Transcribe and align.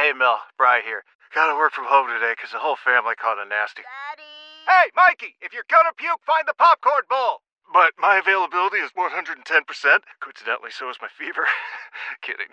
Hey, 0.00 0.16
Mel, 0.16 0.40
Bry 0.56 0.80
here. 0.80 1.04
Gotta 1.34 1.52
work 1.52 1.76
from 1.76 1.84
home 1.84 2.08
today 2.08 2.32
because 2.32 2.56
the 2.56 2.64
whole 2.64 2.80
family 2.80 3.12
caught 3.20 3.36
a 3.36 3.44
nasty. 3.44 3.84
Daddy. 3.84 4.32
Hey, 4.64 4.88
Mikey, 4.96 5.36
if 5.44 5.52
you're 5.52 5.68
gonna 5.68 5.92
puke, 5.92 6.24
find 6.24 6.48
the 6.48 6.56
popcorn 6.56 7.04
bowl. 7.04 7.44
But 7.68 7.92
my 8.00 8.16
availability 8.16 8.80
is 8.80 8.96
110%. 8.96 9.44
Coincidentally, 9.44 10.72
so 10.72 10.88
is 10.88 10.96
my 11.04 11.12
fever. 11.12 11.44
Kidding. 12.24 12.48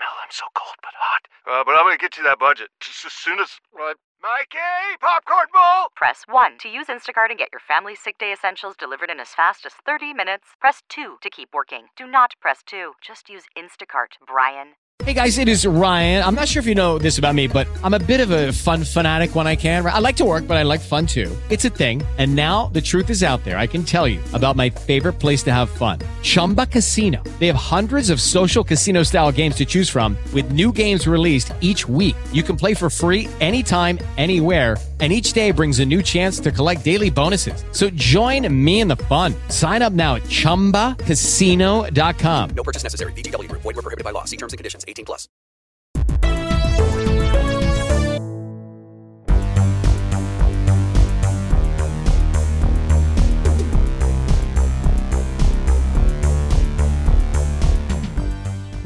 Mel, 0.00 0.16
I'm 0.24 0.32
so 0.32 0.48
cold 0.56 0.80
but 0.80 0.96
hot. 0.96 1.28
Uh, 1.44 1.62
but 1.68 1.76
I'm 1.76 1.84
gonna 1.84 2.00
get 2.00 2.16
you 2.16 2.24
that 2.24 2.40
budget 2.40 2.72
just 2.80 3.04
as 3.04 3.12
soon 3.12 3.44
as. 3.44 3.60
Uh, 3.76 4.00
Mikey, 4.24 4.96
popcorn 4.96 5.52
bowl! 5.52 5.92
Press 5.92 6.24
1 6.24 6.56
to 6.64 6.72
use 6.72 6.88
Instacart 6.88 7.28
and 7.28 7.36
get 7.36 7.52
your 7.52 7.60
family 7.60 7.92
sick 7.92 8.16
day 8.16 8.32
essentials 8.32 8.72
delivered 8.72 9.12
in 9.12 9.20
as 9.20 9.36
fast 9.36 9.68
as 9.68 9.76
30 9.84 10.16
minutes. 10.16 10.56
Press 10.64 10.80
2 10.88 11.20
to 11.20 11.28
keep 11.28 11.52
working. 11.52 11.92
Do 11.92 12.08
not 12.08 12.40
press 12.40 12.64
2. 12.64 12.96
Just 13.04 13.28
use 13.28 13.44
Instacart, 13.52 14.16
Brian. 14.24 14.80
Hey 15.06 15.12
guys, 15.12 15.38
it 15.38 15.46
is 15.46 15.64
Ryan. 15.64 16.24
I'm 16.24 16.34
not 16.34 16.48
sure 16.48 16.58
if 16.58 16.66
you 16.66 16.74
know 16.74 16.98
this 16.98 17.16
about 17.16 17.32
me, 17.32 17.46
but 17.46 17.68
I'm 17.84 17.94
a 17.94 18.00
bit 18.00 18.18
of 18.18 18.32
a 18.32 18.52
fun 18.52 18.82
fanatic 18.82 19.36
when 19.36 19.46
I 19.46 19.54
can. 19.54 19.86
I 19.86 20.00
like 20.00 20.16
to 20.16 20.24
work, 20.24 20.48
but 20.48 20.56
I 20.56 20.64
like 20.64 20.80
fun 20.80 21.06
too. 21.06 21.30
It's 21.48 21.64
a 21.64 21.70
thing. 21.70 22.02
And 22.18 22.34
now 22.34 22.70
the 22.72 22.80
truth 22.80 23.08
is 23.08 23.22
out 23.22 23.44
there. 23.44 23.56
I 23.56 23.68
can 23.68 23.84
tell 23.84 24.08
you 24.08 24.20
about 24.32 24.56
my 24.56 24.68
favorite 24.68 25.20
place 25.20 25.44
to 25.44 25.52
have 25.52 25.70
fun 25.70 26.00
Chumba 26.26 26.66
Casino. 26.66 27.22
They 27.38 27.46
have 27.46 27.54
hundreds 27.54 28.10
of 28.10 28.20
social 28.20 28.64
casino 28.64 29.04
style 29.04 29.30
games 29.30 29.54
to 29.56 29.64
choose 29.64 29.88
from, 29.88 30.18
with 30.34 30.50
new 30.50 30.72
games 30.72 31.06
released 31.06 31.52
each 31.60 31.88
week. 31.88 32.16
You 32.32 32.42
can 32.42 32.56
play 32.56 32.74
for 32.74 32.90
free 32.90 33.28
anytime, 33.40 34.00
anywhere. 34.16 34.76
And 34.98 35.12
each 35.12 35.34
day 35.34 35.50
brings 35.52 35.78
a 35.78 35.84
new 35.84 36.02
chance 36.02 36.40
to 36.40 36.50
collect 36.50 36.82
daily 36.82 37.10
bonuses. 37.10 37.62
So 37.70 37.90
join 37.90 38.50
me 38.64 38.80
in 38.80 38.88
the 38.88 38.96
fun. 38.96 39.34
Sign 39.50 39.82
up 39.82 39.92
now 39.92 40.14
at 40.14 40.22
chumbacasino.com. 40.22 42.50
No 42.56 42.62
purchase 42.62 42.82
necessary. 42.82 43.12
VGW 43.12 43.50
Group. 43.50 43.60
Void 43.62 43.76
were 43.76 43.82
prohibited 43.82 44.04
by 44.04 44.12
law. 44.12 44.24
See 44.24 44.38
terms 44.38 44.54
and 44.54 44.58
conditions. 44.58 44.86
18 44.88 45.04
plus. 45.04 45.28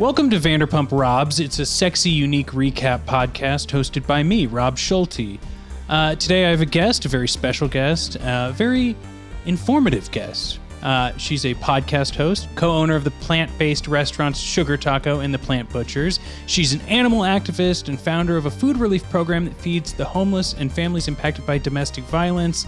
Welcome 0.01 0.31
to 0.31 0.39
Vanderpump 0.39 0.98
Robs. 0.98 1.41
It's 1.41 1.59
a 1.59 1.67
sexy, 1.67 2.09
unique 2.09 2.53
recap 2.53 3.05
podcast 3.05 3.67
hosted 3.67 4.06
by 4.06 4.23
me, 4.23 4.47
Rob 4.47 4.79
Schulte. 4.79 5.39
Uh, 5.91 6.15
today 6.15 6.47
I 6.47 6.48
have 6.48 6.62
a 6.62 6.65
guest, 6.65 7.05
a 7.05 7.09
very 7.11 7.29
special 7.29 7.69
guest, 7.69 8.17
a 8.19 8.51
very 8.56 8.97
informative 9.45 10.11
guest. 10.11 10.59
Uh, 10.83 11.15
she's 11.19 11.45
a 11.45 11.55
podcast 11.56 12.17
host, 12.17 12.48
co 12.55 12.71
owner 12.71 12.97
of 12.97 13.05
the 13.05 13.11
plant 13.11 13.51
based 13.59 13.89
restaurants 13.89 14.39
Sugar 14.39 14.78
Taco 14.78 15.21
and 15.21 15.34
The 15.34 15.39
Plant 15.39 15.71
Butchers. 15.71 16.19
She's 16.47 16.73
an 16.73 16.81
animal 16.89 17.21
activist 17.21 17.91
and 17.91 18.01
founder 18.01 18.39
of 18.39 18.47
a 18.47 18.51
food 18.51 18.78
relief 18.78 19.05
program 19.11 19.45
that 19.45 19.55
feeds 19.56 19.93
the 19.93 20.06
homeless 20.06 20.55
and 20.55 20.73
families 20.73 21.09
impacted 21.09 21.45
by 21.45 21.59
domestic 21.59 22.05
violence. 22.05 22.67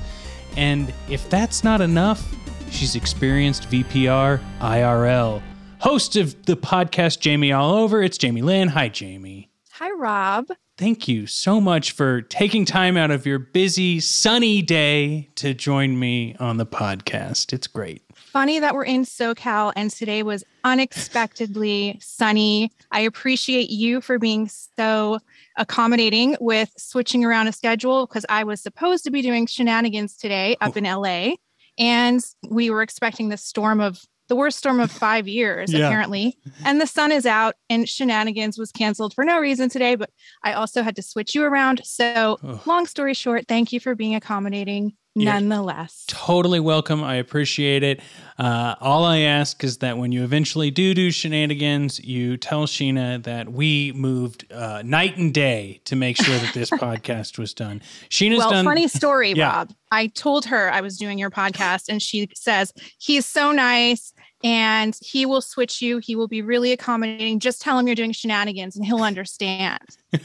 And 0.59 0.93
if 1.09 1.31
that's 1.31 1.65
not 1.65 1.81
enough, 1.81 2.31
she's 2.71 2.95
experienced 2.95 3.71
VPR 3.71 4.39
IRL. 4.61 5.43
Host 5.83 6.15
of 6.15 6.41
the 6.47 6.57
podcast 6.57 7.19
Jamie 7.19 7.51
All 7.51 7.75
Over, 7.75 8.05
it's 8.05 8.17
Jamie 8.17 8.41
Lynn. 8.41 8.69
Hi, 8.69 8.89
Jamie. 8.89 9.51
Hi, 9.73 9.91
Rob. 9.91 10.47
Thank 10.79 11.09
you 11.09 11.27
so 11.27 11.61
much 11.61 11.91
for 11.91 12.23
taking 12.23 12.65
time 12.65 12.97
out 12.97 13.11
of 13.11 13.27
your 13.27 13.41
busy, 13.41 13.99
sunny 13.99 14.63
day 14.63 15.29
to 15.35 15.55
join 15.55 15.99
me 15.99 16.37
on 16.39 16.59
the 16.59 16.67
podcast. 16.67 17.53
It's 17.53 17.67
great. 17.67 18.01
Funny 18.15 18.61
that 18.61 18.77
we're 18.77 18.85
in 18.85 19.03
SoCal 19.03 19.73
and 19.75 19.91
today 19.91 20.23
was 20.23 20.45
unexpectedly 20.63 21.99
sunny. 22.01 22.71
I 22.93 23.01
appreciate 23.01 23.69
you 23.69 24.01
for 24.01 24.21
being 24.21 24.49
so 24.49 25.19
accommodating 25.57 26.37
with 26.41 26.73
switching 26.77 27.25
around 27.25 27.49
a 27.49 27.53
schedule 27.53 28.07
because 28.07 28.25
I 28.29 28.45
was 28.45 28.63
supposed 28.63 29.03
to 29.03 29.11
be 29.11 29.21
doing 29.21 29.47
Scheananigans 29.47 30.17
today 30.17 30.57
up 30.61 30.75
oh. 30.77 30.79
in 30.79 30.85
LA 30.85 31.35
and 31.77 32.21
we 32.49 32.71
were 32.71 32.83
expecting 32.83 33.31
this 33.31 33.43
storm 33.43 33.81
of 33.81 34.05
the 34.33 34.37
worst 34.37 34.57
storm 34.57 34.81
of 34.81 34.91
five 34.91 35.29
years, 35.29 35.71
Yeah. 35.71 35.87
apparently. 35.89 36.39
And 36.65 36.81
the 36.81 36.87
sun 36.87 37.13
is 37.13 37.27
out, 37.27 37.55
and 37.69 37.85
Scheananigans 37.85 38.59
was 38.59 38.73
canceled 38.73 39.13
for 39.13 39.25
no 39.27 39.39
reason 39.39 39.69
today. 39.69 39.95
But 39.95 40.09
I 40.43 40.55
also 40.55 40.83
had 40.83 40.97
to 40.97 41.03
switch 41.03 41.35
you 41.35 41.45
around. 41.45 41.83
So, 41.85 42.39
long 42.65 42.87
story 42.87 43.13
short, 43.13 43.45
thank 43.47 43.75
you 43.75 43.79
for 43.81 43.95
being 43.95 44.15
accommodating 44.15 44.95
You're 45.15 45.35
nonetheless. 45.35 46.05
Totally 46.09 46.61
welcome. 46.61 47.05
I 47.05 47.17
appreciate 47.17 47.83
it. 47.83 48.01
Uh, 48.39 48.75
all 48.81 49.05
I 49.05 49.19
ask 49.19 49.63
is 49.63 49.79
that 49.79 49.99
when 49.99 50.11
you 50.13 50.25
eventually 50.25 50.71
do 50.71 50.95
do 50.95 51.11
Scheananigans, 51.11 52.03
you 52.03 52.39
tell 52.39 52.65
Scheana 52.67 53.23
that 53.25 53.53
we 53.53 53.93
moved 53.95 54.51
uh, 54.51 54.81
night 54.83 55.19
and 55.19 55.35
day 55.35 55.83
to 55.85 55.95
make 55.95 56.17
sure 56.17 56.39
that 56.39 56.55
this 56.55 56.71
podcast 56.87 57.37
was 57.39 57.53
done. 57.53 57.83
Scheana's 58.09 58.39
well, 58.39 58.51
done. 58.51 58.65
funny 58.65 58.89
story, 58.89 59.33
Yeah. 59.33 59.51
Rob. 59.57 59.73
I 59.91 60.07
told 60.07 60.47
her 60.47 60.73
I 60.73 60.81
was 60.81 60.97
doing 60.97 61.19
your 61.19 61.31
podcast, 61.31 61.91
and 61.91 62.01
she 62.01 62.31
says 62.35 62.73
he's 62.99 63.27
so 63.27 63.53
nice 63.53 64.15
and 64.45 64.97
he 65.01 65.25
will 65.27 65.41
switch 65.41 65.81
you. 65.83 65.99
He 65.99 66.17
will 66.17 66.29
be 66.29 66.43
really 66.43 66.73
accommodating. 66.73 67.39
Just 67.41 67.61
tell 67.63 67.79
him 67.79 67.87
you're 67.87 67.95
doing 67.97 68.13
Scheananigans, 68.13 68.77
and 68.77 68.85
he'll 68.85 69.03
understand. 69.03 69.81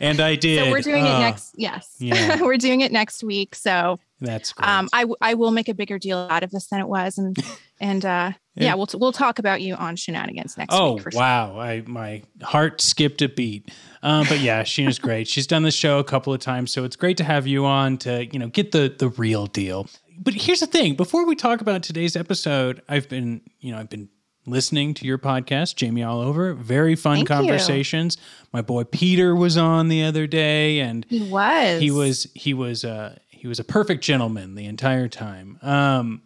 and 0.00 0.20
I 0.20 0.36
did. 0.36 0.64
So 0.64 0.70
we're 0.70 0.80
doing 0.80 1.04
Uh, 1.04 1.16
it 1.16 1.20
next. 1.20 1.54
Yes, 1.56 1.94
yeah. 1.98 2.40
we're 2.42 2.56
doing 2.56 2.80
it 2.80 2.92
next 2.92 3.22
week. 3.22 3.54
So 3.54 3.98
That's 4.20 4.52
great. 4.52 4.68
um, 4.68 4.88
I 4.92 5.06
I 5.20 5.34
will 5.34 5.50
make 5.50 5.68
a 5.68 5.74
bigger 5.74 5.98
deal 5.98 6.26
out 6.30 6.42
of 6.42 6.50
this 6.50 6.66
than 6.68 6.80
it 6.80 6.88
was, 6.88 7.18
and 7.18 7.36
and 7.80 8.04
uh, 8.04 8.32
Yeah. 8.56 8.64
yeah, 8.68 8.74
we'll 8.74 8.86
t- 8.86 8.98
we'll 8.98 9.12
talk 9.12 9.38
about 9.38 9.62
you 9.62 9.74
on 9.74 9.96
Scheananigans 9.96 10.56
next 10.58 10.70
Oh 10.74 10.94
week. 10.94 11.02
For 11.02 11.10
sure. 11.12 11.20
wow! 11.20 11.58
I 11.58 11.82
my 11.86 12.22
heart 12.42 12.80
skipped 12.80 13.22
a 13.22 13.28
beat. 13.28 13.70
Um, 14.02 14.26
but 14.28 14.40
yeah, 14.40 14.62
Scheana's 14.64 14.98
great. 14.98 15.28
She's 15.28 15.46
done 15.46 15.62
the 15.62 15.70
show 15.70 15.98
a 15.98 16.04
couple 16.04 16.32
of 16.34 16.40
times, 16.40 16.70
so 16.72 16.84
it's 16.84 16.96
great 16.96 17.16
to 17.18 17.24
have 17.24 17.46
you 17.46 17.64
on 17.64 17.96
to 17.98 18.26
you 18.26 18.38
know 18.38 18.48
get 18.48 18.72
the 18.72 18.94
the 18.98 19.08
real 19.10 19.46
deal. 19.46 19.86
But 20.18 20.34
here's 20.34 20.60
the 20.60 20.66
thing: 20.66 20.94
before 20.94 21.26
we 21.26 21.34
talk 21.36 21.60
about 21.60 21.82
today's 21.82 22.16
episode, 22.16 22.82
I've 22.88 23.08
been 23.08 23.40
you 23.60 23.72
know 23.72 23.78
I've 23.78 23.90
been 23.90 24.08
listening 24.46 24.92
to 24.94 25.06
your 25.06 25.18
podcast, 25.18 25.76
Jamie 25.76 26.02
All 26.02 26.20
Over. 26.20 26.52
Very 26.54 26.94
fun 26.96 27.16
Thank 27.16 27.28
you. 27.30 27.34
conversations. 27.36 28.16
My 28.52 28.60
boy 28.62 28.84
Peter 28.84 29.34
was 29.34 29.56
on 29.56 29.88
the 29.88 30.04
other 30.04 30.26
day, 30.26 30.80
and 30.80 31.06
He 31.08 31.22
was. 31.30 31.80
he 31.80 31.90
was 31.90 32.26
he 32.34 32.54
was 32.54 32.84
uh 32.84 33.18
he 33.28 33.48
was 33.48 33.58
a 33.58 33.64
perfect 33.64 34.02
gentleman 34.02 34.54
the 34.54 34.64
entire 34.64 35.06
time 35.06 35.58
um 35.60 36.22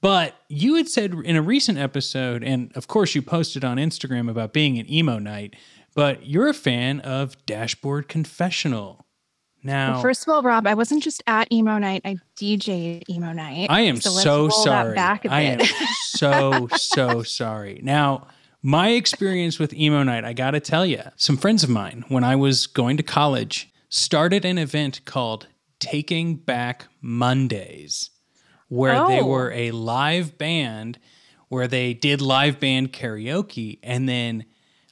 but 0.00 0.34
you 0.48 0.76
had 0.76 0.88
said 0.88 1.12
in 1.26 1.36
a 1.36 1.42
recent 1.42 1.76
episode 1.76 2.42
and 2.42 2.74
of 2.74 2.88
course 2.88 3.14
you 3.14 3.20
posted 3.20 3.62
on 3.62 3.76
instagram 3.76 4.30
about 4.30 4.54
being 4.54 4.78
an 4.78 4.90
emo 4.90 5.18
night 5.18 5.54
but 5.94 6.24
you're 6.26 6.48
a 6.48 6.54
fan 6.54 6.98
of 7.00 7.36
dashboard 7.44 8.08
confessional 8.08 9.04
now 9.62 9.92
Well, 9.94 10.02
first 10.02 10.22
of 10.22 10.28
all, 10.32 10.42
Rob, 10.42 10.66
I 10.66 10.74
wasn't 10.74 11.02
just 11.02 11.22
at 11.26 11.50
emo 11.52 11.78
night. 11.78 12.02
I 12.04 12.16
DJ'd 12.36 13.08
emo 13.10 13.32
night. 13.32 13.68
i 13.70 13.80
am 13.82 14.00
So 14.00 14.10
so 14.10 14.48
sorry 14.48 14.96
i 14.98 15.40
am 15.42 15.60
so 16.04 16.68
so 16.76 17.22
sorry 17.40 17.80
now 17.82 18.26
my 18.62 18.90
experience 18.90 19.58
with 19.58 19.72
emo 19.74 20.02
night 20.02 20.24
i 20.24 20.32
gotta 20.32 20.60
tell 20.60 20.84
you 20.86 21.02
some 21.16 21.36
friends 21.36 21.62
of 21.62 21.70
mine 21.70 22.04
when 22.08 22.24
i 22.24 22.36
was 22.36 22.66
going 22.66 22.96
to 22.96 23.02
college 23.02 23.70
started 23.88 24.44
an 24.44 24.58
event 24.58 25.00
called 25.04 25.46
taking 25.78 26.36
back 26.36 26.86
mondays 27.00 28.10
where 28.68 28.94
they 29.08 29.20
Oh. 29.20 29.26
were 29.26 29.50
a 29.52 29.70
live 29.72 30.36
band 30.38 30.98
where 31.48 31.66
they 31.68 31.92
did 31.94 32.20
live 32.20 32.60
band 32.60 32.92
karaoke 32.92 33.78
and 33.82 34.08
then 34.08 34.44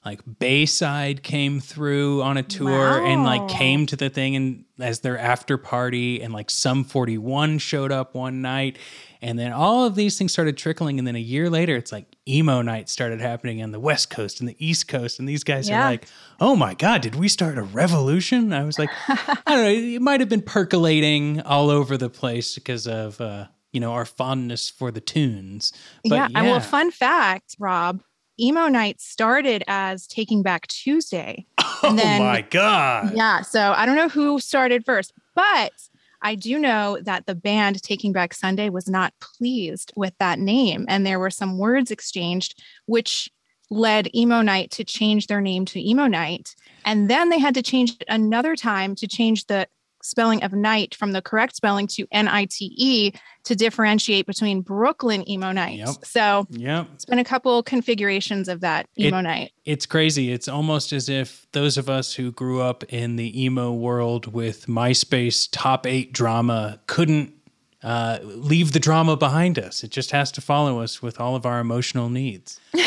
like 0.08 0.20
Bayside 0.38 1.22
came 1.22 1.60
through 1.60 2.22
on 2.22 2.36
a 2.38 2.42
tour 2.42 3.04
and 3.04 3.24
like 3.24 3.46
came 3.48 3.84
to 3.86 3.96
the 3.96 4.08
thing 4.08 4.36
and 4.36 4.64
as 4.80 5.00
their 5.00 5.18
after 5.18 5.58
party 5.58 6.22
and 6.22 6.32
like 6.32 6.48
Sum 6.50 6.82
41 6.84 7.58
showed 7.58 7.92
up 7.92 8.14
one 8.14 8.40
night. 8.40 8.78
And 9.20 9.38
then 9.38 9.52
all 9.52 9.84
of 9.84 9.96
these 9.96 10.16
things 10.16 10.32
started 10.32 10.56
trickling. 10.56 10.98
And 10.98 11.06
then 11.06 11.14
a 11.16 11.20
year 11.20 11.50
later 11.50 11.76
it's 11.76 11.92
like 11.92 12.06
emo 12.26 12.62
night 12.62 12.88
started 12.88 13.20
happening 13.20 13.62
on 13.62 13.70
the 13.72 13.80
west 13.80 14.08
coast 14.08 14.40
and 14.40 14.48
the 14.48 14.56
east 14.58 14.88
coast. 14.88 15.18
And 15.18 15.28
these 15.28 15.44
guys 15.44 15.68
Yeah. 15.68 15.82
are 15.82 15.90
like 15.90 16.06
oh 16.40 16.56
my 16.56 16.72
god 16.72 17.02
did 17.02 17.14
we 17.14 17.28
start 17.28 17.58
a 17.58 17.62
revolution? 17.62 18.52
I 18.54 18.64
was 18.64 18.78
like 18.78 18.90
i 19.08 19.36
don't 19.46 19.62
know 19.64 19.68
it 19.96 20.00
might 20.00 20.20
have 20.20 20.28
been 20.30 20.42
percolating 20.42 21.42
all 21.42 21.68
over 21.68 21.96
the 21.98 22.08
place 22.08 22.54
because 22.54 22.86
of 22.86 23.20
uh 23.20 23.46
you 23.72 23.80
know 23.80 23.92
our 23.92 24.06
fondness 24.06 24.70
for 24.70 24.90
the 24.90 25.00
tunes. 25.00 25.72
But 26.04 26.14
yeah. 26.14 26.28
And 26.34 26.46
well, 26.46 26.60
fun 26.60 26.90
fact, 26.90 27.54
Rob, 27.58 28.00
emo 28.40 28.68
night 28.68 29.00
started 29.00 29.62
as 29.68 30.06
Taking 30.06 30.42
Back 30.42 30.66
Tuesday. 30.68 31.46
oh 31.58 31.80
and 31.84 31.98
then- 31.98 32.20
my 32.20 32.42
god 32.42 33.12
Yeah. 33.14 33.42
So 33.42 33.72
I 33.76 33.86
don't 33.86 33.96
know 33.96 34.08
who 34.08 34.40
started 34.40 34.84
first, 34.84 35.12
but 35.34 35.72
I 36.20 36.34
do 36.34 36.58
know 36.58 36.98
that 37.02 37.26
the 37.26 37.34
band 37.34 37.80
Taking 37.82 38.12
Back 38.12 38.34
Sunday 38.34 38.70
was 38.70 38.88
not 38.88 39.14
pleased 39.20 39.92
with 39.96 40.14
that 40.18 40.38
name. 40.38 40.84
And 40.88 41.06
there 41.06 41.18
were 41.20 41.30
some 41.30 41.58
words 41.58 41.90
exchanged, 41.90 42.60
which 42.86 43.30
led 43.70 44.12
Emo 44.14 44.40
Night 44.40 44.70
to 44.72 44.84
change 44.84 45.26
their 45.26 45.40
name 45.40 45.64
to 45.66 45.80
Emo 45.80 46.06
Night. 46.06 46.56
And 46.84 47.08
then 47.08 47.28
they 47.28 47.38
had 47.38 47.54
to 47.54 47.62
change 47.62 47.92
it 48.00 48.04
another 48.08 48.56
time 48.56 48.94
to 48.96 49.06
change 49.06 49.46
the 49.46 49.68
spelling 50.02 50.42
of 50.42 50.52
night 50.52 50.94
from 50.94 51.12
the 51.12 51.20
correct 51.22 51.56
spelling 51.56 51.86
to 51.88 52.06
N 52.12 52.28
I 52.28 52.44
T 52.46 52.72
E 52.76 53.12
to 53.44 53.54
differentiate 53.56 54.26
between 54.26 54.60
Brooklyn 54.60 55.28
emo 55.28 55.52
nights. 55.52 55.78
Yep. 55.78 56.04
So 56.04 56.46
Yep. 56.50 56.86
it's 56.94 57.04
been 57.04 57.18
a 57.18 57.24
couple 57.24 57.62
configurations 57.62 58.48
of 58.48 58.60
that 58.60 58.86
It- 58.96 59.06
emo 59.06 59.20
night. 59.20 59.52
It's 59.64 59.86
crazy. 59.86 60.32
It's 60.32 60.48
almost 60.48 60.92
as 60.92 61.08
if 61.08 61.46
those 61.52 61.76
of 61.76 61.88
us 61.90 62.14
who 62.14 62.30
grew 62.32 62.60
up 62.60 62.84
in 62.84 63.16
the 63.16 63.44
emo 63.44 63.72
world 63.72 64.32
with 64.32 64.66
MySpace 64.66 65.48
top 65.50 65.86
eight 65.86 66.12
drama 66.12 66.80
couldn't 66.86 67.34
uh, 67.82 68.18
leave 68.22 68.72
the 68.72 68.80
drama 68.80 69.16
behind 69.16 69.56
us. 69.58 69.84
It 69.84 69.90
just 69.90 70.10
has 70.10 70.32
to 70.32 70.40
follow 70.40 70.80
us 70.80 71.00
with 71.00 71.20
all 71.20 71.36
of 71.36 71.46
our 71.46 71.60
emotional 71.60 72.08
needs. 72.08 72.58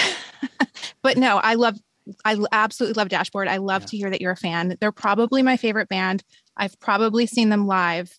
But 1.04 1.18
no, 1.18 1.38
I 1.38 1.56
love, 1.56 1.78
I 2.25 2.38
absolutely 2.52 3.00
love 3.00 3.10
Dashboard. 3.10 3.48
I 3.48 3.58
love 3.58 3.84
Yeah. 3.84 3.88
to 3.88 3.98
hear 3.98 4.10
that 4.12 4.22
you're 4.22 4.31
a 4.31 4.38
fan. 4.38 4.78
They're 4.80 4.92
probably 4.92 5.42
my 5.42 5.58
favorite 5.58 5.90
band. 5.90 6.24
I've 6.57 6.80
probably 6.80 7.25
seen 7.25 7.50
them 7.50 7.68
live. 7.68 8.18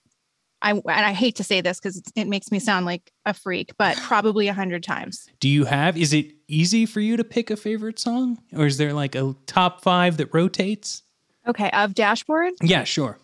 I 0.64 0.70
and 0.72 0.82
I 0.86 1.12
hate 1.12 1.36
to 1.36 1.44
say 1.44 1.60
this 1.60 1.80
because 1.80 2.00
it 2.14 2.28
makes 2.28 2.52
me 2.52 2.58
sound 2.60 2.86
like 2.86 3.10
a 3.26 3.34
freak, 3.34 3.72
but 3.78 3.96
probably 4.02 4.48
a 4.48 4.54
hundred 4.54 4.82
times. 4.84 5.26
Do 5.40 5.48
you 5.48 5.64
have, 5.64 5.96
is 5.96 6.12
it 6.12 6.32
easy 6.48 6.86
for 6.86 7.00
you 7.00 7.16
to 7.16 7.24
pick 7.24 7.50
a 7.50 7.56
favorite 7.56 7.98
song? 7.98 8.38
Or 8.56 8.66
is 8.66 8.78
there 8.78 8.92
like 8.92 9.14
a 9.14 9.34
top 9.46 9.82
five 9.82 10.16
that 10.18 10.32
rotates? 10.32 11.02
Okay, 11.48 11.70
of 11.72 11.94
Dashboard, 11.94 12.52
Yeah, 12.62 12.84
sure. 12.84 13.18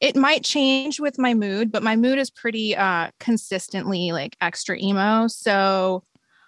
it 0.00 0.16
might 0.16 0.42
change 0.42 0.98
with 0.98 1.16
my 1.20 1.32
mood, 1.34 1.70
but 1.70 1.84
my 1.84 1.94
mood 1.94 2.18
is 2.18 2.30
pretty 2.30 2.74
uh 2.76 3.10
consistently 3.20 4.10
like 4.10 4.36
extra 4.40 4.76
emo. 4.76 5.28
So 5.28 6.02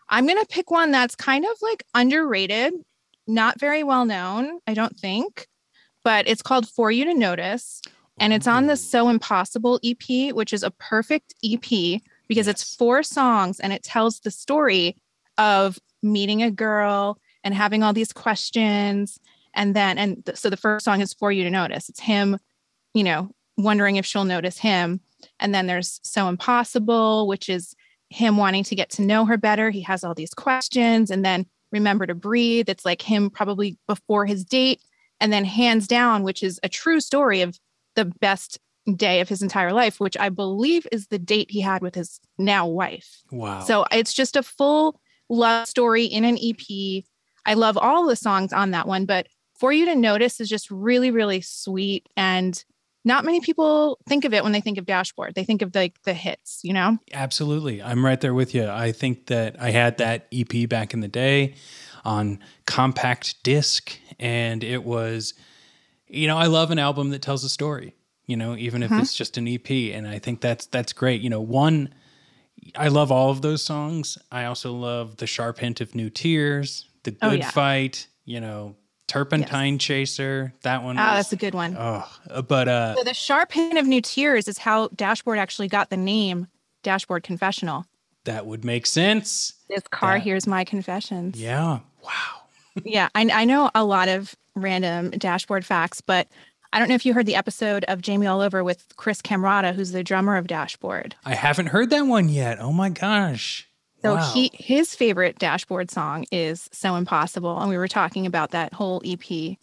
I'm 0.08 0.26
gonna 0.26 0.44
pick 0.46 0.70
one 0.72 0.90
that's 0.90 1.14
kind 1.14 1.44
of 1.44 1.52
like 1.62 1.84
underrated, 1.94 2.74
not 3.28 3.60
very 3.60 3.84
well 3.84 4.04
known, 4.04 4.58
I 4.66 4.74
don't 4.74 4.98
think, 4.98 5.46
but 6.04 6.28
it's 6.28 6.42
called 6.42 6.68
For 6.68 6.90
You 6.90 7.04
to 7.06 7.14
Notice. 7.14 7.82
And 8.18 8.32
it's 8.32 8.46
on 8.46 8.66
the 8.66 8.74
oh. 8.74 8.76
So 8.76 9.08
Impossible 9.08 9.80
EP, 9.82 10.32
which 10.32 10.52
is 10.52 10.62
a 10.62 10.70
perfect 10.70 11.34
EP 11.44 12.00
because 12.28 12.46
it's 12.46 12.74
four 12.76 13.02
songs 13.02 13.58
and 13.58 13.72
it 13.72 13.82
tells 13.82 14.20
the 14.20 14.30
story 14.30 14.96
of 15.36 15.78
meeting 16.02 16.42
a 16.42 16.50
girl 16.50 17.18
and 17.42 17.54
having 17.54 17.82
all 17.82 17.92
these 17.92 18.12
questions. 18.12 19.18
And 19.54 19.74
then, 19.74 19.98
and 19.98 20.24
th- 20.24 20.38
so 20.38 20.48
the 20.48 20.56
first 20.56 20.84
song 20.84 21.00
is 21.00 21.12
For 21.12 21.32
You 21.32 21.42
to 21.42 21.50
Notice. 21.50 21.88
It's 21.88 22.00
him, 22.00 22.38
you 22.92 23.02
know, 23.02 23.30
wondering 23.56 23.96
if 23.96 24.06
she'll 24.06 24.24
notice 24.24 24.58
him. 24.58 25.00
And 25.40 25.52
then 25.52 25.66
there's 25.66 26.00
So 26.04 26.28
Impossible, 26.28 27.26
which 27.26 27.48
is 27.48 27.74
him 28.10 28.36
wanting 28.36 28.62
to 28.64 28.76
get 28.76 28.90
to 28.90 29.02
know 29.02 29.24
her 29.24 29.36
better. 29.36 29.70
He 29.70 29.82
has 29.82 30.04
all 30.04 30.14
these 30.14 30.34
questions. 30.34 31.10
And 31.10 31.24
then 31.24 31.46
Remember 31.72 32.06
to 32.06 32.14
Breathe. 32.14 32.68
It's 32.68 32.84
like 32.84 33.02
him 33.02 33.30
probably 33.30 33.76
before 33.88 34.26
his 34.26 34.44
date. 34.44 34.80
And 35.24 35.32
then 35.32 35.46
Hands 35.46 35.88
Down, 35.88 36.22
which 36.22 36.42
is 36.42 36.60
a 36.62 36.68
true 36.68 37.00
story 37.00 37.40
of 37.40 37.58
the 37.94 38.04
best 38.04 38.60
day 38.94 39.22
of 39.22 39.28
his 39.30 39.40
entire 39.40 39.72
life, 39.72 39.98
which 39.98 40.18
I 40.18 40.28
believe 40.28 40.86
is 40.92 41.06
the 41.06 41.18
date 41.18 41.50
he 41.50 41.62
had 41.62 41.80
with 41.80 41.94
his 41.94 42.20
now 42.36 42.66
wife. 42.66 43.22
Wow. 43.32 43.60
So 43.60 43.86
it's 43.90 44.12
just 44.12 44.36
a 44.36 44.42
full 44.42 45.00
love 45.30 45.66
story 45.66 46.04
in 46.04 46.26
an 46.26 46.36
EP. 46.36 47.04
I 47.46 47.54
love 47.54 47.78
all 47.78 48.06
the 48.06 48.16
songs 48.16 48.52
on 48.52 48.72
that 48.72 48.86
one, 48.86 49.06
but 49.06 49.28
For 49.58 49.72
You 49.72 49.86
to 49.86 49.94
Notice 49.94 50.40
is 50.40 50.48
just 50.50 50.70
really, 50.70 51.10
really 51.10 51.40
sweet. 51.40 52.06
And 52.18 52.62
not 53.06 53.24
many 53.24 53.40
people 53.40 53.98
think 54.06 54.26
of 54.26 54.34
it 54.34 54.42
when 54.42 54.52
they 54.52 54.60
think 54.60 54.76
of 54.76 54.84
Dashboard. 54.84 55.34
They 55.34 55.44
think 55.44 55.62
of 55.62 55.74
like 55.74 56.02
the 56.02 56.12
hits, 56.12 56.60
you 56.62 56.74
know? 56.74 56.98
Absolutely. 57.14 57.82
I'm 57.82 58.04
right 58.04 58.20
there 58.20 58.34
with 58.34 58.54
you. 58.54 58.68
I 58.68 58.92
think 58.92 59.28
that 59.28 59.56
I 59.58 59.70
had 59.70 59.96
that 59.96 60.26
EP 60.30 60.68
back 60.68 60.92
in 60.92 61.00
the 61.00 61.08
day 61.08 61.54
on 62.04 62.38
compact 62.66 63.42
disc, 63.42 63.98
and 64.18 64.62
it 64.62 64.84
was, 64.84 65.34
you 66.08 66.26
know, 66.26 66.36
I 66.36 66.46
love 66.46 66.70
an 66.70 66.78
album 66.78 67.10
that 67.10 67.22
tells 67.22 67.44
a 67.44 67.48
story, 67.48 67.94
you 68.26 68.36
know, 68.36 68.56
even 68.56 68.82
if 68.82 68.90
Mhm. 68.90 69.00
it's 69.00 69.14
just 69.16 69.36
an 69.38 69.48
EP. 69.48 69.92
And 69.92 70.06
I 70.06 70.18
think 70.18 70.40
that's 70.40 70.66
that's 70.66 70.92
great. 70.92 71.20
You 71.22 71.30
know, 71.30 71.40
one 71.40 71.94
I 72.76 72.88
love 72.88 73.10
all 73.12 73.30
of 73.30 73.42
those 73.42 73.62
songs. 73.62 74.16
I 74.32 74.44
also 74.44 74.72
love 74.72 75.16
The 75.18 75.26
Sharp 75.26 75.58
Hint 75.58 75.80
of 75.82 75.94
New 75.94 76.08
Tears, 76.08 76.86
The 77.02 77.10
Good 77.10 77.18
Oh, 77.22 77.30
yeah. 77.32 77.50
Fight, 77.50 78.06
you 78.24 78.40
know, 78.40 78.76
Turpentine 79.06 79.78
Chaser. 79.78 80.54
That 80.62 80.82
one. 80.82 80.98
Oh, 80.98 81.02
was- 81.02 81.10
that's 81.26 81.32
a 81.32 81.36
good 81.36 81.54
one. 81.54 81.76
Oh, 81.78 82.06
but 82.48 82.68
uh 82.68 82.94
So 82.96 83.04
the 83.04 83.12
sharp 83.14 83.52
hint 83.52 83.76
of 83.76 83.86
new 83.86 84.00
tears 84.00 84.48
is 84.48 84.58
how 84.58 84.88
Dashboard 84.88 85.38
actually 85.38 85.68
got 85.68 85.90
the 85.90 85.96
name 85.96 86.46
Dashboard 86.82 87.22
Confessional. 87.22 87.84
that 88.24 88.46
would 88.46 88.64
make 88.64 88.86
sense. 88.86 89.52
This 89.68 89.82
car 89.90 90.16
Yeah. 90.16 90.22
hears 90.24 90.46
my 90.46 90.64
confessions. 90.64 91.38
Yeah. 91.38 91.80
Wow. 92.04 92.42
yeah, 92.84 93.08
I, 93.14 93.28
I 93.32 93.44
know 93.44 93.70
a 93.74 93.84
lot 93.84 94.08
of 94.08 94.34
random 94.54 95.10
dashboard 95.10 95.64
facts, 95.64 96.00
but 96.00 96.28
I 96.72 96.78
don't 96.78 96.88
know 96.88 96.94
if 96.96 97.06
you 97.06 97.14
heard 97.14 97.26
the 97.26 97.36
episode 97.36 97.84
of 97.86 98.02
Jamie 98.02 98.26
All 98.26 98.40
Over 98.40 98.64
with 98.64 98.84
Chris 98.96 99.22
Kamrada, 99.22 99.74
who's 99.74 99.92
the 99.92 100.02
drummer 100.04 100.36
of 100.36 100.46
Dashboard. 100.48 101.14
I 101.24 101.34
haven't 101.34 101.66
heard 101.66 101.90
that 101.90 102.02
one 102.02 102.28
yet. 102.28 102.58
Oh 102.60 102.72
my 102.72 102.88
gosh. 102.90 103.68
So 104.02 104.16
Wow. 104.16 104.32
he 104.34 104.50
his 104.54 104.94
favorite 104.94 105.38
dashboard 105.38 105.90
song 105.90 106.26
is 106.32 106.68
So 106.72 106.96
Impossible, 106.96 107.58
and 107.60 107.70
we 107.70 107.78
were 107.78 107.88
talking 107.88 108.26
about 108.26 108.50
that 108.50 108.72
whole 108.74 109.00
EP 109.04 109.56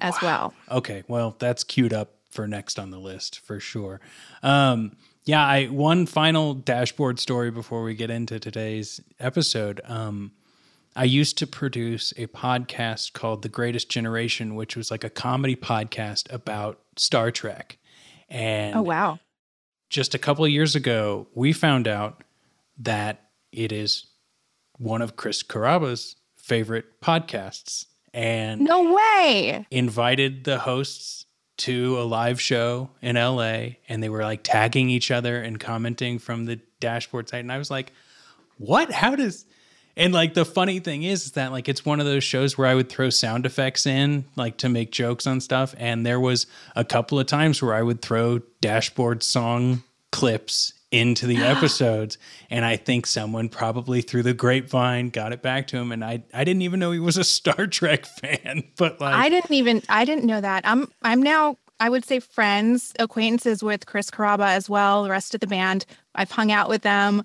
as 0.00 0.20
well. 0.20 0.52
Okay, 0.70 1.02
well, 1.08 1.34
that's 1.38 1.64
queued 1.64 1.92
up 1.94 2.10
for 2.30 2.46
next 2.46 2.78
on 2.78 2.90
the 2.90 2.98
list 2.98 3.40
for 3.40 3.58
sure. 3.60 4.00
Um, 4.42 4.96
yeah, 5.24 5.42
I 5.46 5.66
one 5.66 6.04
final 6.04 6.52
dashboard 6.52 7.18
story 7.18 7.50
before 7.50 7.82
we 7.84 7.94
get 7.94 8.10
into 8.10 8.38
today's 8.38 9.00
episode. 9.18 9.80
Um, 9.84 10.32
I 10.96 11.04
used 11.04 11.36
to 11.38 11.46
produce 11.46 12.12
a 12.16 12.26
podcast 12.28 13.12
called 13.12 13.42
The 13.42 13.48
Greatest 13.50 13.90
Generation, 13.90 14.54
which 14.54 14.76
was 14.76 14.90
like 14.90 15.04
a 15.04 15.10
comedy 15.10 15.54
podcast 15.54 16.32
about 16.32 16.80
Star 16.96 17.30
Trek. 17.30 17.76
And 18.30 18.74
Oh 18.76 18.82
wow. 18.82 19.20
just 19.90 20.14
a 20.14 20.18
couple 20.18 20.44
of 20.44 20.50
years 20.50 20.74
ago, 20.74 21.28
we 21.34 21.52
found 21.52 21.86
out 21.86 22.24
that 22.78 23.28
it 23.52 23.72
is 23.72 24.06
one 24.78 25.02
of 25.02 25.16
Chris 25.16 25.42
Kamrada's 25.42 26.16
favorite 26.36 27.00
podcasts. 27.02 27.86
And 28.14 28.62
No 28.62 28.94
way. 28.94 29.66
invited 29.70 30.44
the 30.44 30.58
hosts 30.60 31.26
to 31.58 31.98
a 32.00 32.04
live 32.04 32.40
show 32.40 32.90
in 33.02 33.16
LA 33.16 33.76
and 33.88 34.02
they 34.02 34.08
were 34.08 34.22
like 34.22 34.40
tagging 34.42 34.88
each 34.90 35.10
other 35.10 35.40
and 35.42 35.60
commenting 35.60 36.18
from 36.18 36.46
the 36.46 36.58
dashboard 36.80 37.28
site. 37.28 37.40
And 37.40 37.52
I 37.52 37.58
was 37.58 37.70
like, 37.70 37.92
what? 38.58 38.90
How 38.90 39.14
does. 39.14 39.44
And 39.96 40.12
like 40.12 40.34
the 40.34 40.44
funny 40.44 40.78
thing 40.78 41.04
is, 41.04 41.26
is 41.26 41.32
that 41.32 41.52
like 41.52 41.68
it's 41.68 41.84
one 41.84 42.00
of 42.00 42.06
those 42.06 42.22
shows 42.22 42.58
where 42.58 42.66
I 42.66 42.74
would 42.74 42.88
throw 42.88 43.08
sound 43.08 43.46
effects 43.46 43.86
in 43.86 44.26
like 44.36 44.58
to 44.58 44.68
make 44.68 44.92
jokes 44.92 45.26
on 45.26 45.40
stuff. 45.40 45.74
And 45.78 46.04
there 46.04 46.20
was 46.20 46.46
a 46.74 46.84
couple 46.84 47.18
of 47.18 47.26
times 47.26 47.62
where 47.62 47.74
I 47.74 47.82
would 47.82 48.02
throw 48.02 48.40
dashboard 48.60 49.22
song 49.22 49.82
clips 50.12 50.74
into 50.90 51.26
the 51.26 51.36
episodes. 51.42 52.18
And 52.50 52.64
I 52.64 52.76
think 52.76 53.06
someone 53.06 53.48
probably 53.48 54.02
through 54.02 54.24
the 54.24 54.34
grapevine 54.34 55.08
got 55.08 55.32
it 55.32 55.40
back 55.40 55.66
to 55.68 55.78
him. 55.78 55.92
And 55.92 56.04
I, 56.04 56.22
I 56.34 56.44
didn't 56.44 56.62
even 56.62 56.78
know 56.78 56.90
he 56.90 56.98
was 56.98 57.16
a 57.16 57.24
Star 57.24 57.66
Trek 57.66 58.04
fan, 58.04 58.64
but 58.76 59.00
like, 59.00 59.14
I 59.14 59.30
didn't 59.30 59.52
even 59.52 59.82
I 59.88 60.04
didn't 60.04 60.24
know 60.24 60.40
that. 60.40 60.66
I'm 60.66 60.92
I'm 61.02 61.22
now 61.22 61.56
I 61.78 61.90
would 61.90 62.04
say 62.04 62.20
friends, 62.20 62.94
acquaintances 62.98 63.62
with 63.62 63.86
Chris 63.86 64.10
Kamrada 64.10 64.46
as 64.46 64.68
well, 64.68 65.04
the 65.04 65.10
rest 65.10 65.34
of 65.34 65.40
the 65.40 65.46
band. 65.46 65.84
I've 66.16 66.30
hung 66.30 66.50
out 66.50 66.68
with 66.68 66.82
them. 66.82 67.22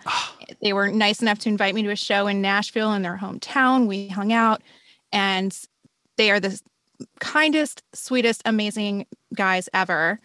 they 0.61 0.73
were 0.73 0.89
nice 0.89 1.21
enough 1.21 1.39
to 1.39 1.49
invite 1.49 1.73
me 1.75 1.83
to 1.83 1.89
a 1.89 1.95
show 1.95 2.27
in 2.27 2.41
Nashville 2.41 2.93
in 2.93 3.01
their 3.01 3.17
hometown. 3.17 3.87
We 3.87 4.07
hung 4.07 4.31
out 4.33 4.61
and 5.11 5.57
they 6.17 6.31
are 6.31 6.39
the 6.39 6.59
kindest, 7.19 7.83
sweetest, 7.93 8.41
amazing 8.45 9.07
guys 9.33 9.69
ever. 9.73 10.19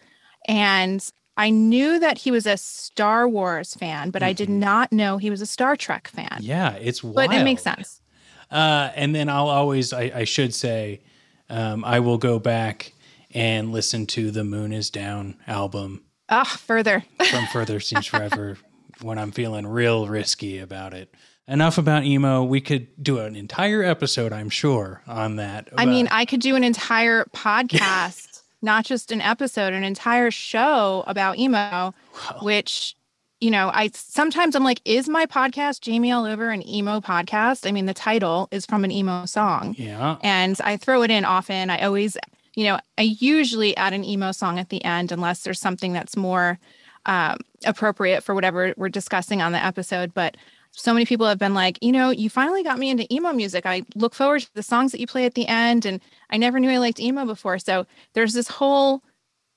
And 0.47 1.07
I 1.37 1.49
knew 1.49 1.99
that 1.99 2.17
he 2.17 2.31
was 2.31 2.45
a 2.45 2.57
Star 2.57 3.27
Wars 3.27 3.75
fan, 3.75 4.09
but 4.09 4.23
I 4.23 4.33
did 4.33 4.49
not 4.49 4.91
know 4.91 5.17
he 5.17 5.29
was 5.29 5.41
a 5.41 5.45
Star 5.45 5.75
Trek 5.75 6.07
fan. 6.07 6.37
yeah, 6.39 6.73
it's 6.73 7.03
wild. 7.03 7.15
But 7.15 7.33
it 7.33 7.43
makes 7.43 7.61
sense. 7.61 8.01
Uh, 8.49 8.91
and 8.95 9.13
then 9.13 9.29
I'll 9.29 9.49
always, 9.49 9.93
I, 9.93 10.11
I 10.15 10.23
should 10.23 10.53
say, 10.53 11.01
um, 11.49 11.83
I 11.85 11.99
will 11.99 12.17
go 12.17 12.39
back 12.39 12.93
and 13.33 13.71
listen 13.71 14.05
to 14.07 14.31
the 14.31 14.43
Moon 14.43 14.71
is 14.73 14.89
Down 14.89 15.35
album 15.47 16.03
Ah, 16.29 16.43
further. 16.43 17.03
from 17.29 17.45
Further 17.47 17.79
Seems 17.79 18.05
Forever 18.07 18.57
when 19.01 19.17
I'm 19.17 19.31
feeling 19.31 19.65
real 19.67 20.07
risky 20.07 20.59
about 20.59 20.93
it. 20.93 21.13
Enough 21.47 21.77
about 21.77 22.03
emo. 22.03 22.43
We 22.43 22.59
could 22.59 22.87
do 23.01 23.19
an 23.19 23.35
entire 23.35 23.81
episode, 23.81 24.33
I'm 24.33 24.49
sure, 24.49 25.01
on 25.07 25.37
that. 25.37 25.69
I 25.77 25.85
mean, 25.85 26.09
I 26.11 26.25
could 26.25 26.41
do 26.41 26.55
an 26.55 26.63
entire 26.65 27.23
podcast, 27.33 28.41
not 28.61 28.83
just 28.83 29.11
an 29.13 29.21
episode, 29.21 29.71
an 29.71 29.85
entire 29.85 30.29
show 30.29 31.05
about 31.07 31.37
emo, 31.39 31.93
which, 32.41 32.97
you 33.39 33.49
know, 33.49 33.71
I 33.73 33.91
sometimes 33.93 34.55
I'm 34.55 34.65
like, 34.65 34.81
is 34.83 35.07
my 35.07 35.25
podcast 35.25 35.79
Jamie 35.81 36.11
All 36.11 36.25
Over 36.25 36.49
an 36.49 36.67
emo 36.67 36.99
podcast? 36.99 37.65
I 37.65 37.71
mean, 37.71 37.85
the 37.85 37.93
title 37.93 38.49
is 38.51 38.65
from 38.65 38.83
an 38.83 38.91
emo 38.91 39.25
song. 39.25 39.73
yeah. 39.77 40.17
And 40.23 40.59
I 40.65 40.75
throw 40.75 41.03
it 41.03 41.11
in 41.11 41.23
often. 41.23 41.69
I 41.69 41.79
always, 41.85 42.17
you 42.57 42.63
know, 42.63 42.79
I 42.97 43.03
usually 43.03 43.77
add 43.77 43.93
an 43.93 44.03
emo 44.03 44.31
song 44.31 44.57
at 44.57 44.69
the 44.69 44.83
end 44.83 45.11
unless 45.11 45.43
there's 45.43 45.59
something 45.59 45.93
that's 45.93 46.17
more 46.17 46.57
um, 47.05 47.37
appropriate 47.65 48.23
for 48.23 48.33
whatever 48.33 48.73
we're 48.77 48.89
discussing 48.89 49.43
on 49.43 49.51
the 49.51 49.63
episode. 49.63 50.11
But 50.11 50.37
so 50.71 50.91
many 50.91 51.05
people 51.05 51.27
have 51.27 51.37
been 51.37 51.53
like, 51.53 51.77
you 51.83 51.91
know, 51.91 52.09
you 52.09 52.31
finally 52.31 52.63
got 52.63 52.79
me 52.79 52.89
into 52.89 53.11
emo 53.13 53.31
music. 53.31 53.67
I 53.67 53.83
look 53.93 54.15
forward 54.15 54.41
to 54.41 54.53
the 54.55 54.63
songs 54.63 54.91
that 54.91 54.99
you 54.99 55.05
play 55.05 55.25
at 55.25 55.35
the 55.35 55.47
end. 55.47 55.85
And 55.85 56.01
I 56.31 56.37
never 56.37 56.59
knew 56.59 56.71
I 56.71 56.79
liked 56.79 56.99
emo 56.99 57.25
before. 57.25 57.59
So 57.59 57.85
there's 58.13 58.33
this 58.33 58.47
whole 58.47 59.03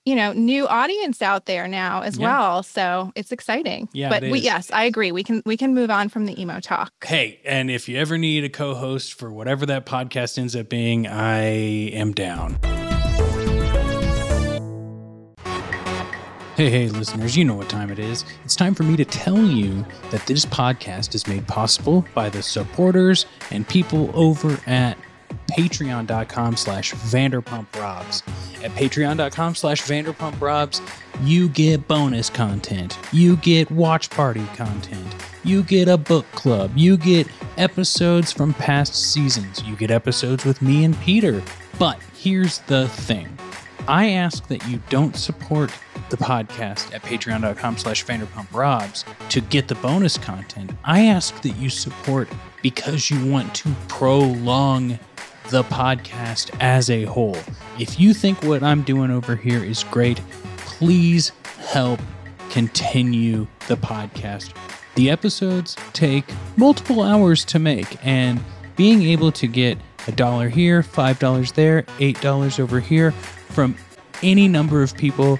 you 0.07 0.16
know, 0.16 0.33
new 0.33 0.66
audience 0.66 1.21
out 1.21 1.45
there 1.45 1.69
now 1.69 2.00
as 2.00 2.19
Yeah. 2.19 2.26
well. 2.26 2.62
So 2.62 3.12
it's 3.14 3.33
exciting. 3.33 3.88
Yeah, 3.92 4.09
But 4.09 4.23
we 4.23 4.40
yes, 4.40 4.71
I 4.73 4.85
agree. 4.85 5.12
We 5.12 5.23
can 5.23 5.42
we 5.45 5.59
can 5.59 5.75
move 5.75 5.90
on 5.90 6.09
from 6.09 6.25
the 6.25 6.40
emo 6.40 6.59
talk. 6.59 6.90
Hey, 7.04 7.40
and 7.45 7.71
if 7.71 7.87
you 7.87 7.99
ever 7.99 8.16
need 8.16 8.42
a 8.45 8.49
co 8.49 8.75
host 8.75 9.12
for 9.12 9.30
whatever 9.30 9.66
that 9.66 9.85
podcast 9.85 10.38
ends 10.38 10.57
up 10.57 10.71
being, 10.71 11.07
I 11.07 11.42
am 11.92 12.12
down. 12.12 12.59
Hey, 16.61 16.69
hey, 16.69 16.88
listeners, 16.88 17.38
you 17.38 17.47
know 17.47 17.55
what 17.55 17.71
time 17.71 17.90
it 17.90 17.99
is. 17.99 18.26
It's 18.45 18.55
time 18.55 18.75
for 18.75 18.83
me 18.83 18.95
to 18.99 19.05
tell 19.07 19.38
you 19.38 19.83
that 20.11 20.26
this 20.26 20.45
podcast 20.45 21.14
is 21.14 21.26
made 21.26 21.49
possible 21.49 22.05
by 22.12 22.29
the 22.29 22.43
supporters 22.43 23.25
and 23.50 23.67
people 23.67 24.11
over 24.12 24.61
at 24.67 24.99
patreon.com 25.52 26.57
slash 26.57 26.93
vanderpump 26.93 27.67
robs 27.81 28.23
At 28.62 28.73
patreon.com 28.73 29.55
slash 29.55 29.81
vanderpump 29.81 30.38
robs 30.38 30.83
you 31.23 31.49
get 31.49 31.88
bonus 31.88 32.29
content. 32.29 32.99
You 33.11 33.37
get 33.37 33.71
watch 33.71 34.11
party 34.11 34.45
content. 34.55 35.14
You 35.45 35.62
get 35.62 35.88
a 35.88 35.97
book 35.97 36.31
club. 36.33 36.73
You 36.76 36.99
get 36.99 37.26
episodes 37.57 38.33
from 38.33 38.52
past 38.52 38.95
seasons. 38.95 39.62
You 39.62 39.76
get 39.76 39.90
episodes 39.90 40.45
with 40.45 40.61
me 40.61 40.85
and 40.85 40.95
Peter. 41.00 41.43
But 41.79 41.99
here's 42.14 42.59
the 42.59 42.87
thing. 42.88 43.35
I 43.88 44.11
ask 44.11 44.47
that 44.49 44.69
you 44.69 44.83
don't 44.90 45.17
support 45.17 45.73
the 46.11 46.17
podcast 46.17 46.93
at 46.95 47.02
patreon.com 47.02 47.79
slash 47.79 48.05
vanderpumprobs 48.05 49.05
to 49.29 49.40
get 49.40 49.69
the 49.69 49.76
bonus 49.76 50.19
content. 50.19 50.73
I 50.85 51.07
ask 51.07 51.40
that 51.43 51.57
you 51.57 51.71
support 51.71 52.29
because 52.62 53.11
you 53.11 53.25
want 53.31 53.55
to 53.57 53.71
prolong 53.88 54.99
the 55.50 55.62
podcast 55.64 56.55
as 56.61 56.90
a 56.90 57.05
whole. 57.05 57.38
If 57.79 57.99
you 57.99 58.14
think 58.14 58.43
what 58.43 58.62
I'm 58.62 58.83
doing 58.83 59.11
over 59.11 59.35
here 59.37 59.64
is 59.64 59.85
great, 59.85 60.21
please 60.59 61.33
help 61.59 62.00
continue 62.50 63.47
the 63.69 63.76
podcast. 63.76 64.52
The 64.97 65.11
episodes 65.11 65.76
take 65.93 66.25
multiple 66.57 67.02
hours 67.02 67.45
to 67.47 67.59
make, 67.59 68.05
and 68.05 68.40
being 68.76 69.02
able 69.02 69.33
to 69.33 69.47
get 69.47 69.79
a 70.09 70.12
dollar 70.12 70.49
here, 70.49 70.83
five 70.83 71.19
dollars 71.19 71.52
there, 71.52 71.85
eight 72.00 72.21
dollars 72.21 72.59
over 72.59 72.81
here 72.81 73.12
from 73.12 73.76
any 74.23 74.49
number 74.49 74.83
of 74.83 74.97
people 74.97 75.38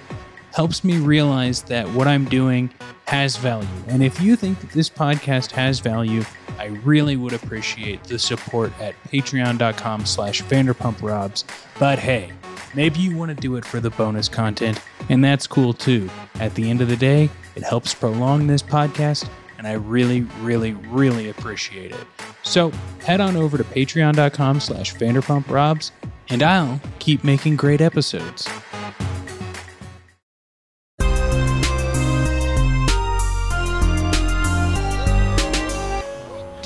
helps 0.53 0.83
me 0.83 0.97
realize 0.97 1.63
that 1.63 1.87
what 1.89 2.07
I'm 2.07 2.25
doing 2.25 2.69
has 3.07 3.35
value. 3.35 3.67
And 3.87 4.03
if 4.03 4.21
you 4.21 4.35
think 4.35 4.59
that 4.61 4.71
this 4.71 4.89
podcast 4.89 5.51
has 5.51 5.79
value, 5.79 6.23
I 6.57 6.67
really 6.83 7.17
would 7.17 7.33
appreciate 7.33 8.03
the 8.05 8.19
support 8.19 8.71
at 8.79 8.95
patreon.com 9.05 10.05
slash 10.05 10.41
vanderpumprobs. 10.43 11.43
But 11.79 11.99
hey, 11.99 12.31
maybe 12.73 12.99
you 12.99 13.17
want 13.17 13.29
to 13.29 13.35
do 13.35 13.55
it 13.55 13.65
for 13.65 13.79
the 13.79 13.89
bonus 13.89 14.29
content, 14.29 14.79
and 15.09 15.23
that's 15.23 15.47
cool 15.47 15.73
too. 15.73 16.09
At 16.35 16.55
the 16.55 16.69
end 16.69 16.81
of 16.81 16.87
the 16.87 16.95
day, 16.95 17.29
it 17.55 17.63
helps 17.63 17.93
prolong 17.93 18.47
this 18.47 18.61
podcast, 18.61 19.27
and 19.57 19.67
I 19.67 19.73
really, 19.73 20.21
really, 20.39 20.73
really 20.73 21.29
appreciate 21.29 21.91
it. 21.91 22.07
So 22.43 22.71
head 23.03 23.19
on 23.21 23.35
over 23.35 23.57
to 23.57 23.63
patreon.com 23.63 24.59
slash 24.59 24.95
vanderpumprobs, 24.95 25.91
and 26.29 26.41
I'll 26.41 26.79
keep 26.99 27.23
making 27.23 27.57
great 27.57 27.81
episodes. 27.81 28.47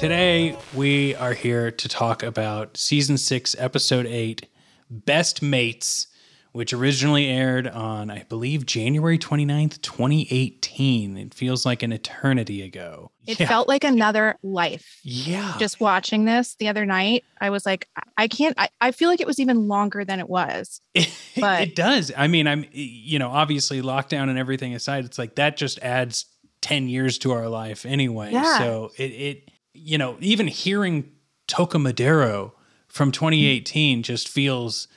Today, 0.06 0.56
we 0.76 1.16
are 1.16 1.34
here 1.34 1.72
to 1.72 1.90
talk 1.90 2.22
about 2.22 2.78
season 2.78 3.18
six, 3.18 3.56
episode 3.58 4.06
eight, 4.06 4.46
Best 4.88 5.42
Mates, 5.42 6.06
which 6.52 6.74
originally 6.74 7.26
aired 7.26 7.68
on, 7.68 8.12
I 8.12 8.22
believe, 8.30 8.68
January 8.68 9.18
29th, 9.18 9.82
2018. 9.82 11.18
It 11.18 11.34
feels 11.34 11.66
like 11.66 11.82
an 11.82 11.92
eternity 11.92 12.62
ago. 12.62 13.10
It 13.26 13.40
yeah. 13.40 13.48
felt 13.48 13.68
like 13.68 13.84
another 13.84 14.36
life. 14.44 15.00
Yeah. 15.02 15.56
Just 15.58 15.80
watching 15.80 16.26
this 16.26 16.56
the 16.60 16.68
other 16.68 16.86
night, 16.86 17.24
I 17.42 17.50
was 17.50 17.66
like, 17.66 17.90
I- 18.16 18.28
can't. 18.28 18.54
I, 18.60 18.70
I 18.80 18.92
feel 18.92 19.10
like 19.10 19.22
it 19.22 19.28
was 19.28 19.40
even 19.40 19.68
longer 19.68 20.06
than 20.06 20.20
it 20.20 20.30
was. 20.30 20.82
But- 21.36 21.62
it 21.62 21.76
does. 21.76 22.12
I 22.16 22.28
mean, 22.28 22.46
I'm, 22.46 22.64
you 22.72 23.18
know, 23.18 23.32
obviously 23.32 23.82
lockdown 23.82 24.30
and 24.30 24.38
everything 24.38 24.76
aside, 24.76 25.04
it's 25.04 25.18
like 25.18 25.34
that 25.36 25.58
just 25.58 25.80
adds 25.80 26.28
10 26.62 26.90
years 26.90 27.20
to 27.20 27.32
our 27.32 27.48
life 27.48 27.86
anyway. 27.86 28.32
Yeah. 28.32 28.58
So 28.58 28.92
it, 28.98 29.12
it, 29.12 29.45
you 29.76 29.98
know, 29.98 30.18
even 30.20 30.48
hearing 30.48 31.12
Toca 31.48 31.80
Madera 31.82 32.52
from 32.88 33.12
2018 33.12 34.04
just 34.04 34.28
feels 34.28 34.88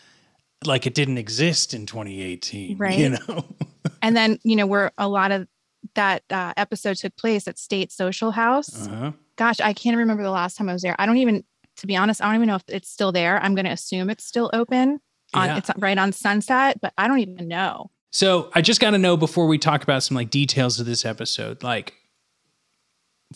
like 0.64 0.86
it 0.86 0.94
didn't 0.94 1.18
exist 1.18 1.74
in 1.74 1.86
2018. 1.86 2.78
Right. 2.78 2.98
You 2.98 3.10
know? 3.10 3.44
And 4.00 4.16
then 4.16 4.38
you 4.44 4.54
know 4.54 4.66
where 4.66 4.92
a 4.96 5.08
lot 5.08 5.32
of 5.32 5.48
that 5.94 6.22
uh, 6.30 6.52
episode 6.56 6.96
took 6.98 7.16
place 7.16 7.48
at 7.48 7.58
State 7.58 7.90
Social 7.90 8.30
House. 8.30 8.86
uh-huh. 8.86 9.12
Gosh, 9.36 9.58
I 9.60 9.72
can't 9.72 9.96
remember 9.96 10.22
the 10.22 10.30
last 10.30 10.56
time 10.56 10.68
I 10.68 10.72
was 10.72 10.82
there. 10.82 10.94
I 11.00 11.06
don't 11.06 11.16
even, 11.16 11.42
to 11.78 11.86
be 11.86 11.96
honest, 11.96 12.22
I 12.22 12.26
don't 12.26 12.36
even 12.36 12.46
know 12.46 12.54
if 12.56 12.62
it's 12.68 12.88
still 12.88 13.10
there. 13.10 13.42
I'm 13.42 13.56
going 13.56 13.64
to 13.64 13.72
assume 13.72 14.08
it's 14.08 14.24
still 14.24 14.50
open. 14.52 15.00
On 15.34 15.48
Yeah. 15.48 15.56
it's 15.56 15.70
right 15.78 15.98
on 15.98 16.12
Sunset, 16.12 16.80
but 16.80 16.92
I 16.96 17.08
don't 17.08 17.18
even 17.18 17.48
know. 17.48 17.90
So 18.12 18.50
I 18.54 18.62
just 18.62 18.80
got 18.80 18.90
to 18.90 18.98
know 18.98 19.16
before 19.16 19.46
we 19.48 19.58
talk 19.58 19.82
about 19.82 20.02
some 20.04 20.14
like 20.14 20.30
details 20.30 20.78
of 20.78 20.86
this 20.86 21.04
episode, 21.04 21.62
like 21.64 21.94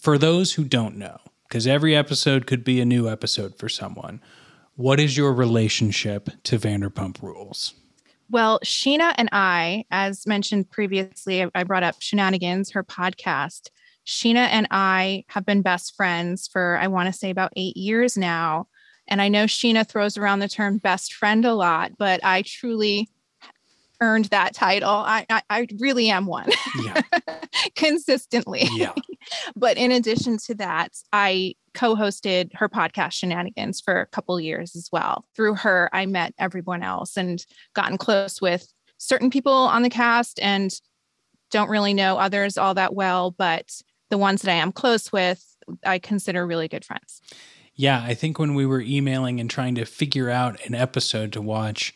for 0.01 0.17
those 0.17 0.53
who 0.55 0.65
don't 0.65 0.97
know, 0.97 1.19
because 1.53 1.67
every 1.67 1.95
episode 1.95 2.47
could 2.47 2.65
be 2.65 2.81
a 2.81 2.85
new 2.87 3.07
episode 3.07 3.59
for 3.59 3.69
someone. 3.69 4.23
What 4.75 4.99
is 4.99 5.19
your 5.19 5.35
relationship 5.35 6.31
to 6.45 6.59
Vanderpump 6.59 7.21
Rules? 7.21 7.75
Well, 8.31 8.59
Scheana 8.65 9.13
and 9.19 9.29
I, 9.33 9.85
as 9.91 10.27
mentioned 10.27 10.71
previously, 10.71 11.47
I- 11.55 11.65
brought 11.65 11.83
up 11.83 11.97
Scheananigans, 12.01 12.73
her 12.73 12.83
podcast. 12.83 13.69
Scheana 14.07 14.49
and 14.51 14.67
I 14.71 15.27
have 15.29 15.45
been 15.45 15.61
best 15.61 15.95
friends 15.95 16.49
for, 16.49 16.79
I 16.81 16.87
want 16.87 17.09
to 17.09 17.13
say, 17.13 17.29
about 17.29 17.53
eight 17.55 17.77
years 17.77 18.17
now. 18.17 18.69
And 19.07 19.21
I 19.21 19.29
know 19.29 19.45
Scheana 19.45 19.87
throws 19.87 20.17
around 20.17 20.39
the 20.39 20.49
term 20.49 20.79
best 20.79 21.13
friend 21.13 21.45
a 21.45 21.53
lot, 21.53 21.93
but 21.99 22.25
I 22.25 22.41
truly 22.47 23.11
earned 24.03 24.27
that 24.27 24.53
title. 24.55 24.91
I, 24.91 25.25
I, 25.31 25.43
I 25.49 25.67
really 25.79 26.11
am 26.11 26.27
one 26.27 26.51
Yeah, 26.85 27.01
consistently. 27.77 28.69
yeah, 28.73 28.93
But 29.57 29.77
in 29.77 29.93
addition 29.93 30.37
to 30.47 30.55
that, 30.57 30.93
I 31.13 31.55
co-hosted 31.75 32.51
her 32.55 32.69
podcast 32.69 33.13
Scheananigans 33.23 33.83
for 33.83 34.01
a 34.01 34.07
couple 34.07 34.39
years 34.41 34.77
as 34.77 34.89
well. 34.93 35.25
Through 35.35 35.55
her, 35.57 35.89
I 35.93 36.07
met 36.07 36.35
everyone 36.39 36.83
else 36.83 37.17
and 37.17 37.45
gotten 37.75 37.97
close 37.97 38.41
with 38.43 38.67
certain 38.99 39.31
people 39.31 39.53
on 39.53 39.83
the 39.83 39.89
cast 39.91 40.39
and 40.41 40.71
don't 41.51 41.71
really 41.71 41.95
know 41.95 42.19
others 42.19 42.59
all 42.59 42.75
that 42.75 42.95
well, 42.95 43.31
but 43.31 43.71
the 44.11 44.19
ones 44.19 44.43
that 44.43 44.51
I 44.53 44.57
am 44.57 44.73
close 44.73 45.11
with, 45.13 45.45
I 45.85 45.99
consider 45.99 46.47
really 46.47 46.69
good 46.69 46.85
friends. 46.85 47.21
yeah. 47.75 48.03
I 48.05 48.15
think 48.15 48.39
when 48.39 48.55
we 48.55 48.67
were 48.67 48.81
emailing 48.81 49.41
and 49.41 49.49
trying 49.49 49.75
to 49.77 49.85
figure 49.87 50.29
out 50.29 50.61
an 50.67 50.75
episode 50.75 51.33
to 51.33 51.41
watch, 51.41 51.95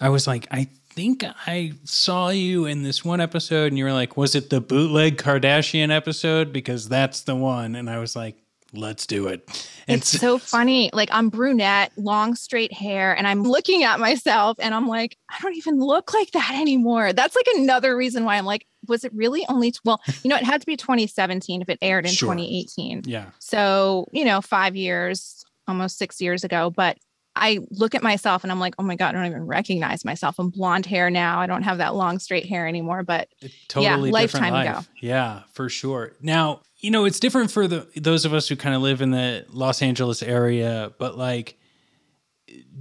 I 0.00 0.08
was 0.08 0.26
like, 0.26 0.48
I 0.50 0.68
think 0.94 1.24
I 1.46 1.72
saw 1.84 2.28
you 2.28 2.66
in 2.66 2.82
this 2.82 3.04
one 3.04 3.20
episode, 3.20 3.66
and 3.68 3.78
you 3.78 3.84
were 3.84 3.92
like, 3.92 4.16
was 4.16 4.34
it 4.34 4.50
the 4.50 4.60
bootleg 4.60 5.16
Kardashian 5.18 5.90
episode? 5.90 6.52
Because 6.52 6.88
that's 6.88 7.22
the 7.22 7.34
one. 7.34 7.74
And 7.74 7.90
I 7.90 7.98
was 7.98 8.14
like, 8.14 8.36
let's 8.72 9.06
do 9.06 9.28
it. 9.28 9.42
And 9.86 10.00
It's 10.00 10.08
so 10.08 10.38
funny. 10.38 10.90
Like 10.92 11.08
I'm 11.12 11.28
brunette, 11.28 11.92
long 11.96 12.34
straight 12.34 12.72
hair, 12.72 13.16
and 13.16 13.26
I'm 13.26 13.42
looking 13.42 13.84
at 13.84 14.00
myself 14.00 14.56
and 14.60 14.74
I'm 14.74 14.88
like, 14.88 15.16
I 15.30 15.38
don't 15.42 15.56
even 15.56 15.78
look 15.78 16.12
like 16.14 16.30
that 16.32 16.52
anymore. 16.54 17.12
That's 17.12 17.36
like 17.36 17.46
another 17.56 17.96
reason 17.96 18.24
why 18.24 18.36
I'm 18.36 18.44
like, 18.46 18.66
was 18.88 19.04
it 19.04 19.12
really 19.14 19.44
only 19.48 19.70
t- 19.72 19.78
well, 19.84 20.00
you 20.22 20.28
know, 20.30 20.36
it 20.36 20.44
had 20.44 20.60
to 20.60 20.66
be 20.66 20.76
2017 20.76 21.62
if 21.62 21.68
it 21.68 21.78
aired 21.82 22.04
in 22.06 22.12
Sure. 22.12 22.34
2018. 22.34 23.02
yeah. 23.06 23.26
So, 23.38 24.06
you 24.12 24.24
know, 24.24 24.40
five 24.40 24.74
years, 24.74 25.44
almost 25.68 25.96
six 25.98 26.20
years 26.20 26.44
ago. 26.44 26.70
But 26.70 26.98
I 27.36 27.58
look 27.70 27.94
at 27.94 28.02
myself 28.02 28.44
and 28.44 28.52
I'm 28.52 28.60
like, 28.60 28.74
oh 28.78 28.82
my 28.82 28.94
God, 28.96 29.08
I 29.08 29.12
don't 29.18 29.26
even 29.26 29.46
recognize 29.46 30.04
myself. 30.04 30.38
I'm 30.38 30.50
blonde 30.50 30.86
hair 30.86 31.10
now. 31.10 31.40
I 31.40 31.46
don't 31.46 31.62
have 31.62 31.78
that 31.78 31.94
long 31.94 32.18
straight 32.18 32.46
hair 32.46 32.66
anymore. 32.68 33.02
But 33.02 33.28
A 33.42 33.50
totally 33.68 34.10
lifetime 34.10 34.42
different 34.52 34.66
ago. 34.68 34.76
life. 34.76 34.88
Yeah, 35.00 35.42
for 35.52 35.68
sure. 35.68 36.12
Now, 36.20 36.60
you 36.78 36.90
know, 36.90 37.04
it's 37.06 37.18
different 37.18 37.50
for 37.50 37.66
the 37.66 37.88
those 37.96 38.24
of 38.24 38.32
us 38.34 38.48
who 38.48 38.56
kind 38.56 38.74
of 38.74 38.82
live 38.82 39.00
in 39.00 39.10
the 39.10 39.46
Los 39.50 39.82
Angeles 39.82 40.22
area, 40.22 40.92
but 40.98 41.18
like 41.18 41.58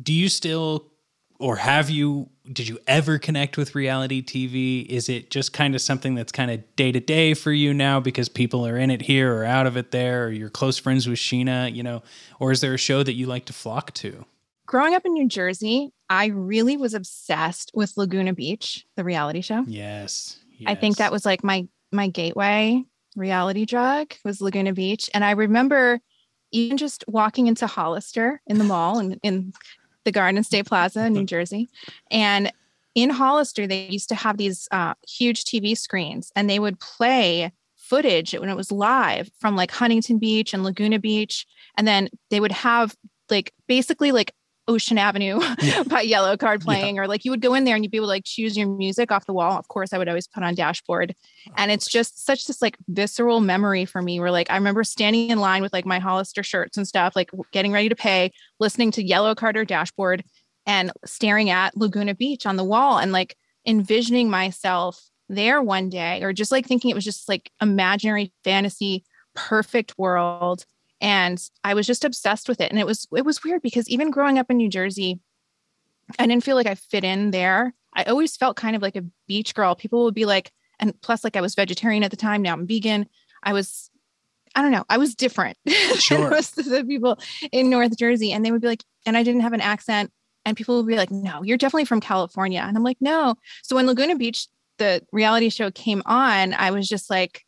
do 0.01 0.13
you 0.13 0.29
still 0.29 0.91
or 1.39 1.57
have 1.57 1.89
you 1.89 2.29
did 2.51 2.67
you 2.67 2.77
ever 2.87 3.17
connect 3.17 3.55
with 3.57 3.73
reality 3.73 4.21
TV? 4.21 4.85
Is 4.85 5.07
it 5.07 5.29
just 5.31 5.53
kind 5.53 5.75
of 5.75 5.81
something 5.81 6.13
that's 6.13 6.31
kind 6.31 6.51
of 6.51 6.75
day 6.75 6.91
to 6.91 6.99
day 6.99 7.33
for 7.33 7.51
you 7.53 7.73
now 7.73 7.99
because 8.01 8.27
people 8.27 8.67
are 8.67 8.77
in 8.77 8.91
it 8.91 9.01
here 9.03 9.33
or 9.33 9.45
out 9.45 9.65
of 9.65 9.77
it 9.77 9.91
there 9.91 10.25
or 10.25 10.29
you're 10.31 10.49
close 10.49 10.77
friends 10.77 11.07
with 11.07 11.17
Scheana, 11.19 11.73
you 11.73 11.81
know, 11.83 12.03
or 12.39 12.51
is 12.51 12.59
there 12.59 12.73
a 12.73 12.77
show 12.77 13.01
that 13.03 13.13
you 13.13 13.25
like 13.25 13.45
to 13.45 13.53
flock 13.53 13.93
to? 13.95 14.25
Growing 14.65 14.95
up 14.95 15.05
in 15.05 15.13
New 15.13 15.27
Jersey, 15.27 15.91
I 16.09 16.27
really 16.27 16.77
was 16.77 16.93
obsessed 16.93 17.71
with 17.73 17.97
Laguna 17.97 18.33
Beach, 18.33 18.85
the 18.95 19.03
reality 19.03 19.41
show. 19.41 19.63
Yes. 19.67 20.39
I 20.65 20.75
think 20.75 20.97
that 20.97 21.11
was 21.11 21.25
like 21.25 21.43
my 21.43 21.67
my 21.91 22.07
gateway 22.07 22.83
reality 23.15 23.65
drug 23.65 24.13
was 24.23 24.41
Laguna 24.41 24.73
Beach. 24.73 25.09
And 25.13 25.23
I 25.23 25.31
remember 25.31 25.99
even 26.51 26.77
just 26.77 27.03
walking 27.07 27.47
into 27.47 27.67
Hollister 27.67 28.41
in 28.47 28.57
the 28.57 28.63
mall 28.63 28.99
and 28.99 29.19
in 29.23 29.53
the 30.05 30.11
Garden 30.11 30.43
State 30.43 30.65
Plaza 30.65 31.05
in 31.05 31.13
New 31.13 31.25
Jersey 31.33 31.69
and 32.09 32.51
in 32.95 33.09
Hollister, 33.09 33.65
they 33.65 33.87
used 33.87 34.09
to 34.09 34.15
have 34.15 34.37
these 34.37 34.67
uh, 34.71 34.93
huge 35.07 35.45
TV 35.45 35.75
screens 35.77 36.31
and 36.35 36.49
they 36.49 36.59
would 36.59 36.79
play 36.79 37.51
footage 37.75 38.33
when 38.33 38.49
it 38.49 38.55
was 38.55 38.71
live 38.71 39.29
from 39.39 39.55
like 39.55 39.71
Huntington 39.71 40.19
Beach 40.19 40.53
and 40.53 40.63
Laguna 40.63 40.99
Beach. 40.99 41.45
And 41.77 41.87
then 41.87 42.09
they 42.29 42.39
would 42.39 42.51
have 42.51 42.95
like 43.29 43.51
basically 43.67 44.11
like 44.11 44.33
Ocean 44.67 44.97
Avenue 44.97 45.39
Yeah. 45.61 45.83
by 45.83 46.05
Yellowcard 46.05 46.63
playing, 46.63 46.99
or 46.99 47.07
like 47.07 47.25
you 47.25 47.31
would 47.31 47.41
go 47.41 47.53
in 47.53 47.63
there 47.63 47.75
and 47.75 47.83
you'd 47.83 47.91
be 47.91 47.97
able 47.97 48.07
to 48.07 48.11
like 48.11 48.23
choose 48.25 48.57
your 48.57 48.67
music 48.67 49.11
off 49.11 49.25
the 49.25 49.33
wall. 49.33 49.57
Of 49.57 49.67
course, 49.67 49.93
I 49.93 49.97
would 49.97 50.07
always 50.07 50.27
put 50.27 50.43
on 50.43 50.55
dashboard. 50.55 51.15
Oh, 51.49 51.53
and 51.57 51.71
it's 51.71 51.87
just 51.87 52.25
such 52.25 52.45
this 52.45 52.61
like 52.61 52.77
visceral 52.87 53.41
memory 53.41 53.85
for 53.85 54.01
me 54.01 54.19
where 54.19 54.31
like 54.31 54.49
I 54.49 54.55
remember 54.55 54.83
standing 54.83 55.29
in 55.29 55.39
line 55.39 55.61
with 55.61 55.73
like 55.73 55.85
my 55.85 55.99
Hollister 55.99 56.43
shirts 56.43 56.77
and 56.77 56.87
stuff, 56.87 57.15
like 57.15 57.31
getting 57.51 57.71
ready 57.71 57.89
to 57.89 57.95
pay, 57.95 58.31
listening 58.59 58.91
to 58.91 59.03
Yellowcard 59.03 59.55
or 59.55 59.65
dashboard 59.65 60.23
and 60.65 60.91
staring 61.05 61.49
at 61.49 61.75
Laguna 61.75 62.15
Beach 62.15 62.45
on 62.45 62.55
the 62.55 62.63
wall 62.63 62.97
and 62.97 63.11
like 63.11 63.35
envisioning 63.65 64.29
myself 64.29 65.09
there 65.29 65.61
one 65.61 65.89
day 65.89 66.21
or 66.21 66.33
just 66.33 66.51
like 66.51 66.65
thinking 66.65 66.91
it 66.91 66.95
was 66.95 67.05
just 67.05 67.27
like 67.27 67.51
imaginary 67.61 68.31
fantasy 68.43 69.03
perfect 69.35 69.97
world 69.97 70.65
and 71.03 71.37
I 71.65 71.73
was 71.75 71.85
just 71.85 72.05
obsessed 72.05 72.47
with 72.49 72.61
it 72.61 72.71
and 72.71 72.79
it 72.79 72.87
was 72.87 73.07
it 73.15 73.25
was 73.25 73.43
weird 73.43 73.61
because 73.61 73.87
even 73.89 74.09
growing 74.09 74.39
up 74.39 74.49
in 74.49 74.57
New 74.57 74.69
Jersey 74.69 75.19
I 76.17 76.25
didn't 76.25 76.43
feel 76.43 76.55
like 76.57 76.67
I 76.67 76.75
fit 76.75 77.03
in 77.03 77.31
there. 77.31 77.73
I 77.93 78.03
always 78.03 78.35
felt 78.35 78.57
kind 78.57 78.75
of 78.75 78.81
like 78.81 78.97
a 78.97 79.05
beach 79.27 79.55
girl. 79.55 79.73
People 79.75 80.03
would 80.05 80.13
be 80.15 80.25
like 80.25 80.51
and 80.79 80.99
plus 81.01 81.23
like 81.23 81.35
I 81.35 81.41
was 81.41 81.53
vegetarian 81.55 82.03
at 82.03 82.11
the 82.11 82.17
time, 82.17 82.41
now 82.41 82.53
I'm 82.53 82.65
vegan. 82.65 83.07
I 83.43 83.53
was 83.53 83.91
I 84.55 84.61
don't 84.61 84.71
know, 84.71 84.85
I 84.89 84.97
was 84.97 85.13
different 85.13 85.57
Sure. 85.97 86.17
than 86.19 86.29
most 86.29 86.57
of 86.57 86.65
the 86.65 86.83
people 86.85 87.19
in 87.51 87.69
North 87.69 87.97
Jersey 87.97 88.31
and 88.31 88.45
they 88.45 88.51
would 88.51 88.61
be 88.61 88.67
like 88.67 88.83
and 89.05 89.17
I 89.17 89.23
didn't 89.23 89.41
have 89.41 89.53
an 89.53 89.61
accent 89.61 90.11
and 90.45 90.57
people 90.57 90.75
would 90.77 90.87
be 90.87 90.97
like, 90.97 91.09
"No, 91.11 91.41
you're 91.43 91.57
definitely 91.57 91.85
from 91.85 92.01
California." 92.01 92.61
And 92.61 92.75
I'm 92.75 92.83
like, 92.83 92.97
"No." 92.99 93.35
So 93.61 93.75
when 93.77 93.87
Laguna 93.87 94.15
Beach 94.15 94.47
the 94.77 95.01
reality 95.11 95.49
show 95.49 95.71
came 95.71 96.01
on, 96.05 96.53
I 96.53 96.71
was 96.71 96.87
just 96.87 97.09
like 97.09 97.45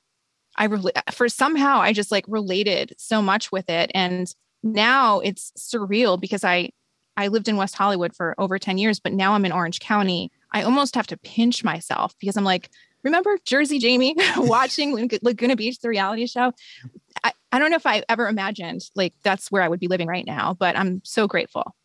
I 0.58 0.66
really 0.66 0.94
for 1.12 1.30
somehow 1.30 1.80
I 1.80 1.94
just 1.94 2.12
like 2.12 2.26
related 2.28 2.94
so 2.98 3.22
much 3.22 3.52
with 3.52 3.70
it 3.70 3.92
and 3.94 4.34
now 4.64 5.20
it's 5.20 5.52
surreal 5.58 6.20
because 6.20 6.44
I 6.44 6.70
I 7.18 7.28
lived 7.28 7.48
in 7.48 7.58
West 7.58 7.76
Hollywood 7.76 8.16
for 8.16 8.36
over 8.38 8.58
10 8.60 8.78
years 8.78 9.00
but 9.00 9.14
now 9.14 9.34
I'm 9.34 9.46
in 9.46 9.52
Orange 9.52 9.80
County. 9.80 10.32
I 10.52 10.64
almost 10.64 10.96
have 10.96 11.08
to 11.08 11.18
pinch 11.18 11.64
myself 11.64 12.16
because 12.20 12.38
I'm 12.38 12.44
like 12.44 12.70
remember 13.04 13.38
Jersey 13.46 13.80
Jamie 13.80 14.16
watching 14.38 15.10
Laguna 15.22 15.56
Beach 15.56 15.80
the 15.80 15.90
reality 15.90 16.26
show? 16.26 16.52
I, 17.24 17.32
I 17.52 17.60
don't 17.60 17.70
know 17.70 17.78
if 17.78 17.86
I 17.86 18.04
ever 18.10 18.28
imagined 18.28 18.90
like 18.96 19.14
that's 19.24 19.52
where 19.52 19.62
I 19.62 19.70
would 19.70 19.80
be 19.80 19.88
living 19.88 20.08
right 20.08 20.26
now, 20.26 20.56
but 20.60 20.78
I'm 20.78 21.02
so 21.06 21.28
grateful. 21.28 21.76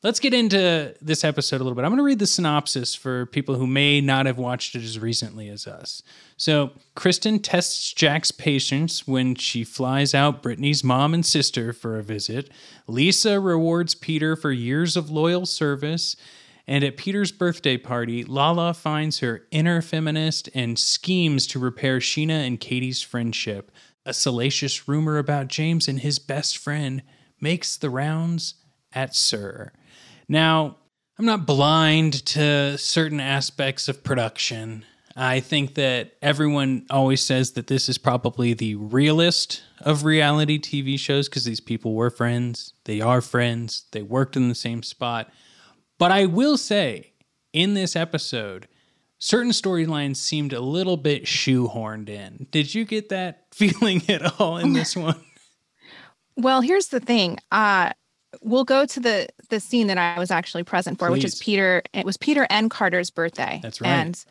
Let's 0.00 0.20
get 0.20 0.32
into 0.32 0.94
this 1.02 1.24
episode 1.24 1.56
a 1.56 1.64
little 1.64 1.74
bit. 1.74 1.84
I'm 1.84 1.90
going 1.90 1.98
to 1.98 2.04
read 2.04 2.20
the 2.20 2.26
synopsis 2.28 2.94
for 2.94 3.26
people 3.26 3.56
who 3.56 3.66
may 3.66 4.00
not 4.00 4.26
have 4.26 4.38
watched 4.38 4.76
it 4.76 4.84
as 4.84 4.96
recently 4.96 5.48
as 5.48 5.66
us. 5.66 6.04
So, 6.36 6.70
Kristen 6.94 7.40
tests 7.40 7.92
Jax's 7.94 8.30
patience 8.30 9.08
when 9.08 9.34
she 9.34 9.64
flies 9.64 10.14
out 10.14 10.40
Brittany's 10.40 10.84
mom 10.84 11.14
and 11.14 11.26
sister 11.26 11.72
for 11.72 11.98
a 11.98 12.04
visit. 12.04 12.48
Lisa 12.86 13.40
rewards 13.40 13.96
Peter 13.96 14.36
for 14.36 14.52
years 14.52 14.96
of 14.96 15.10
loyal 15.10 15.46
service. 15.46 16.14
And 16.68 16.84
at 16.84 16.96
Peter's 16.96 17.32
birthday 17.32 17.76
party, 17.76 18.22
Lala 18.22 18.74
finds 18.74 19.18
her 19.18 19.48
inner 19.50 19.82
feminist 19.82 20.48
and 20.54 20.78
schemes 20.78 21.44
to 21.48 21.58
repair 21.58 21.98
Scheana 21.98 22.46
and 22.46 22.60
Katie's 22.60 23.02
friendship. 23.02 23.72
A 24.06 24.14
salacious 24.14 24.86
rumor 24.86 25.18
about 25.18 25.48
James 25.48 25.88
and 25.88 25.98
his 25.98 26.20
best 26.20 26.56
friend 26.56 27.02
makes 27.40 27.76
the 27.76 27.90
rounds 27.90 28.54
at 28.92 29.16
SUR. 29.16 29.72
Now, 30.28 30.76
I'm 31.18 31.24
not 31.24 31.46
blind 31.46 32.24
to 32.26 32.78
certain 32.78 33.20
aspects 33.20 33.88
of 33.88 34.04
production. 34.04 34.84
I 35.16 35.40
think 35.40 35.74
that 35.74 36.12
everyone 36.22 36.86
always 36.90 37.20
says 37.20 37.52
that 37.52 37.66
this 37.66 37.88
is 37.88 37.98
probably 37.98 38.54
the 38.54 38.76
realest 38.76 39.64
of 39.80 40.04
reality 40.04 40.60
TV 40.60 40.96
shows 40.96 41.28
because 41.28 41.44
these 41.44 41.60
people 41.60 41.94
were 41.94 42.10
friends. 42.10 42.74
They 42.84 43.00
are 43.00 43.20
friends. 43.20 43.86
They 43.90 44.02
worked 44.02 44.36
in 44.36 44.48
the 44.48 44.54
same 44.54 44.84
spot. 44.84 45.32
But 45.98 46.12
I 46.12 46.26
will 46.26 46.56
say, 46.56 47.14
in 47.52 47.74
this 47.74 47.96
episode, 47.96 48.68
certain 49.18 49.50
storylines 49.50 50.16
seemed 50.16 50.52
a 50.52 50.60
little 50.60 50.96
bit 50.96 51.24
shoehorned 51.24 52.08
in. 52.08 52.46
Did 52.52 52.72
you 52.72 52.84
get 52.84 53.08
that 53.08 53.46
feeling 53.52 54.02
at 54.08 54.40
all 54.40 54.58
in 54.58 54.72
this 54.72 54.94
one? 54.94 55.20
Well, 56.36 56.60
here's 56.60 56.88
the 56.88 57.00
thing. 57.00 57.38
Uh 57.50 57.92
we'll 58.42 58.64
go 58.64 58.86
to 58.86 59.00
the 59.00 59.28
the 59.48 59.60
scene 59.60 59.86
that 59.88 59.98
I 59.98 60.18
was 60.18 60.30
actually 60.30 60.64
present 60.64 60.98
for, 60.98 61.10
which 61.10 61.24
is 61.24 61.36
Peter. 61.36 61.82
It 61.92 62.04
was 62.04 62.16
Peter 62.16 62.46
and 62.50 62.70
Carter's 62.70 63.10
birthday. 63.10 63.60
That's 63.62 63.80
right. 63.80 63.88
And 63.88 64.24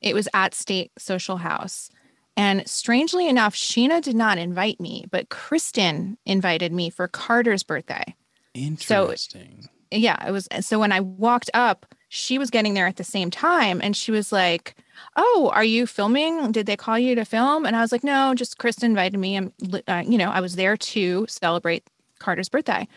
it 0.00 0.14
was 0.14 0.28
at 0.34 0.54
State 0.54 0.92
Social 0.98 1.36
House. 1.36 1.90
And 2.36 2.66
strangely 2.66 3.28
enough, 3.28 3.54
Scheana 3.54 4.00
did 4.00 4.16
not 4.16 4.38
invite 4.38 4.80
me, 4.80 5.04
but 5.10 5.28
Kristen 5.28 6.16
invited 6.24 6.72
me 6.72 6.88
for 6.88 7.06
Carter's 7.06 7.62
birthday. 7.62 8.14
Interesting. 8.54 9.68
Yeah, 9.90 10.26
it 10.26 10.30
was 10.30 10.48
so 10.60 10.78
when 10.78 10.92
I 10.92 11.00
walked 11.00 11.50
up, 11.52 11.84
she 12.08 12.38
was 12.38 12.50
getting 12.50 12.74
there 12.74 12.86
at 12.86 12.96
the 12.96 13.04
same 13.04 13.30
time 13.30 13.80
and 13.82 13.94
she 13.94 14.10
was 14.10 14.32
like, 14.32 14.74
"Oh, 15.16 15.50
are 15.54 15.64
you 15.64 15.86
filming? 15.86 16.52
Did 16.52 16.64
they 16.66 16.76
call 16.76 16.98
you 16.98 17.14
to 17.14 17.26
film?" 17.26 17.66
And 17.66 17.76
I 17.76 17.82
was 17.82 17.92
like, 17.92 18.04
"No, 18.04 18.34
just 18.34 18.58
Kristen 18.58 18.92
invited 18.92 19.18
me. 19.18 19.36
I'm 19.36 19.52
uh, 19.86 20.02
you 20.06 20.16
know, 20.16 20.30
I 20.30 20.40
was 20.40 20.56
there 20.56 20.76
to 20.76 21.26
celebrate 21.28 21.84
Carter's 22.18 22.48
birthday." 22.48 22.88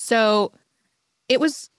So 0.00 0.52
it 1.28 1.40
was 1.40 1.70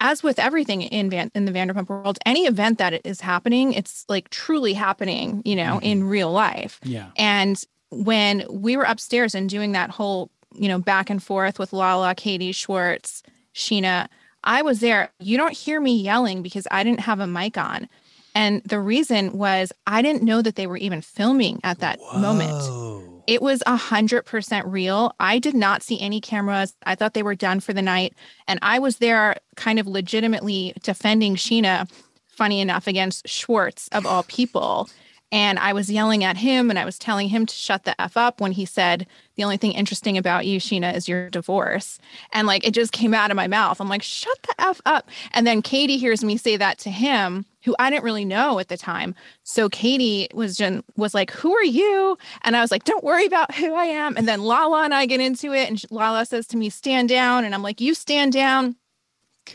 as 0.00 0.22
with 0.22 0.38
everything 0.38 0.82
in 0.82 1.10
Van 1.10 1.30
in 1.34 1.44
the 1.44 1.52
Vanderpump 1.52 1.88
world, 1.88 2.18
any 2.24 2.46
event 2.46 2.78
that 2.78 3.02
is 3.04 3.20
happening, 3.20 3.74
it's 3.74 4.04
like 4.08 4.30
truly 4.30 4.72
happening, 4.72 5.42
you 5.44 5.54
know, 5.54 5.78
in 5.82 6.00
mm-hmm. 6.00 6.08
real 6.08 6.32
life. 6.32 6.80
yeah. 6.82 7.10
And 7.16 7.62
when 7.90 8.44
we 8.50 8.76
were 8.76 8.84
upstairs 8.84 9.34
and 9.34 9.48
doing 9.48 9.72
that 9.72 9.90
whole, 9.90 10.30
you 10.52 10.68
know, 10.68 10.78
back 10.78 11.10
and 11.10 11.22
forth 11.22 11.58
with 11.58 11.72
Lala, 11.72 12.14
Katie 12.14 12.52
Schwartz, 12.52 13.22
Scheana, 13.54 14.08
I 14.42 14.62
was 14.62 14.80
there. 14.80 15.12
You 15.20 15.36
don't 15.36 15.56
hear 15.56 15.80
me 15.80 15.96
yelling 15.96 16.42
because 16.42 16.66
I 16.70 16.82
didn't 16.82 17.00
have 17.00 17.20
a 17.20 17.26
mic 17.26 17.56
on. 17.56 17.88
And 18.34 18.62
the 18.64 18.80
reason 18.80 19.36
was 19.36 19.70
I 19.86 20.02
didn't 20.02 20.22
know 20.22 20.42
that 20.42 20.56
they 20.56 20.66
were 20.66 20.78
even 20.78 21.02
filming 21.02 21.60
at 21.62 21.78
that 21.80 22.00
moment. 22.16 23.13
It 23.26 23.40
was 23.40 23.62
a 23.66 23.76
hundred 23.76 24.22
percent 24.26 24.66
real. 24.66 25.14
I 25.18 25.38
did 25.38 25.54
not 25.54 25.82
see 25.82 26.00
any 26.00 26.20
cameras. 26.20 26.74
I 26.84 26.94
thought 26.94 27.14
they 27.14 27.22
were 27.22 27.34
done 27.34 27.60
for 27.60 27.72
the 27.72 27.82
night. 27.82 28.14
And 28.46 28.58
I 28.62 28.78
was 28.78 28.98
there 28.98 29.36
kind 29.56 29.78
of 29.78 29.86
legitimately 29.86 30.74
defending 30.82 31.36
Scheana, 31.36 31.90
funny 32.28 32.60
enough, 32.60 32.86
against 32.86 33.28
Schwartz 33.28 33.88
of 33.88 34.06
all 34.06 34.24
people. 34.24 34.88
And 35.32 35.58
I 35.58 35.72
was 35.72 35.90
yelling 35.90 36.22
at 36.22 36.36
him 36.36 36.70
and 36.70 36.78
I 36.78 36.84
was 36.84 36.96
telling 36.96 37.28
him 37.28 37.44
to 37.44 37.54
shut 37.54 37.82
the 37.82 38.00
F 38.00 38.16
up 38.16 38.40
when 38.40 38.52
he 38.52 38.64
said, 38.64 39.06
The 39.34 39.42
only 39.42 39.56
thing 39.56 39.72
interesting 39.72 40.16
about 40.16 40.46
you, 40.46 40.60
Scheana, 40.60 40.94
is 40.94 41.08
your 41.08 41.28
divorce. 41.28 41.98
And 42.32 42.46
like 42.46 42.64
it 42.64 42.72
just 42.72 42.92
came 42.92 43.14
out 43.14 43.32
of 43.32 43.36
my 43.36 43.48
mouth. 43.48 43.80
I'm 43.80 43.88
like, 43.88 44.02
shut 44.02 44.38
the 44.42 44.54
F 44.58 44.80
up. 44.86 45.08
And 45.32 45.46
then 45.46 45.60
Katie 45.60 45.96
hears 45.96 46.22
me 46.22 46.36
say 46.36 46.56
that 46.56 46.78
to 46.78 46.90
him, 46.90 47.46
who 47.64 47.74
I 47.78 47.90
didn't 47.90 48.04
really 48.04 48.24
know 48.24 48.58
at 48.58 48.68
the 48.68 48.76
time. 48.76 49.14
So 49.42 49.68
Katie 49.68 50.28
was 50.34 50.56
just 50.56 50.82
was 50.96 51.14
like, 51.14 51.30
"Who 51.32 51.54
are 51.54 51.64
you?" 51.64 52.16
And 52.42 52.56
I 52.56 52.60
was 52.60 52.70
like, 52.70 52.84
"Don't 52.84 53.02
worry 53.02 53.26
about 53.26 53.54
who 53.54 53.74
I 53.74 53.86
am." 53.86 54.16
And 54.16 54.28
then 54.28 54.42
Lala 54.42 54.84
and 54.84 54.94
I 54.94 55.06
get 55.06 55.20
into 55.20 55.52
it, 55.52 55.68
and 55.68 55.82
Lala 55.90 56.26
says 56.26 56.46
to 56.48 56.56
me, 56.56 56.70
"Stand 56.70 57.08
down," 57.08 57.44
and 57.44 57.54
I'm 57.54 57.62
like, 57.62 57.80
"You 57.80 57.94
stand 57.94 58.32
down." 58.32 58.76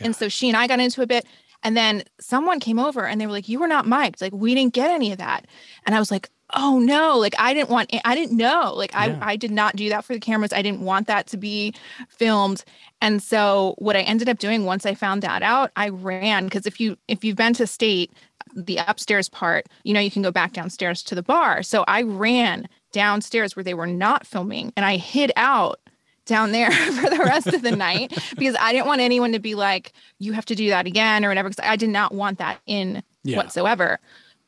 And 0.01 0.15
so 0.15 0.29
she 0.29 0.47
and 0.49 0.57
I 0.57 0.67
got 0.67 0.79
into 0.79 1.01
a 1.01 1.07
bit, 1.07 1.25
and 1.63 1.75
then 1.77 2.03
someone 2.19 2.59
came 2.59 2.79
over 2.79 3.07
and 3.07 3.19
they 3.19 3.25
were 3.25 3.31
like, 3.31 3.49
"You 3.49 3.59
were 3.59 3.67
not 3.67 3.87
mic'd. 3.87 4.21
Like 4.21 4.33
we 4.33 4.55
didn't 4.55 4.73
get 4.73 4.89
any 4.91 5.11
of 5.11 5.17
that." 5.19 5.45
And 5.85 5.95
I 5.95 5.99
was 5.99 6.11
like, 6.11 6.29
"Oh 6.53 6.79
no!" 6.79 7.17
Like 7.17 7.35
I 7.39 7.53
didn't 7.53 7.69
want. 7.69 7.93
I 8.05 8.15
didn't 8.15 8.37
know. 8.37 8.73
Like 8.75 8.95
I 8.95 9.07
Yeah. 9.07 9.19
I 9.21 9.35
did 9.35 9.51
not 9.51 9.75
do 9.75 9.89
that 9.89 10.03
for 10.05 10.13
the 10.13 10.19
cameras. 10.19 10.51
I 10.53 10.61
didn't 10.61 10.81
want 10.81 11.07
that 11.07 11.27
to 11.27 11.37
be 11.37 11.73
filmed. 12.09 12.63
And 13.01 13.21
so 13.23 13.75
what 13.77 13.95
I 13.95 14.01
ended 14.01 14.29
up 14.29 14.39
doing 14.39 14.65
once 14.65 14.85
I 14.85 14.93
found 14.95 15.21
that 15.23 15.41
out, 15.43 15.71
I 15.75 15.89
ran 15.89 16.45
because 16.45 16.65
if 16.65 16.79
you 16.79 16.97
if 17.07 17.23
you've 17.23 17.37
been 17.37 17.53
to 17.53 17.67
state 17.67 18.11
the 18.55 18.77
upstairs 18.87 19.29
part, 19.29 19.67
you 19.83 19.93
know 19.93 19.99
you 19.99 20.11
can 20.11 20.21
go 20.23 20.31
back 20.31 20.53
downstairs 20.53 21.03
to 21.03 21.15
the 21.15 21.23
bar. 21.23 21.61
So 21.63 21.83
I 21.87 22.01
ran 22.01 22.67
downstairs 22.91 23.55
where 23.55 23.63
they 23.63 23.75
were 23.75 23.85
not 23.87 24.25
filming 24.25 24.73
and 24.75 24.85
I 24.85 24.97
hid 24.97 25.31
out 25.35 25.79
down 26.25 26.51
there 26.51 26.71
for 27.01 27.09
the 27.09 27.21
rest 27.23 27.47
of 27.47 27.61
the 27.61 27.75
night 27.75 28.11
because 28.37 28.55
I 28.59 28.71
didn't 28.71 28.87
want 28.87 29.01
anyone 29.01 29.31
to 29.33 29.39
be 29.39 29.53
like 29.55 29.93
you 30.17 30.33
have 30.33 30.45
to 30.45 30.55
do 30.55 30.69
that 30.69 30.87
again 30.87 31.23
or 31.23 31.27
whatever 31.29 31.49
because 31.49 31.63
I 31.65 31.75
did 31.75 31.89
not 31.89 32.13
want 32.13 32.39
that 32.39 32.59
in 32.65 33.03
Yeah. 33.23 33.37
whatsoever. 33.37 33.99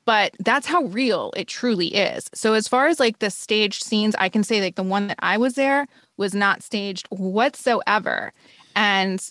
But 0.05 0.35
that's 0.39 0.65
how 0.67 0.83
real 0.85 1.31
it 1.35 1.47
truly 1.47 1.87
is. 1.87 2.29
So 2.33 2.53
as 2.53 2.67
far 2.67 2.87
as 2.87 2.99
like 2.99 3.19
the 3.19 3.29
staged 3.29 3.83
scenes, 3.83 4.15
I 4.17 4.29
can 4.29 4.43
say 4.43 4.59
like 4.61 4.75
the 4.75 4.83
one 4.83 5.07
that 5.07 5.19
I 5.19 5.37
was 5.37 5.53
there 5.53 5.87
was 6.17 6.33
not 6.33 6.63
staged 6.63 7.07
whatsoever. 7.09 8.33
And 8.75 9.21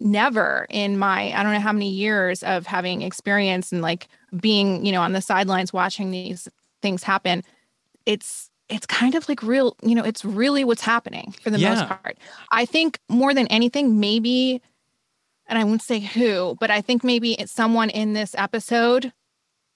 never 0.00 0.66
in 0.70 0.98
my 0.98 1.32
I 1.32 1.42
don't 1.42 1.52
know 1.52 1.60
how 1.60 1.72
many 1.72 1.90
years 1.90 2.42
of 2.42 2.66
having 2.66 3.02
experience 3.02 3.72
and 3.72 3.82
like 3.82 4.08
being, 4.40 4.84
you 4.84 4.92
know, 4.92 5.02
on 5.02 5.12
the 5.12 5.20
sidelines 5.22 5.72
watching 5.72 6.10
these 6.10 6.48
things 6.82 7.02
happen, 7.02 7.42
it's 8.06 8.50
it's 8.68 8.86
kind 8.86 9.14
of 9.14 9.28
like 9.28 9.42
real, 9.42 9.76
you 9.82 9.94
know, 9.94 10.02
it's 10.04 10.24
really 10.24 10.64
what's 10.64 10.82
happening 10.82 11.34
for 11.42 11.50
the 11.50 11.58
Yeah. 11.58 11.70
most 11.74 11.86
part. 11.86 12.18
I 12.50 12.64
think 12.64 12.98
more 13.08 13.34
than 13.34 13.46
anything, 13.48 14.00
maybe 14.00 14.62
and 15.46 15.58
I 15.58 15.64
won't 15.64 15.82
say 15.82 16.00
who, 16.00 16.56
but 16.58 16.70
I 16.70 16.80
think 16.80 17.04
maybe 17.04 17.34
it's 17.34 17.52
someone 17.52 17.90
in 17.90 18.14
this 18.14 18.34
episode 18.38 19.12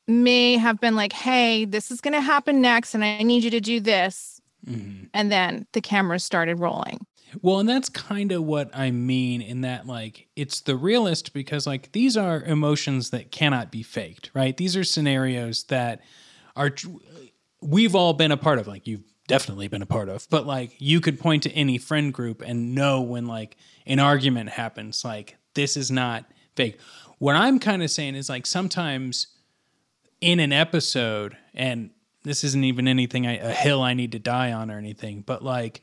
may 0.09 0.57
have 0.57 0.81
been 0.81 0.97
like, 0.97 1.13
hey, 1.13 1.65
this 1.65 1.91
is 1.91 2.01
going 2.01 2.15
to 2.15 2.21
happen 2.21 2.61
next, 2.61 2.95
and 2.95 3.05
I 3.05 3.23
need 3.23 3.45
you 3.45 3.51
to 3.51 3.61
do 3.61 3.79
this. 3.79 4.41
Mm-hmm. 4.67 5.05
And 5.15 5.31
then 5.31 5.67
the 5.73 5.81
cameras 5.81 6.25
started 6.25 6.59
rolling. 6.59 7.07
Well, 7.43 7.61
and 7.61 7.69
that's 7.69 7.91
kind 7.91 8.33
of 8.33 8.45
what 8.45 8.71
I 8.73 8.91
mean 8.91 9.43
in 9.43 9.61
that, 9.61 9.87
like, 9.87 10.29
it's 10.35 10.63
the 10.63 10.77
realist 10.77 11.35
because, 11.35 11.67
like, 11.67 11.93
these 11.93 12.17
are 12.17 12.43
emotions 12.43 13.11
that 13.11 13.31
cannot 13.31 13.71
be 13.71 13.83
faked, 13.83 14.31
right? 14.33 14.57
These 14.57 14.77
are 14.77 14.85
scenarios 14.85 15.65
that 15.65 16.01
are, 16.57 16.71
we've 17.61 17.95
all 17.95 18.15
been 18.15 18.33
a 18.33 18.39
part 18.39 18.59
of, 18.59 18.67
like, 18.67 18.87
you've 18.87 19.05
definitely 19.27 19.69
been 19.69 19.83
a 19.83 19.87
part 19.87 20.09
of, 20.09 20.27
but, 20.31 20.47
like, 20.47 20.75
you 20.79 21.03
could 21.03 21.21
point 21.21 21.43
to 21.43 21.53
any 21.53 21.77
friend 21.77 22.15
group 22.15 22.41
and 22.41 22.75
know 22.75 23.03
when, 23.03 23.27
like, 23.27 23.59
an 23.87 24.01
argument 24.01 24.49
happens, 24.49 25.05
like, 25.05 25.37
this 25.55 25.77
is 25.77 25.91
not 25.91 26.25
fake. 26.57 26.81
What 27.19 27.37
I'm 27.37 27.59
kind 27.59 27.83
of 27.83 27.91
saying 27.91 28.15
is, 28.15 28.31
like, 28.31 28.47
sometimes 28.47 29.27
in 30.21 30.41
an 30.41 30.53
episode, 30.53 31.37
and 31.55 31.91
this 32.25 32.45
isn't 32.45 32.65
even 32.65 32.89
anything, 32.89 33.27
I, 33.27 33.37
a 33.37 33.53
hill 33.53 33.83
I 33.83 33.95
need 33.95 34.13
to 34.13 34.19
die 34.19 34.53
on 34.53 34.71
or 34.71 34.79
anything, 34.79 35.23
but, 35.23 35.43
like, 35.43 35.83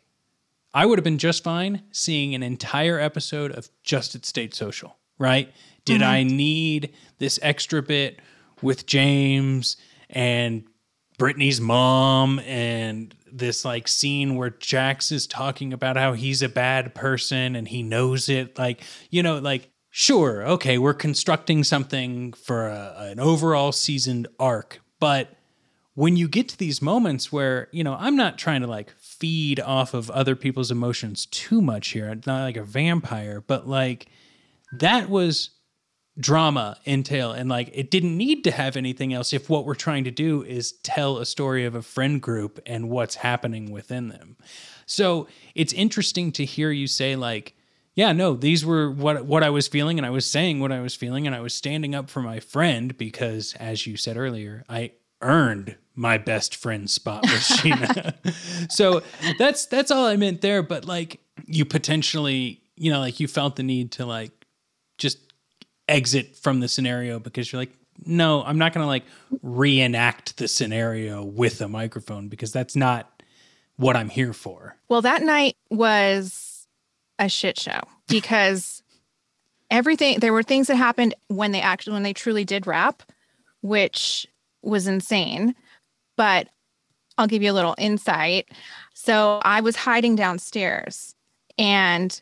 I 0.73 0.85
would 0.85 0.99
have 0.99 1.05
been 1.05 1.17
just 1.17 1.43
fine 1.43 1.83
seeing 1.91 2.35
an 2.35 2.43
entire 2.43 2.99
episode 2.99 3.51
of 3.51 3.69
Just 3.83 4.13
at 4.13 4.25
State 4.25 4.53
Social, 4.53 4.97
right? 5.17 5.53
Did 5.85 6.01
I 6.01 6.23
mm-hmm. 6.23 6.35
need 6.35 6.93
this 7.17 7.39
extra 7.41 7.81
bit 7.81 8.19
with 8.61 8.85
James 8.85 9.77
and 10.09 10.65
Brittany's 11.17 11.61
mom 11.61 12.39
and 12.39 13.15
this 13.31 13.63
like 13.63 13.87
scene 13.87 14.35
where 14.35 14.49
Jax 14.49 15.11
is 15.11 15.27
talking 15.27 15.71
about 15.71 15.95
how 15.95 16.11
he's 16.11 16.41
a 16.41 16.49
bad 16.49 16.93
person 16.93 17.55
and 17.55 17.67
he 17.67 17.81
knows 17.81 18.27
it? 18.27 18.57
Like, 18.59 18.83
you 19.09 19.23
know, 19.23 19.37
like, 19.37 19.69
sure, 19.97 20.45
okay, 20.45 20.77
we're 20.77 20.93
constructing 20.93 21.63
something 21.63 22.33
for 22.33 22.67
a, 22.67 22.95
an 22.97 23.17
overall 23.17 23.71
seasoned 23.71 24.27
arc, 24.37 24.81
but 24.99 25.29
when 25.93 26.17
you 26.17 26.27
get 26.27 26.49
to 26.49 26.57
these 26.57 26.81
moments 26.81 27.31
where 27.31 27.69
you 27.71 27.81
know 27.81 27.95
i'm 27.97 28.17
not 28.17 28.37
trying 28.37 28.59
to 28.59 28.67
like 28.67 28.91
feed 28.99 29.61
off 29.61 29.93
of 29.93 30.11
other 30.11 30.35
people's 30.35 30.69
emotions 30.69 31.25
too 31.27 31.61
much 31.61 31.87
here 31.91 32.09
I'm 32.09 32.21
not 32.25 32.41
like 32.41 32.57
a 32.57 32.65
vampire 32.65 33.39
but 33.39 33.65
like 33.65 34.07
that 34.73 35.09
was 35.09 35.51
drama 36.19 36.77
entail 36.85 37.31
and 37.31 37.49
like 37.49 37.69
it 37.73 37.91
didn't 37.91 38.17
need 38.17 38.43
to 38.43 38.51
have 38.51 38.77
anything 38.77 39.13
else 39.13 39.33
if 39.33 39.49
what 39.49 39.65
we're 39.65 39.75
trying 39.75 40.03
to 40.05 40.11
do 40.11 40.43
is 40.43 40.73
tell 40.83 41.17
a 41.17 41.25
story 41.25 41.65
of 41.65 41.75
a 41.75 41.81
friend 41.81 42.21
group 42.21 42.59
and 42.65 42.89
what's 42.89 43.15
happening 43.15 43.71
within 43.71 44.07
them. 44.07 44.37
So 44.85 45.27
it's 45.55 45.73
interesting 45.73 46.31
to 46.33 46.45
hear 46.45 46.71
you 46.71 46.87
say 46.87 47.15
like 47.15 47.54
yeah 47.95 48.11
no 48.11 48.35
these 48.35 48.65
were 48.65 48.91
what 48.91 49.25
what 49.25 49.43
i 49.43 49.49
was 49.49 49.67
feeling 49.67 49.97
and 49.97 50.05
i 50.05 50.09
was 50.09 50.25
saying 50.25 50.59
what 50.59 50.71
i 50.71 50.79
was 50.79 50.95
feeling 50.95 51.25
and 51.25 51.35
i 51.35 51.39
was 51.39 51.53
standing 51.53 51.95
up 51.95 52.09
for 52.09 52.21
my 52.21 52.39
friend 52.39 52.97
because 52.97 53.53
as 53.59 53.87
you 53.87 53.97
said 53.97 54.17
earlier 54.17 54.63
i 54.69 54.91
earned 55.21 55.75
my 55.95 56.17
best 56.17 56.55
friend 56.55 56.89
spot 56.89 57.23
with 57.23 57.31
Scheana. 57.41 58.71
so 58.71 59.01
that's 59.39 59.65
that's 59.65 59.91
all 59.91 60.05
I 60.05 60.15
meant 60.15 60.41
there. 60.41 60.61
But 60.61 60.85
like 60.85 61.19
you 61.45 61.65
potentially, 61.65 62.61
you 62.75 62.91
know, 62.91 62.99
like 62.99 63.19
you 63.19 63.27
felt 63.27 63.55
the 63.55 63.63
need 63.63 63.91
to 63.93 64.05
like 64.05 64.31
just 64.97 65.19
exit 65.87 66.35
from 66.35 66.59
the 66.59 66.67
scenario 66.67 67.19
because 67.19 67.51
you're 67.51 67.61
like, 67.61 67.73
no, 68.05 68.43
I'm 68.43 68.57
not 68.57 68.73
gonna 68.73 68.87
like 68.87 69.05
reenact 69.41 70.37
the 70.37 70.47
scenario 70.47 71.23
with 71.23 71.61
a 71.61 71.67
microphone 71.67 72.27
because 72.27 72.51
that's 72.51 72.75
not 72.75 73.23
what 73.77 73.95
I'm 73.95 74.09
here 74.09 74.33
for. 74.33 74.75
Well, 74.89 75.01
that 75.01 75.21
night 75.23 75.55
was 75.69 76.44
a 77.19 77.29
shit 77.29 77.59
show 77.59 77.79
because 78.07 78.83
everything 79.69 80.19
there 80.19 80.33
were 80.33 80.43
things 80.43 80.67
that 80.67 80.75
happened 80.75 81.15
when 81.27 81.51
they 81.51 81.61
actually 81.61 81.93
when 81.93 82.03
they 82.03 82.13
truly 82.13 82.45
did 82.45 82.67
wrap, 82.67 83.03
which 83.61 84.27
was 84.61 84.87
insane. 84.87 85.55
But 86.17 86.47
I'll 87.17 87.27
give 87.27 87.43
you 87.43 87.51
a 87.51 87.53
little 87.53 87.75
insight. 87.77 88.49
So 88.93 89.39
I 89.43 89.61
was 89.61 89.75
hiding 89.75 90.15
downstairs 90.15 91.15
and 91.57 92.21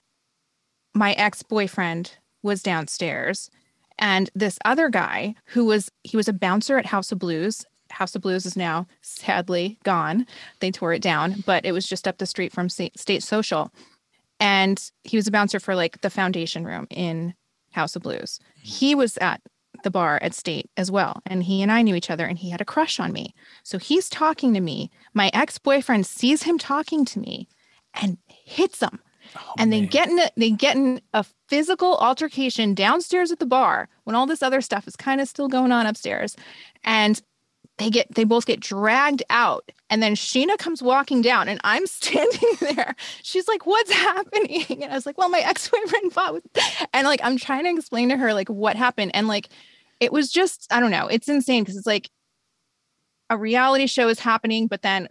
my 0.93 1.13
ex-boyfriend 1.13 2.17
was 2.43 2.62
downstairs 2.62 3.49
and 3.97 4.29
this 4.36 4.60
other 4.65 4.89
guy 4.89 5.36
who 5.45 5.65
was 5.65 5.91
he 6.03 6.17
was 6.17 6.27
a 6.27 6.34
bouncer 6.34 6.77
at 6.77 6.88
House 6.88 7.12
of 7.12 7.19
Blues. 7.19 7.65
House 7.89 8.15
of 8.15 8.21
Blues 8.21 8.45
is 8.45 8.58
now 8.58 8.88
sadly 9.01 9.77
gone. 9.84 10.25
They 10.60 10.71
tore 10.71 10.93
it 10.93 11.01
down, 11.01 11.43
but 11.45 11.65
it 11.65 11.71
was 11.71 11.88
just 11.88 12.08
up 12.08 12.17
the 12.17 12.25
street 12.25 12.51
from 12.51 12.69
State, 12.69 12.99
State 12.99 13.21
Social. 13.21 13.71
And 14.39 14.82
he 15.04 15.17
was 15.17 15.28
a 15.28 15.32
bouncer 15.32 15.60
for 15.60 15.76
like 15.76 16.02
the 16.02 16.10
foundation 16.10 16.65
room 16.65 16.88
in 16.89 17.34
House 17.72 17.96
of 17.96 18.04
Blues. 18.04 18.39
He 18.56 18.96
was 18.96 19.17
at 19.17 19.41
the 19.84 19.91
bar 19.91 20.19
at 20.22 20.34
State 20.34 20.69
as 20.78 20.91
well. 20.91 21.22
And 21.26 21.43
he 21.43 21.62
and 21.62 21.72
I 21.72 21.82
knew 21.82 21.96
each 21.96 22.10
other 22.10 22.26
and 22.26 22.38
he 22.38 22.50
had 22.50 22.62
a 22.62 22.65
crush 22.65 23.00
on 23.00 23.12
me. 23.12 23.34
So 23.63 23.78
he's 23.78 24.10
talking 24.10 24.54
to 24.54 24.62
me. 24.62 24.91
My 25.13 25.30
ex 25.34 25.58
boyfriend 25.58 26.06
sees 26.06 26.43
him 26.43 26.58
talking 26.58 27.06
to 27.06 27.19
me 27.19 27.48
and 27.93 28.17
hits 28.28 28.82
him. 28.82 29.00
Oh, 29.36 29.54
and 29.58 29.72
they 29.72 29.82
man. 29.82 29.89
get 29.89 30.10
in 30.10 30.19
a, 30.19 30.30
they 30.38 30.52
get 30.52 30.76
in 30.76 31.02
a 31.13 31.26
physical 31.48 31.98
altercation 31.98 32.74
downstairs 32.74 33.32
at 33.32 33.39
the 33.39 33.46
bar 33.46 33.89
when 34.04 34.15
all 34.15 34.28
this 34.28 34.43
other 34.43 34.62
stuff 34.62 34.88
is 34.88 34.96
kind 34.96 35.22
of 35.22 35.28
still 35.28 35.48
going 35.48 35.72
on 35.72 35.86
upstairs. 35.86 36.36
And 36.84 37.22
they 37.77 37.89
get 37.89 38.13
they 38.15 38.23
both 38.23 38.45
get 38.45 38.59
dragged 38.59 39.23
out 39.29 39.71
and 39.89 40.01
then 40.01 40.15
Scheana 40.15 40.57
comes 40.57 40.81
walking 40.83 41.21
down 41.21 41.47
and 41.47 41.59
i'm 41.63 41.86
standing 41.99 42.49
there. 42.62 42.95
She's 43.23 43.47
like 43.47 43.65
what's 43.65 43.91
happening? 43.91 44.65
And 44.69 44.91
i 44.91 44.95
was 44.95 45.05
like 45.05 45.17
well 45.17 45.29
my 45.29 45.39
ex-boyfriend 45.39 46.13
fought 46.13 46.33
with 46.33 46.43
and 46.93 47.07
like 47.07 47.19
i'm 47.23 47.38
trying 47.38 47.63
to 47.65 47.71
explain 47.71 48.09
to 48.09 48.17
her 48.17 48.33
like 48.33 48.49
what 48.49 48.75
happened 48.75 49.12
and 49.13 49.27
like 49.27 49.49
it 49.99 50.12
was 50.12 50.31
just 50.31 50.67
i 50.71 50.79
don't 50.79 50.91
know 50.91 51.07
it's 51.07 51.27
insane 51.29 51.63
because 51.63 51.77
it's 51.77 51.88
like 51.88 52.09
a 53.29 53.38
reality 53.38 53.88
show 53.88 54.07
is 54.07 54.19
happening 54.19 54.67
but 54.67 54.81
then 54.81 55.07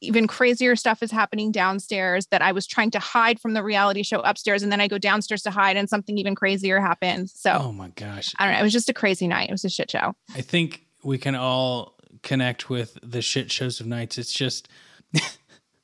even 0.00 0.28
crazier 0.28 0.76
stuff 0.76 1.02
is 1.02 1.10
happening 1.10 1.50
downstairs 1.50 2.26
that 2.26 2.42
i 2.42 2.52
was 2.52 2.66
trying 2.66 2.90
to 2.90 2.98
hide 3.00 3.40
from 3.40 3.54
the 3.54 3.62
reality 3.64 4.02
show 4.04 4.20
upstairs 4.20 4.62
and 4.62 4.70
then 4.70 4.80
i 4.80 4.86
go 4.86 4.98
downstairs 4.98 5.42
to 5.42 5.50
hide 5.50 5.76
and 5.76 5.88
something 5.88 6.16
even 6.18 6.34
crazier 6.36 6.78
happens. 6.80 7.32
So 7.34 7.58
Oh 7.60 7.72
my 7.72 7.88
gosh. 7.88 8.32
i 8.38 8.44
don't 8.44 8.54
know 8.54 8.60
it 8.60 8.62
was 8.62 8.72
just 8.72 8.88
a 8.88 8.94
crazy 8.94 9.26
night. 9.26 9.48
It 9.48 9.52
was 9.52 9.64
a 9.64 9.68
shit 9.70 9.90
show. 9.90 10.14
I 10.36 10.42
think 10.42 10.84
we 11.02 11.18
can 11.18 11.34
all 11.34 11.94
connect 12.22 12.68
with 12.68 12.98
the 13.02 13.22
shit 13.22 13.50
shows 13.52 13.80
of 13.80 13.86
nights. 13.86 14.18
It's 14.18 14.32
just 14.32 14.68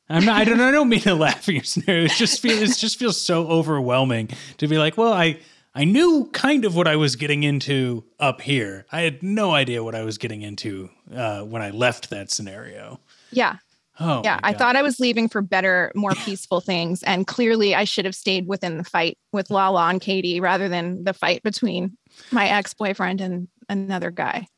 I'm 0.08 0.24
not 0.24 0.40
I 0.40 0.44
don't 0.44 0.60
I 0.60 0.70
don't 0.70 0.88
mean 0.88 1.00
to 1.00 1.14
laugh 1.14 1.48
at 1.48 1.54
your 1.54 1.64
scenario. 1.64 2.04
It 2.04 2.12
just 2.12 2.40
feels 2.40 2.60
it 2.60 2.76
just 2.78 2.98
feels 2.98 3.20
so 3.20 3.46
overwhelming 3.48 4.30
to 4.58 4.68
be 4.68 4.78
like, 4.78 4.96
well, 4.96 5.12
I 5.12 5.38
I 5.74 5.84
knew 5.84 6.28
kind 6.32 6.64
of 6.64 6.76
what 6.76 6.86
I 6.86 6.96
was 6.96 7.16
getting 7.16 7.42
into 7.42 8.04
up 8.20 8.40
here. 8.40 8.86
I 8.92 9.00
had 9.00 9.22
no 9.22 9.52
idea 9.52 9.82
what 9.82 9.94
I 9.96 10.02
was 10.02 10.18
getting 10.18 10.42
into 10.42 10.88
uh, 11.14 11.42
when 11.42 11.62
I 11.62 11.70
left 11.70 12.10
that 12.10 12.30
scenario. 12.30 13.00
yeah 13.32 13.56
Oh, 14.00 14.22
yeah 14.24 14.40
i 14.42 14.52
thought 14.52 14.74
i 14.74 14.82
was 14.82 14.98
leaving 14.98 15.28
for 15.28 15.40
better 15.40 15.92
more 15.94 16.10
peaceful 16.16 16.60
things 16.60 17.04
and 17.04 17.28
clearly 17.28 17.76
i 17.76 17.84
should 17.84 18.04
have 18.06 18.16
stayed 18.16 18.48
within 18.48 18.76
the 18.76 18.82
fight 18.82 19.16
with 19.32 19.50
lala 19.50 19.86
and 19.88 20.00
katie 20.00 20.40
rather 20.40 20.68
than 20.68 21.04
the 21.04 21.14
fight 21.14 21.44
between 21.44 21.96
my 22.32 22.48
ex-boyfriend 22.48 23.20
and 23.20 23.46
another 23.68 24.10
guy 24.10 24.48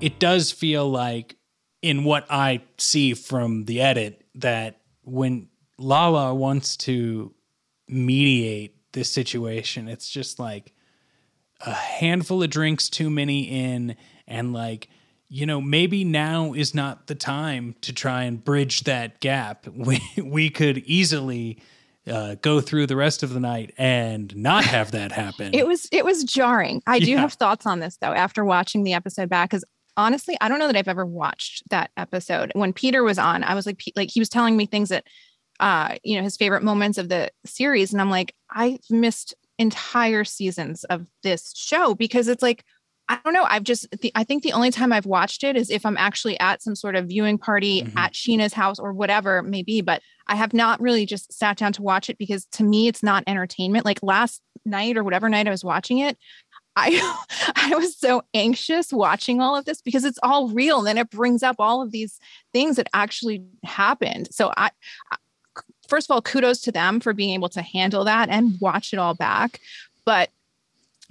it 0.00 0.18
does 0.18 0.52
feel 0.52 0.88
like 0.88 1.36
in 1.82 2.04
what 2.04 2.26
I 2.30 2.62
see 2.78 3.14
from 3.14 3.64
the 3.64 3.80
edit 3.80 4.24
that 4.36 4.80
when 5.02 5.48
Lala 5.78 6.34
wants 6.34 6.76
to 6.78 7.34
mediate 7.88 8.74
this 8.92 9.10
situation, 9.10 9.88
it's 9.88 10.08
just 10.08 10.38
like 10.38 10.72
a 11.60 11.72
handful 11.72 12.42
of 12.42 12.50
drinks 12.50 12.88
too 12.88 13.10
many 13.10 13.42
in 13.42 13.96
and 14.26 14.52
like 14.52 14.88
you 15.28 15.44
know 15.44 15.60
maybe 15.60 16.04
now 16.04 16.52
is 16.54 16.74
not 16.74 17.06
the 17.08 17.14
time 17.14 17.74
to 17.80 17.92
try 17.92 18.22
and 18.22 18.44
bridge 18.44 18.82
that 18.84 19.20
gap. 19.20 19.66
We 19.72 20.00
we 20.22 20.50
could 20.50 20.78
easily 20.78 21.60
uh, 22.06 22.36
go 22.36 22.60
through 22.60 22.86
the 22.86 22.96
rest 22.96 23.22
of 23.22 23.34
the 23.34 23.40
night 23.40 23.74
and 23.76 24.34
not 24.36 24.64
have 24.64 24.92
that 24.92 25.12
happen. 25.12 25.52
It 25.54 25.66
was 25.66 25.88
it 25.92 26.04
was 26.04 26.24
jarring. 26.24 26.82
I 26.86 26.98
do 27.00 27.10
Yeah. 27.10 27.20
have 27.20 27.34
thoughts 27.34 27.66
on 27.66 27.80
this 27.80 27.96
though 28.00 28.12
after 28.14 28.44
watching 28.44 28.84
the 28.84 28.94
episode 28.94 29.28
back 29.28 29.50
because 29.50 29.64
honestly 29.98 30.36
i 30.40 30.48
don't 30.48 30.58
know 30.58 30.66
that 30.68 30.76
i've 30.76 30.88
ever 30.88 31.04
watched 31.04 31.68
that 31.68 31.90
episode 31.98 32.50
when 32.54 32.72
peter 32.72 33.02
was 33.02 33.18
on 33.18 33.44
i 33.44 33.54
was 33.54 33.66
like 33.66 33.82
like 33.96 34.08
he 34.10 34.20
was 34.20 34.28
telling 34.30 34.56
me 34.56 34.64
things 34.64 34.88
that 34.88 35.04
uh 35.60 35.94
you 36.04 36.16
know 36.16 36.22
his 36.22 36.36
favorite 36.36 36.62
moments 36.62 36.96
of 36.96 37.08
the 37.10 37.30
series 37.44 37.92
and 37.92 38.00
i'm 38.00 38.10
like 38.10 38.34
i 38.50 38.78
missed 38.88 39.34
entire 39.58 40.24
seasons 40.24 40.84
of 40.84 41.06
this 41.22 41.52
show 41.54 41.94
because 41.94 42.28
it's 42.28 42.42
like 42.42 42.64
I 43.10 43.18
don't 43.24 43.32
know. 43.32 43.46
I've 43.48 43.62
just, 43.62 43.90
the, 44.02 44.12
I 44.14 44.22
think 44.22 44.42
the 44.42 44.52
only 44.52 44.70
time 44.70 44.92
I've 44.92 45.06
watched 45.06 45.42
it 45.42 45.56
is 45.56 45.70
if 45.70 45.86
I'm 45.86 45.96
actually 45.96 46.38
at 46.40 46.62
some 46.62 46.76
sort 46.76 46.94
of 46.94 47.06
viewing 47.08 47.38
party 47.38 47.80
Mhm. 47.80 47.96
at 47.96 48.12
Scheana's 48.12 48.52
house 48.52 48.78
or 48.78 48.92
whatever 48.92 49.38
it 49.38 49.44
may 49.44 49.62
be. 49.62 49.80
But 49.80 50.02
I 50.26 50.36
have 50.36 50.52
not 50.52 50.78
really 50.78 51.06
just 51.06 51.32
sat 51.32 51.56
down 51.56 51.72
to 51.72 51.82
watch 51.82 52.10
it 52.10 52.18
because 52.18 52.44
to 52.52 52.64
me, 52.64 52.86
it's 52.86 53.02
not 53.02 53.24
entertainment. 53.26 53.86
Like 53.86 54.00
last 54.02 54.42
night 54.66 54.98
or 54.98 55.04
whatever 55.04 55.30
night 55.30 55.48
I 55.48 55.50
was 55.50 55.64
watching 55.64 56.00
it, 56.00 56.18
I 56.78 57.24
I 57.56 57.74
was 57.74 57.96
so 57.96 58.22
anxious 58.34 58.92
watching 58.92 59.40
all 59.40 59.56
of 59.56 59.64
this 59.64 59.82
because 59.82 60.04
it's 60.04 60.18
all 60.22 60.48
real 60.48 60.78
and 60.78 60.86
then 60.86 60.98
it 60.98 61.10
brings 61.10 61.42
up 61.42 61.56
all 61.58 61.82
of 61.82 61.90
these 61.90 62.18
things 62.52 62.76
that 62.76 62.88
actually 62.94 63.44
happened. 63.64 64.28
So 64.30 64.52
I, 64.56 64.70
I 65.10 65.16
first 65.88 66.08
of 66.08 66.14
all 66.14 66.22
kudos 66.22 66.60
to 66.62 66.72
them 66.72 67.00
for 67.00 67.12
being 67.12 67.34
able 67.34 67.48
to 67.50 67.62
handle 67.62 68.04
that 68.04 68.28
and 68.28 68.58
watch 68.60 68.92
it 68.92 68.98
all 68.98 69.14
back. 69.14 69.60
But 70.04 70.30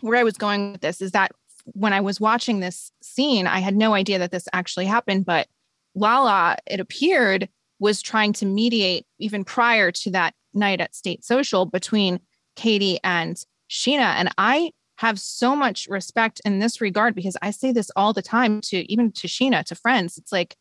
where 0.02 0.20
I 0.20 0.24
was 0.24 0.38
going 0.38 0.74
with 0.74 0.82
this 0.82 1.02
is 1.02 1.12
that 1.12 1.32
when 1.74 1.94
I 1.94 2.02
was 2.02 2.22
watching 2.22 2.60
this 2.60 2.92
scene, 3.02 3.48
I 3.48 3.60
had 3.60 3.76
no 3.76 3.94
idea 3.94 4.20
that 4.20 4.32
this 4.32 4.48
actually 4.54 4.86
happened, 4.86 5.26
but 5.26 5.48
Lala, 5.96 6.58
it 6.66 6.80
appeared, 6.80 7.50
was 7.80 8.02
trying 8.02 8.34
to 8.34 8.46
mediate 8.46 9.06
even 9.20 9.44
prior 9.44 9.92
to 9.92 10.12
that 10.12 10.34
night 10.54 10.80
at 10.80 10.96
State 10.96 11.26
Social 11.26 11.66
between 11.66 12.20
Katie 12.56 13.00
and 13.04 13.44
Scheana. 13.70 14.16
And 14.16 14.30
I 14.38 14.72
have 14.98 15.20
so 15.20 15.56
much 15.56 15.88
respect 15.90 16.42
in 16.44 16.60
this 16.60 16.82
regard 16.82 17.16
because 17.16 17.38
I 17.42 17.52
say 17.52 17.72
this 17.72 17.92
all 17.96 18.14
the 18.14 18.22
time 18.22 18.62
to 18.62 18.92
even 18.92 19.12
to 19.14 19.28
Scheana, 19.28 19.64
to 19.66 19.76
friends. 19.76 20.18
It's 20.18 20.32
like 20.32 20.56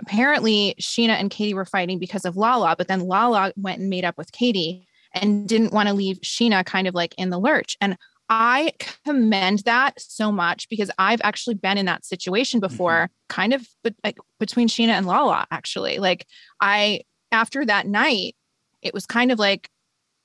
apparently 0.00 0.74
Scheana 0.80 1.20
and 1.20 1.30
Katie 1.30 1.54
were 1.54 1.64
fighting 1.64 1.98
because 1.98 2.24
of 2.24 2.36
Lala, 2.36 2.74
but 2.76 2.88
then 2.88 3.00
Lala 3.00 3.52
went 3.56 3.80
and 3.80 3.90
made 3.90 4.04
up 4.04 4.18
with 4.18 4.32
Katie 4.32 4.86
and 5.14 5.48
didn't 5.48 5.72
want 5.72 5.88
to 5.88 5.94
leave 5.94 6.18
Scheana 6.20 6.64
kind 6.64 6.88
of 6.88 6.94
like 6.94 7.14
in 7.18 7.30
the 7.30 7.38
lurch. 7.38 7.76
And 7.80 7.96
I 8.28 8.72
commend 9.04 9.60
that 9.60 10.00
so 10.00 10.32
much 10.32 10.68
because 10.70 10.90
I've 10.96 11.20
actually 11.22 11.54
been 11.56 11.76
in 11.76 11.86
that 11.86 12.06
situation 12.06 12.60
before, 12.60 12.92
mm-hmm. 12.92 13.12
kind 13.28 13.52
of 13.52 13.66
but 13.84 13.94
like 14.02 14.16
between 14.40 14.68
Scheana 14.68 14.92
and 14.92 15.06
Lala, 15.06 15.46
actually. 15.50 15.98
Like 15.98 16.26
I 16.60 17.02
after 17.30 17.64
that 17.66 17.86
night, 17.86 18.36
it 18.80 18.94
was 18.94 19.04
kind 19.04 19.32
of 19.32 19.38
like 19.38 19.68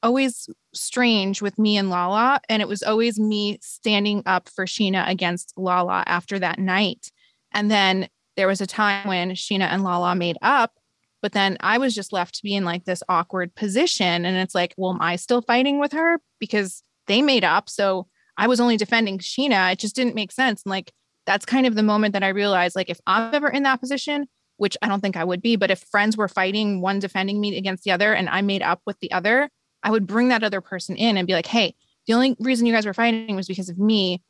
always 0.02 0.48
strange 0.80 1.42
with 1.42 1.58
me 1.58 1.78
and 1.78 1.90
Lala. 1.90 2.40
And 2.50 2.62
it 2.62 2.68
was 2.68 2.84
always 2.84 3.20
me 3.20 3.60
standing 3.62 4.24
up 4.26 4.50
for 4.50 4.66
Scheana 4.66 5.08
against 5.10 5.54
Lala 5.58 6.04
after 6.06 6.40
that 6.40 6.60
night. 6.60 7.10
And 7.54 7.72
then 7.72 8.08
there 8.36 8.48
was 8.48 8.62
a 8.62 8.68
time 8.68 9.08
when 9.08 9.32
Scheana 9.32 9.68
and 9.72 9.84
Lala 9.84 10.16
made 10.16 10.38
up, 10.42 10.74
but 11.22 11.32
then 11.32 11.58
I 11.60 11.78
was 11.78 11.96
just 11.96 12.14
left 12.14 12.36
to 12.36 12.44
be 12.44 12.56
in 12.56 12.66
like 12.66 12.86
this 12.86 13.02
awkward 13.10 13.56
position. 13.56 14.26
And 14.26 14.38
it's 14.38 14.54
like, 14.54 14.76
well, 14.78 14.92
am 14.92 15.02
I 15.02 15.16
still 15.16 15.42
fighting 15.42 15.80
with 15.80 15.94
her? 15.94 16.20
Because 16.40 16.84
they 17.08 17.22
made 17.22 17.44
up. 17.44 17.70
So 17.70 18.08
I 18.38 18.48
was 18.48 18.60
only 18.60 18.78
defending 18.78 19.18
Scheana. 19.18 19.72
It 19.72 19.80
just 19.80 19.96
didn't 19.96 20.16
make 20.16 20.32
sense. 20.32 20.62
And 20.64 20.70
like, 20.70 20.92
that's 21.26 21.46
kind 21.46 21.66
of 21.66 21.76
the 21.76 21.84
moment 21.84 22.14
that 22.14 22.24
I 22.24 22.30
realized, 22.30 22.76
like, 22.76 22.90
if 22.90 23.00
I'm 23.08 23.34
ever 23.34 23.50
in 23.50 23.64
that 23.64 23.80
position, 23.80 24.28
which 24.58 24.78
I 24.82 24.88
don't 24.88 25.02
think 25.02 25.18
I 25.18 25.24
would 25.24 25.42
be, 25.42 25.56
but 25.56 25.72
if 25.72 25.80
friends 25.92 26.16
were 26.16 26.28
fighting, 26.28 26.82
one 26.82 27.00
defending 27.00 27.42
me 27.42 27.58
against 27.58 27.84
the 27.84 27.92
other, 27.92 28.14
and 28.14 28.30
I 28.30 28.42
made 28.42 28.62
up 28.62 28.82
with 28.86 29.00
the 29.00 29.12
other, 29.12 29.50
I 29.84 29.92
would 29.92 30.08
bring 30.08 30.30
that 30.30 30.44
other 30.44 30.62
person 30.62 30.96
in 30.96 31.18
and 31.18 31.28
be 31.28 31.34
like, 31.34 31.46
hey, 31.46 31.76
the 32.08 32.14
only 32.14 32.36
reason 32.40 32.66
you 32.66 32.74
guys 32.74 32.86
were 32.86 32.94
fighting 32.94 33.36
was 33.36 33.48
because 33.48 33.70
of 33.70 33.78
me. 33.78 34.22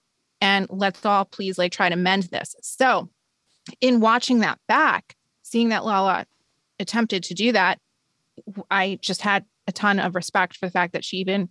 And 0.41 0.67
let's 0.69 1.05
all 1.05 1.25
please 1.25 1.57
like 1.57 1.71
try 1.71 1.89
to 1.89 1.95
mend 1.95 2.23
this. 2.23 2.55
So, 2.61 3.09
in 3.81 3.99
watching 3.99 4.39
that 4.39 4.59
back, 4.67 5.15
seeing 5.43 5.69
that 5.69 5.83
Lala 5.83 6.25
attempted 6.79 7.23
to 7.23 7.33
do 7.33 7.51
that, 7.51 7.79
I 8.69 8.99
just 9.01 9.21
had 9.21 9.45
a 9.67 9.71
ton 9.71 9.99
of 9.99 10.15
respect 10.15 10.55
for 10.57 10.67
the 10.67 10.71
fact 10.71 10.93
that 10.93 11.03
she 11.03 11.17
even 11.17 11.49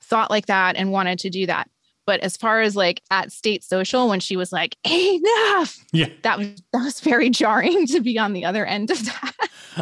thought 0.00 0.30
like 0.30 0.46
that 0.46 0.76
and 0.76 0.92
wanted 0.92 1.18
to 1.20 1.30
do 1.30 1.46
that. 1.46 1.70
But 2.06 2.20
as 2.20 2.36
far 2.36 2.60
as 2.60 2.76
like 2.76 3.02
at 3.10 3.32
state 3.32 3.64
social, 3.64 4.08
when 4.08 4.20
she 4.20 4.36
was 4.36 4.52
like, 4.52 4.76
enough, 4.86 5.84
yeah, 5.92 6.08
that 6.22 6.38
was 6.38 6.48
that 6.72 6.84
was 6.84 7.00
very 7.00 7.30
jarring 7.30 7.86
to 7.88 8.00
be 8.00 8.18
on 8.18 8.32
the 8.32 8.44
other 8.44 8.64
end 8.66 8.90
of 8.90 9.04
that. 9.04 9.32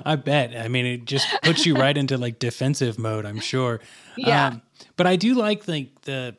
I 0.04 0.16
bet. 0.16 0.56
I 0.56 0.68
mean, 0.68 0.86
it 0.86 1.04
just 1.04 1.28
puts 1.42 1.66
you 1.66 1.74
right 1.76 1.96
into 1.96 2.16
like 2.16 2.38
defensive 2.38 2.98
mode, 2.98 3.26
I'm 3.26 3.40
sure. 3.40 3.80
Yeah. 4.16 4.48
Um, 4.48 4.62
but 4.96 5.06
I 5.06 5.16
do 5.16 5.34
like 5.34 5.66
like 5.68 6.02
the 6.02 6.36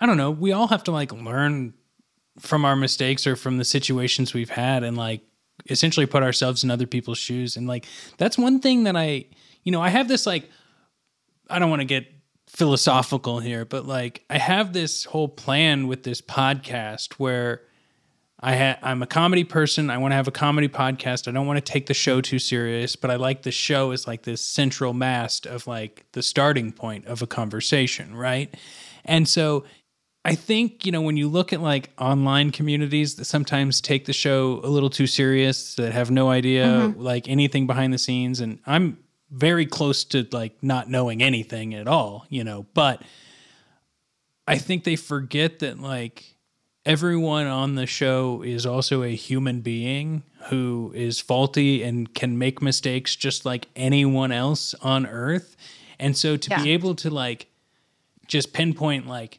I 0.00 0.06
don't 0.06 0.16
know, 0.16 0.30
we 0.30 0.52
all 0.52 0.68
have 0.68 0.84
to 0.84 0.92
like 0.92 1.12
learn 1.12 1.74
from 2.38 2.64
our 2.64 2.76
mistakes 2.76 3.26
or 3.26 3.36
from 3.36 3.58
the 3.58 3.64
situations 3.64 4.32
we've 4.32 4.50
had 4.50 4.82
and 4.82 4.96
like 4.96 5.20
essentially 5.68 6.06
put 6.06 6.22
ourselves 6.22 6.64
in 6.64 6.70
other 6.70 6.86
people's 6.86 7.18
shoes. 7.18 7.56
And 7.56 7.68
like 7.68 7.86
that's 8.16 8.38
one 8.38 8.60
thing 8.60 8.84
that 8.84 8.96
I 8.96 9.26
you 9.62 9.72
know, 9.72 9.82
I 9.82 9.90
have 9.90 10.08
this 10.08 10.26
like 10.26 10.48
I 11.48 11.58
don't 11.58 11.70
want 11.70 11.80
to 11.80 11.86
get 11.86 12.06
philosophical 12.50 13.38
here, 13.38 13.64
but 13.64 13.86
like 13.86 14.24
I 14.28 14.38
have 14.38 14.72
this 14.72 15.04
whole 15.04 15.28
plan 15.28 15.86
with 15.86 16.02
this 16.02 16.20
podcast 16.20 17.14
where 17.14 17.62
I 18.40 18.56
ha- 18.56 18.78
I'm 18.82 19.02
a 19.02 19.06
comedy 19.06 19.44
person. 19.44 19.88
I 19.88 19.98
want 19.98 20.12
to 20.12 20.16
have 20.16 20.26
a 20.26 20.32
comedy 20.32 20.68
podcast. 20.68 21.28
I 21.28 21.30
don't 21.30 21.46
want 21.46 21.64
to 21.64 21.72
take 21.72 21.86
the 21.86 21.94
show 21.94 22.20
too 22.20 22.40
serious, 22.40 22.96
but 22.96 23.10
I 23.10 23.16
like 23.16 23.42
the 23.42 23.52
show 23.52 23.92
as 23.92 24.06
like 24.06 24.22
this 24.22 24.42
central 24.42 24.92
mast 24.92 25.46
of 25.46 25.68
like 25.68 26.04
the 26.12 26.22
starting 26.22 26.72
point 26.72 27.06
of 27.06 27.22
a 27.22 27.26
conversation, 27.26 28.16
right? 28.16 28.52
And 29.04 29.28
so 29.28 29.64
I 30.24 30.34
think, 30.34 30.84
you 30.84 30.90
know, 30.90 31.02
when 31.02 31.16
you 31.16 31.28
look 31.28 31.52
at 31.52 31.60
like 31.60 31.90
online 31.98 32.50
communities 32.50 33.14
that 33.14 33.26
sometimes 33.26 33.80
take 33.80 34.06
the 34.06 34.12
show 34.12 34.60
a 34.64 34.68
little 34.68 34.90
too 34.90 35.06
serious, 35.06 35.76
that 35.76 35.92
have 35.92 36.10
no 36.10 36.30
idea 36.30 36.66
mm-hmm. 36.66 37.00
like 37.00 37.28
anything 37.28 37.68
behind 37.68 37.92
the 37.92 37.98
scenes 37.98 38.40
and 38.40 38.58
I'm 38.66 38.98
very 39.30 39.66
close 39.66 40.04
to 40.04 40.26
like 40.32 40.62
not 40.62 40.90
knowing 40.90 41.22
anything 41.22 41.74
at 41.74 41.86
all, 41.86 42.26
you 42.28 42.44
know, 42.44 42.66
but 42.74 43.02
I 44.46 44.58
think 44.58 44.84
they 44.84 44.96
forget 44.96 45.60
that 45.60 45.80
like 45.80 46.34
everyone 46.84 47.46
on 47.46 47.74
the 47.74 47.86
show 47.86 48.42
is 48.42 48.66
also 48.66 49.02
a 49.02 49.14
human 49.14 49.60
being 49.60 50.24
who 50.48 50.92
is 50.94 51.20
faulty 51.20 51.82
and 51.82 52.12
can 52.14 52.38
make 52.38 52.60
mistakes 52.60 53.14
just 53.14 53.44
like 53.44 53.68
anyone 53.76 54.32
else 54.32 54.74
on 54.82 55.06
earth. 55.06 55.56
And 55.98 56.16
so 56.16 56.36
to 56.36 56.50
yeah. 56.50 56.62
be 56.62 56.70
able 56.72 56.94
to 56.96 57.10
like 57.10 57.46
just 58.26 58.52
pinpoint 58.52 59.06
like 59.06 59.38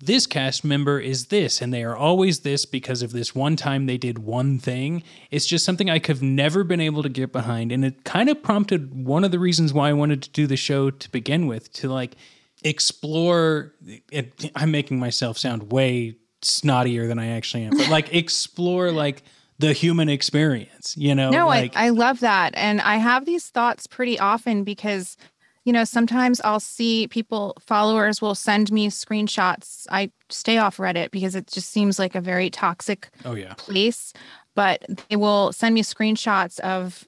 this 0.00 0.26
cast 0.26 0.64
member 0.64 0.98
is 0.98 1.26
this 1.26 1.60
and 1.60 1.72
they 1.72 1.84
are 1.84 1.96
always 1.96 2.40
this 2.40 2.64
because 2.64 3.02
of 3.02 3.12
this 3.12 3.34
one 3.34 3.54
time 3.54 3.86
they 3.86 3.98
did 3.98 4.18
one 4.18 4.58
thing. 4.58 5.02
It's 5.30 5.46
just 5.46 5.64
something 5.64 5.90
I 5.90 5.98
could 5.98 6.22
never 6.22 6.64
been 6.64 6.80
able 6.80 7.02
to 7.02 7.08
get 7.08 7.32
behind 7.32 7.70
and 7.70 7.84
it 7.84 8.04
kind 8.04 8.30
of 8.30 8.42
prompted 8.42 9.04
one 9.04 9.24
of 9.24 9.30
the 9.30 9.38
reasons 9.38 9.74
why 9.74 9.90
I 9.90 9.92
wanted 9.92 10.22
to 10.22 10.30
do 10.30 10.46
the 10.46 10.56
show 10.56 10.90
to 10.90 11.10
begin 11.10 11.46
with 11.46 11.72
to 11.74 11.88
like 11.88 12.16
explore 12.64 13.74
it, 14.10 14.50
I'm 14.54 14.70
making 14.70 14.98
myself 14.98 15.36
sound 15.36 15.70
way 15.70 16.16
snottier 16.42 17.06
than 17.06 17.18
I 17.18 17.28
actually 17.28 17.64
am. 17.64 17.76
But 17.76 17.90
like 17.90 18.14
explore 18.14 18.92
like 18.92 19.22
the 19.58 19.74
human 19.74 20.08
experience, 20.08 20.96
you 20.96 21.14
know? 21.14 21.28
No, 21.28 21.46
like, 21.46 21.76
I, 21.76 21.86
I 21.86 21.88
love 21.90 22.20
that. 22.20 22.54
And 22.56 22.80
I 22.80 22.96
have 22.96 23.26
these 23.26 23.48
thoughts 23.48 23.86
pretty 23.86 24.18
often 24.18 24.64
because 24.64 25.18
you 25.64 25.72
know, 25.72 25.84
sometimes 25.84 26.40
I'll 26.42 26.60
see 26.60 27.06
people, 27.08 27.56
followers 27.60 28.22
will 28.22 28.34
send 28.34 28.72
me 28.72 28.88
screenshots. 28.88 29.86
I 29.90 30.10
stay 30.30 30.58
off 30.58 30.78
Reddit 30.78 31.10
because 31.10 31.34
it 31.34 31.46
just 31.46 31.70
seems 31.70 31.98
like 31.98 32.14
a 32.14 32.20
very 32.20 32.48
toxic 32.48 33.10
oh, 33.24 33.34
yeah. 33.34 33.54
place. 33.54 34.12
But 34.54 34.84
they 35.08 35.16
will 35.16 35.52
send 35.52 35.74
me 35.74 35.82
screenshots 35.82 36.58
of, 36.60 37.06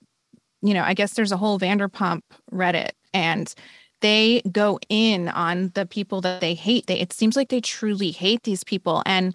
you 0.61 0.75
know, 0.75 0.83
I 0.83 0.95
guess 0.95 1.15
there's 1.15 1.33
a 1.33 1.37
whole 1.37 1.59
Vanderpump 1.59 2.23
Reddit 2.53 2.91
and 3.15 3.53
they 4.01 4.43
go 4.51 4.79
in 4.89 5.29
on 5.29 5.71
the 5.75 5.87
people 5.87 6.21
that 6.21 6.41
they 6.41 6.55
hate. 6.55 6.87
They 6.87 7.01
it 7.01 7.13
seems 7.13 7.37
like 7.37 7.49
they 7.49 7.61
truly 7.61 8.11
hate 8.11 8.43
these 8.43 8.65
people. 8.65 9.03
And 9.07 9.35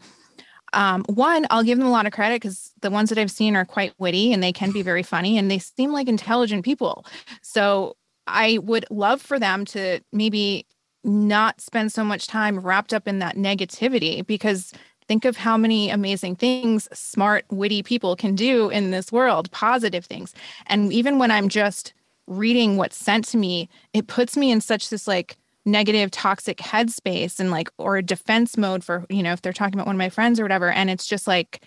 um, 0.73 1.03
one, 1.09 1.47
I'll 1.49 1.63
give 1.63 1.77
them 1.77 1.87
a 1.87 1.91
lot 1.91 2.05
of 2.05 2.13
credit 2.13 2.41
because 2.41 2.73
the 2.81 2.91
ones 2.91 3.09
that 3.09 3.17
I've 3.17 3.31
seen 3.31 3.55
are 3.55 3.65
quite 3.65 3.93
witty 3.97 4.31
and 4.31 4.43
they 4.43 4.53
can 4.53 4.71
be 4.71 4.81
very 4.81 5.03
funny 5.03 5.37
and 5.37 5.49
they 5.49 5.59
seem 5.59 5.91
like 5.91 6.07
intelligent 6.07 6.63
people. 6.63 7.05
So 7.41 7.96
I 8.27 8.59
would 8.59 8.85
love 8.89 9.21
for 9.21 9.39
them 9.39 9.65
to 9.65 10.01
maybe 10.11 10.65
not 11.03 11.61
spend 11.61 11.91
so 11.91 12.03
much 12.03 12.27
time 12.27 12.59
wrapped 12.59 12.93
up 12.93 13.07
in 13.07 13.19
that 13.19 13.35
negativity 13.35 14.25
because 14.25 14.73
think 15.07 15.25
of 15.25 15.37
how 15.37 15.57
many 15.57 15.89
amazing 15.89 16.35
things 16.35 16.87
smart, 16.91 17.45
witty 17.49 17.81
people 17.81 18.15
can 18.15 18.35
do 18.35 18.69
in 18.69 18.91
this 18.91 19.11
world, 19.11 19.49
positive 19.51 20.05
things. 20.05 20.33
And 20.65 20.91
even 20.91 21.17
when 21.17 21.31
I'm 21.31 21.47
just 21.47 21.93
reading 22.27 22.75
what's 22.75 22.97
sent 22.97 23.25
to 23.29 23.37
me, 23.37 23.69
it 23.93 24.07
puts 24.07 24.35
me 24.35 24.51
in 24.51 24.59
such 24.59 24.89
this 24.89 25.07
like 25.07 25.37
negative, 25.65 26.11
toxic 26.11 26.57
headspace 26.57 27.39
and 27.39 27.51
like, 27.51 27.69
or 27.77 27.97
a 27.97 28.03
defense 28.03 28.57
mode 28.57 28.83
for, 28.83 29.05
you 29.09 29.23
know, 29.23 29.31
if 29.31 29.41
they're 29.41 29.53
talking 29.53 29.75
about 29.75 29.87
one 29.87 29.95
of 29.95 29.99
my 29.99 30.09
friends 30.09 30.39
or 30.39 30.43
whatever. 30.43 30.69
And 30.71 30.89
it's 30.89 31.07
just 31.07 31.27
like, 31.27 31.63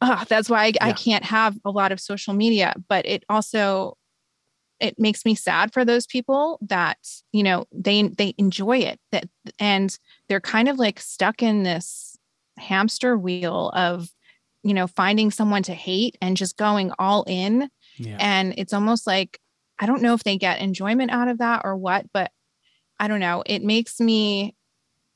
oh, 0.00 0.24
that's 0.28 0.48
why 0.48 0.64
I, 0.64 0.66
yeah. 0.68 0.74
I 0.80 0.92
can't 0.92 1.24
have 1.24 1.58
a 1.64 1.70
lot 1.70 1.90
of 1.90 1.98
social 2.00 2.32
media. 2.34 2.74
But 2.88 3.06
it 3.06 3.24
also 3.28 3.96
it 4.80 4.98
makes 4.98 5.24
me 5.24 5.34
sad 5.34 5.72
for 5.72 5.84
those 5.84 6.06
people 6.06 6.58
that 6.62 6.98
you 7.32 7.42
know 7.42 7.66
they 7.72 8.02
they 8.08 8.34
enjoy 8.38 8.78
it 8.78 8.98
that 9.12 9.28
and 9.58 9.98
they're 10.28 10.40
kind 10.40 10.68
of 10.68 10.78
like 10.78 11.00
stuck 11.00 11.42
in 11.42 11.62
this 11.62 12.16
hamster 12.58 13.16
wheel 13.16 13.70
of 13.74 14.08
you 14.62 14.74
know 14.74 14.86
finding 14.86 15.30
someone 15.30 15.62
to 15.62 15.74
hate 15.74 16.16
and 16.20 16.36
just 16.36 16.56
going 16.56 16.92
all 16.98 17.24
in. 17.26 17.70
Yeah. 17.96 18.16
and 18.20 18.54
it's 18.56 18.72
almost 18.72 19.08
like 19.08 19.40
i 19.80 19.86
don't 19.86 20.02
know 20.02 20.14
if 20.14 20.22
they 20.22 20.38
get 20.38 20.60
enjoyment 20.60 21.10
out 21.10 21.26
of 21.26 21.38
that 21.38 21.62
or 21.64 21.76
what 21.76 22.06
but 22.12 22.30
i 23.00 23.08
don't 23.08 23.20
know. 23.20 23.42
It 23.44 23.64
makes 23.64 23.98
me 23.98 24.54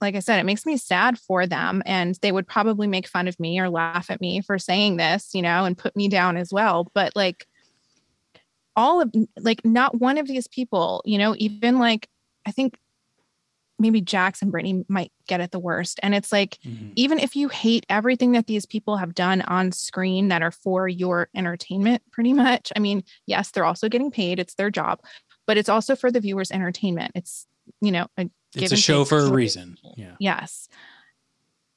like 0.01 0.17
i 0.17 0.19
said 0.19 0.41
it 0.41 0.47
makes 0.47 0.67
me 0.67 0.77
sad 0.77 1.17
for 1.19 1.47
them 1.47 1.83
and 1.87 2.19
they 2.23 2.33
would 2.33 2.49
probably 2.49 2.89
make 2.89 3.07
fun 3.07 3.29
of 3.29 3.39
me 3.39 3.61
or 3.61 3.71
laugh 3.71 4.11
at 4.11 4.21
me 4.21 4.41
for 4.41 4.59
saying 4.59 4.97
this 4.97 5.31
you 5.33 5.43
know 5.43 5.65
and 5.65 5.79
put 5.79 5.95
me 5.95 6.09
down 6.09 6.37
as 6.37 6.53
well. 6.53 6.91
But 6.93 7.15
like 7.15 7.47
all 8.77 9.01
of 9.01 9.13
like 9.39 9.65
not 9.65 10.01
one 10.01 10.19
of 10.19 10.27
these 10.27 10.47
people, 10.49 11.03
you 11.05 11.19
know, 11.19 11.35
even 11.39 11.79
like 11.79 12.09
I 12.47 12.51
think 12.53 12.79
maybe 13.79 14.01
Jax 14.01 14.43
and 14.43 14.53
Brittany 14.53 14.85
might 14.89 15.11
get 15.27 15.41
it 15.41 15.51
the 15.51 15.59
worst. 15.59 15.99
And 16.03 16.15
it's 16.15 16.31
like, 16.31 16.59
Mhm. 16.65 16.93
even 16.95 17.19
if 17.19 17.35
you 17.35 17.49
hate 17.49 17.85
everything 17.89 18.33
that 18.33 18.47
these 18.47 18.65
people 18.65 18.97
have 18.99 19.15
done 19.15 19.43
on 19.43 19.73
screen 19.73 20.29
that 20.29 20.41
are 20.43 20.53
for 20.53 20.87
your 20.87 21.29
entertainment, 21.35 22.03
pretty 22.13 22.33
much. 22.33 22.71
I 22.77 22.79
mean, 22.79 23.03
yes, 23.27 23.51
they're 23.51 23.65
also 23.65 23.89
getting 23.89 24.11
paid, 24.13 24.39
it's 24.39 24.55
their 24.55 24.71
job, 24.71 25.01
but 25.47 25.57
it's 25.57 25.69
also 25.69 25.97
for 25.97 26.13
the 26.13 26.21
viewers' 26.21 26.53
entertainment. 26.53 27.13
It's, 27.17 27.47
you 27.81 27.91
know, 27.91 28.07
a 28.17 28.31
It's 28.55 28.71
a 28.73 28.77
show 28.77 29.05
for 29.05 29.19
a 29.19 29.31
reason. 29.33 29.79
Yeah. 29.97 30.15
Yes. 30.21 30.69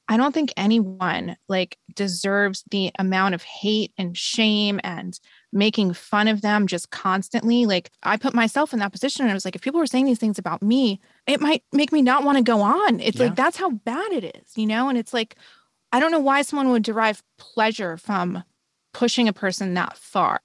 I 0.08 0.16
don't 0.16 0.32
think 0.32 0.52
anyone 0.56 1.36
like 1.48 1.78
deserves 1.94 2.62
the 2.70 2.92
amount 2.98 3.34
of 3.34 3.42
hate 3.42 3.92
and 3.98 4.16
shame 4.16 4.80
and 4.84 5.18
making 5.52 5.94
fun 5.94 6.28
of 6.28 6.42
them 6.42 6.66
just 6.66 6.90
constantly. 6.90 7.66
Like 7.66 7.90
I 8.02 8.16
put 8.16 8.34
myself 8.34 8.72
in 8.72 8.78
that 8.78 8.92
position 8.92 9.22
and 9.24 9.32
I 9.32 9.34
was 9.34 9.44
like, 9.44 9.56
if 9.56 9.62
people 9.62 9.80
were 9.80 9.86
saying 9.86 10.04
these 10.06 10.18
things 10.18 10.38
about 10.38 10.62
me, 10.62 11.00
it 11.26 11.40
might 11.40 11.64
make 11.72 11.90
me 11.90 12.02
not 12.02 12.22
want 12.24 12.38
to 12.38 12.44
go 12.44 12.60
on. 12.62 13.00
It's 13.00 13.18
Yeah. 13.18 13.26
like 13.26 13.36
that's 13.36 13.56
how 13.56 13.70
bad 13.70 14.12
it 14.12 14.36
is, 14.36 14.52
you 14.56 14.66
know? 14.66 14.88
And 14.88 14.96
it's 14.96 15.12
like, 15.12 15.36
I 15.92 15.98
don't 15.98 16.12
know 16.12 16.20
why 16.20 16.42
someone 16.42 16.70
would 16.70 16.82
derive 16.84 17.22
pleasure 17.38 17.96
from 17.96 18.44
pushing 18.92 19.26
a 19.28 19.32
person 19.32 19.74
that 19.74 19.96
far. 19.96 20.40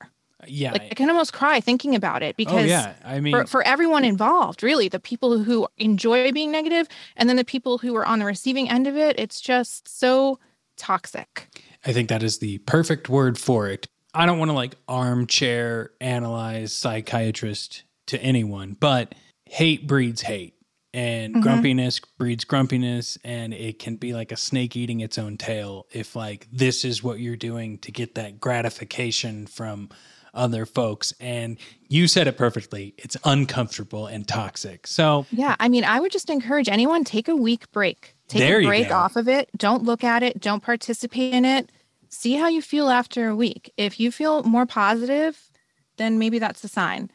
Yeah. 0.47 0.71
Like 0.73 0.87
I 0.91 0.93
can 0.95 1.09
almost 1.09 1.33
cry 1.33 1.59
thinking 1.59 1.95
about 1.95 2.23
it 2.23 2.35
oh 2.35 2.37
because 2.37 2.67
yeah. 2.67 2.93
I 3.03 3.19
mean, 3.19 3.33
for, 3.33 3.45
for 3.45 3.63
everyone 3.63 4.03
involved, 4.03 4.63
really, 4.63 4.87
the 4.87 4.99
people 4.99 5.43
who 5.43 5.67
enjoy 5.77 6.31
being 6.31 6.51
negative 6.51 6.87
and 7.15 7.27
then 7.29 7.35
the 7.35 7.45
people 7.45 7.77
who 7.77 7.95
are 7.95 8.05
on 8.05 8.19
the 8.19 8.25
receiving 8.25 8.69
end 8.69 8.87
of 8.87 8.95
it, 8.97 9.19
it's 9.19 9.41
just 9.41 9.87
so 9.87 10.39
toxic. 10.77 11.47
I 11.85 11.93
think 11.93 12.09
that 12.09 12.23
is 12.23 12.39
the 12.39 12.59
perfect 12.59 13.09
word 13.09 13.37
for 13.37 13.67
it. 13.67 13.87
I 14.13 14.25
don't 14.25 14.39
want 14.39 14.49
to 14.49 14.53
like 14.53 14.75
armchair 14.87 15.91
analyze 16.01 16.73
psychiatrist 16.73 17.83
to 18.07 18.21
anyone, 18.21 18.75
but 18.79 19.15
hate 19.45 19.87
breeds 19.87 20.21
hate 20.21 20.55
and 20.93 21.35
Mhm. 21.35 21.41
grumpiness 21.41 21.99
breeds 22.17 22.43
grumpiness 22.43 23.17
and 23.23 23.53
it 23.53 23.79
can 23.79 23.95
be 23.95 24.13
like 24.13 24.31
a 24.31 24.37
snake 24.37 24.75
eating 24.75 24.99
its 24.99 25.17
own 25.17 25.37
tail 25.37 25.87
if 25.91 26.15
like 26.15 26.47
this 26.51 26.83
is 26.83 27.01
what 27.01 27.19
you're 27.19 27.37
doing 27.37 27.77
to 27.79 27.91
get 27.91 28.15
that 28.15 28.39
gratification 28.39 29.47
from 29.47 29.89
other 30.33 30.65
folks 30.65 31.13
and 31.19 31.57
you 31.89 32.07
said 32.07 32.25
it 32.27 32.37
perfectly 32.37 32.93
it's 32.97 33.17
uncomfortable 33.25 34.07
and 34.07 34.27
toxic 34.27 34.87
so 34.87 35.25
Yeah. 35.31 35.55
I 35.59 35.67
mean, 35.67 35.83
I 35.83 35.99
would 35.99 36.11
just 36.11 36.29
encourage 36.29 36.69
anyone 36.69 37.03
take 37.03 37.27
a 37.27 37.35
week 37.35 37.69
break. 37.71 38.15
Take 38.29 38.43
a 38.43 38.65
break 38.65 38.87
go. 38.89 38.95
off 38.95 39.17
of 39.17 39.27
it. 39.27 39.49
Don't 39.57 39.83
look 39.83 40.03
at 40.05 40.23
it. 40.23 40.39
Don't 40.39 40.63
participate 40.63 41.33
in 41.33 41.43
it. 41.43 41.69
See 42.07 42.35
how 42.35 42.47
you 42.47 42.61
feel 42.61 42.89
after 42.89 43.27
a 43.27 43.35
week. 43.35 43.73
If 43.75 43.99
you 43.99 44.09
feel 44.11 44.43
more 44.43 44.65
positive, 44.65 45.49
then 45.97 46.17
maybe 46.17 46.39
that's 46.39 46.63
a 46.63 46.69
sign. 46.69 47.11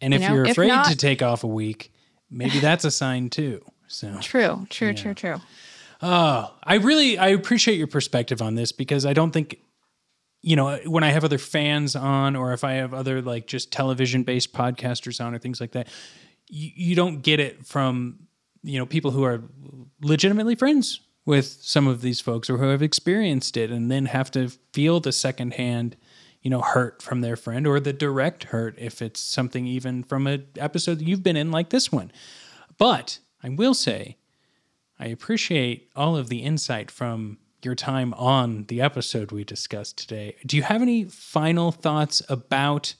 and 0.00 0.12
You 0.14 0.20
if 0.20 0.28
know, 0.28 0.34
you're 0.34 0.44
if 0.44 0.52
afraid 0.52 0.84
to 0.84 0.96
take 0.96 1.20
off 1.22 1.42
a 1.42 1.48
week 1.48 1.92
maybe 2.30 2.58
that's 2.68 2.84
a 2.84 2.90
sign 2.92 3.28
too 3.28 3.60
so 3.88 4.16
True, 4.20 4.66
true, 4.70 4.88
Yeah. 4.88 4.94
true, 4.94 5.14
true. 5.14 5.40
Oh, 6.00 6.52
I 6.64 6.76
really 6.76 7.18
I 7.18 7.28
appreciate 7.28 7.76
your 7.78 7.86
perspective 7.88 8.40
on 8.40 8.54
this 8.54 8.70
because 8.72 9.04
I 9.04 9.12
don't 9.12 9.32
think 9.32 9.58
you 10.42 10.56
know 10.56 10.76
when 10.86 11.04
I 11.04 11.10
have 11.10 11.24
other 11.24 11.38
fans 11.38 11.96
on 11.96 12.36
or 12.36 12.52
if 12.52 12.64
I 12.64 12.72
have 12.72 12.92
other 12.92 13.22
like 13.22 13.46
just 13.46 13.72
television 13.72 14.24
based 14.24 14.52
podcasters 14.52 15.24
on 15.24 15.34
or 15.34 15.38
things 15.38 15.60
like 15.60 15.72
that, 15.72 15.88
you, 16.48 16.70
you 16.74 16.94
don't 16.96 17.22
get 17.22 17.40
it 17.40 17.64
from 17.64 18.18
you 18.62 18.78
know 18.78 18.86
people 18.86 19.12
who 19.12 19.24
are 19.24 19.42
legitimately 20.02 20.56
friends 20.56 21.00
with 21.24 21.46
some 21.46 21.86
of 21.86 22.02
these 22.02 22.20
folks 22.20 22.50
or 22.50 22.58
who 22.58 22.68
have 22.68 22.82
experienced 22.82 23.56
it 23.56 23.70
and 23.70 23.90
then 23.90 24.06
have 24.06 24.30
to 24.32 24.48
feel 24.72 24.98
the 24.98 25.12
secondhand 25.12 25.96
you 26.42 26.50
know 26.50 26.60
hurt 26.60 27.00
from 27.00 27.20
their 27.20 27.36
friend 27.36 27.66
or 27.66 27.78
the 27.78 27.92
direct 27.92 28.44
hurt 28.44 28.74
if 28.78 29.00
it's 29.00 29.20
something 29.20 29.66
even 29.66 30.02
from 30.02 30.26
an 30.26 30.44
episode 30.58 30.98
that 30.98 31.06
you've 31.06 31.22
been 31.22 31.36
in 31.36 31.52
like 31.52 31.70
this 31.70 31.92
one. 31.92 32.10
But 32.78 33.20
I 33.44 33.48
will 33.48 33.74
say 33.74 34.16
I 34.98 35.06
appreciate 35.06 35.90
all 35.94 36.16
of 36.16 36.28
the 36.28 36.42
insight 36.42 36.90
from 36.90 37.38
your 37.64 37.74
time 37.74 38.14
on 38.14 38.64
the 38.64 38.80
episode 38.80 39.32
we 39.32 39.44
discussed 39.44 39.98
today. 39.98 40.36
Do 40.46 40.56
you 40.56 40.62
have 40.62 40.82
any 40.82 41.04
final 41.04 41.72
thoughts 41.72 42.22
about 42.28 42.94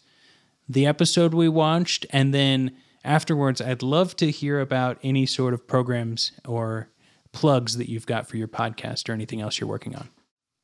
the 0.68 0.86
episode 0.86 1.34
we 1.34 1.48
watched? 1.48 2.06
And 2.10 2.32
then 2.32 2.76
afterwards, 3.04 3.60
I'd 3.60 3.82
love 3.82 4.16
to 4.16 4.30
hear 4.30 4.60
about 4.60 4.98
any 5.02 5.26
sort 5.26 5.54
of 5.54 5.66
programs 5.66 6.32
or 6.46 6.88
plugs 7.32 7.76
that 7.78 7.88
you've 7.88 8.06
got 8.06 8.28
for 8.28 8.36
your 8.36 8.48
podcast 8.48 9.08
or 9.08 9.12
anything 9.12 9.40
else 9.40 9.58
you're 9.58 9.68
working 9.68 9.96
on. 9.96 10.08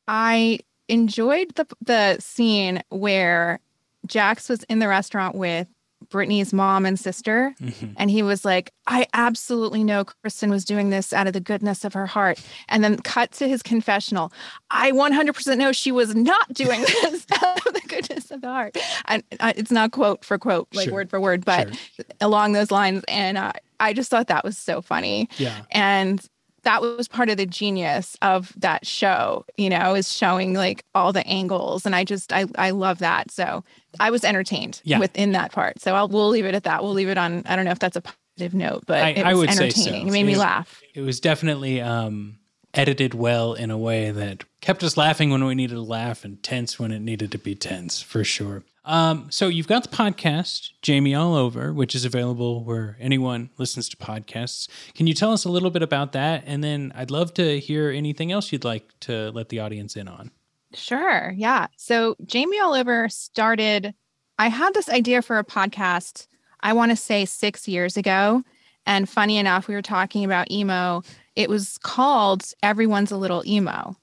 I 0.06 0.60
enjoyed 0.88 1.54
the 1.54 1.66
the 1.84 2.16
scene 2.20 2.82
where 2.88 3.60
Jax 4.06 4.48
was 4.48 4.62
in 4.64 4.78
the 4.78 4.88
restaurant 4.88 5.34
with 5.34 5.68
Brittany's 6.10 6.52
mom 6.52 6.86
and 6.86 6.98
sister, 6.98 7.54
Mhm. 7.60 7.94
and 7.96 8.10
he 8.10 8.22
was 8.22 8.44
like, 8.44 8.72
"I 8.86 9.06
absolutely 9.12 9.84
know 9.84 10.04
Kristen 10.04 10.50
was 10.50 10.64
doing 10.64 10.90
this 10.90 11.12
out 11.12 11.26
of 11.26 11.32
the 11.34 11.40
goodness 11.40 11.84
of 11.84 11.92
her 11.94 12.06
heart." 12.06 12.40
And 12.68 12.82
then 12.82 12.96
cut 12.98 13.32
to 13.32 13.48
his 13.48 13.62
confessional. 13.62 14.32
I 14.70 14.90
100% 14.92 15.58
know 15.58 15.72
she 15.72 15.92
was 15.92 16.14
not 16.14 16.52
doing 16.54 16.80
this 17.02 17.26
out 17.42 17.66
of 17.66 17.74
the 17.74 17.82
goodness 17.86 18.30
of 18.30 18.40
the 18.40 18.48
heart. 18.48 18.76
And 19.06 19.22
uh, 19.40 19.52
it's 19.56 19.70
not 19.70 19.92
quote 19.92 20.24
for 20.24 20.38
quote, 20.38 20.68
like 20.74 20.86
Sure. 20.86 20.94
word 20.94 21.10
for 21.10 21.20
word, 21.20 21.44
but 21.44 21.74
Sure. 21.74 22.04
along 22.20 22.52
those 22.52 22.70
lines. 22.70 23.04
And 23.08 23.36
uh, 23.36 23.52
I 23.80 23.92
just 23.92 24.10
thought 24.10 24.28
that 24.28 24.44
was 24.44 24.56
so 24.58 24.80
funny 24.82 25.28
Yeah. 25.38 25.60
and 25.70 26.24
that 26.64 26.82
was 26.82 27.08
part 27.08 27.28
of 27.30 27.36
the 27.36 27.46
genius 27.46 28.16
of 28.22 28.52
that 28.56 28.86
show 28.86 29.44
you 29.56 29.70
know 29.70 29.94
is 29.94 30.12
showing 30.14 30.54
like 30.54 30.84
all 30.94 31.12
the 31.12 31.26
angles 31.26 31.86
and 31.86 31.94
i 31.94 32.04
just 32.04 32.32
i 32.32 32.44
i 32.56 32.70
love 32.70 32.98
that 32.98 33.30
so 33.30 33.62
i 34.00 34.10
was 34.10 34.24
entertained 34.24 34.80
Yeah. 34.84 34.98
within 34.98 35.32
that 35.32 35.52
part 35.52 35.80
so 35.80 35.94
I'll, 35.94 36.08
we'll 36.08 36.28
leave 36.28 36.44
it 36.46 36.54
at 36.54 36.64
that 36.64 36.82
we'll 36.82 36.92
leave 36.92 37.08
it 37.08 37.18
on 37.18 37.42
i 37.46 37.56
don't 37.56 37.64
know 37.64 37.70
if 37.70 37.78
that's 37.78 37.96
a 37.96 38.02
positive 38.02 38.54
note 38.54 38.84
but 38.86 39.02
I- 39.02 39.08
it 39.10 39.26
I 39.26 39.34
was 39.34 39.40
would 39.48 39.50
say 39.50 39.70
so. 39.70 39.80
entertaining 39.80 40.08
it 40.08 40.12
made 40.12 40.24
me 40.24 40.32
It- 40.34 40.38
laugh 40.38 40.82
It 40.94 41.00
was 41.02 41.20
definitely 41.20 41.80
um, 41.80 42.38
edited 42.74 43.14
well 43.14 43.54
in 43.54 43.70
a 43.70 43.78
way 43.78 44.10
that 44.10 44.44
kept 44.60 44.82
us 44.82 44.96
laughing 44.96 45.30
when 45.30 45.44
we 45.44 45.54
needed 45.54 45.74
to 45.74 45.80
laugh 45.80 46.24
and 46.24 46.42
tense 46.42 46.78
when 46.78 46.92
it 46.92 47.00
needed 47.00 47.32
to 47.32 47.38
be 47.38 47.54
tense, 47.54 48.02
for 48.02 48.22
sure. 48.24 48.62
Um, 48.88 49.26
so 49.30 49.48
you've 49.48 49.68
got 49.68 49.82
the 49.82 49.94
podcast, 49.94 50.70
Jamie 50.80 51.14
All 51.14 51.34
Over, 51.34 51.74
which 51.74 51.94
is 51.94 52.06
available 52.06 52.64
where 52.64 52.96
anyone 52.98 53.50
listens 53.58 53.86
to 53.90 53.98
podcasts. 53.98 54.66
Can 54.94 55.06
you 55.06 55.12
tell 55.12 55.30
us 55.30 55.44
a 55.44 55.50
little 55.50 55.68
bit 55.68 55.82
about 55.82 56.12
that? 56.12 56.42
And 56.46 56.64
then 56.64 56.90
I'd 56.94 57.10
love 57.10 57.34
to 57.34 57.60
hear 57.60 57.90
anything 57.90 58.32
else 58.32 58.50
you'd 58.50 58.64
like 58.64 58.88
to 59.00 59.30
let 59.32 59.50
the 59.50 59.60
audience 59.60 59.94
in 59.94 60.08
on. 60.08 60.30
Sure. 60.72 61.34
Yeah. 61.36 61.66
So 61.76 62.16
Jamie 62.24 62.58
All 62.60 62.72
Over 62.72 63.10
started, 63.10 63.92
I 64.38 64.48
had 64.48 64.72
this 64.72 64.88
idea 64.88 65.20
for 65.20 65.38
a 65.38 65.44
podcast, 65.44 66.26
I 66.60 66.72
want 66.72 66.90
to 66.90 66.96
say 66.96 67.26
six 67.26 67.68
years 67.68 67.98
ago. 67.98 68.42
And 68.86 69.06
funny 69.06 69.36
enough, 69.36 69.68
we 69.68 69.74
were 69.74 69.82
talking 69.82 70.24
about 70.24 70.50
emo. 70.50 71.02
It 71.36 71.50
was 71.50 71.76
called 71.82 72.42
Everyone's 72.62 73.10
a 73.10 73.18
Little 73.18 73.46
Emo. 73.46 73.96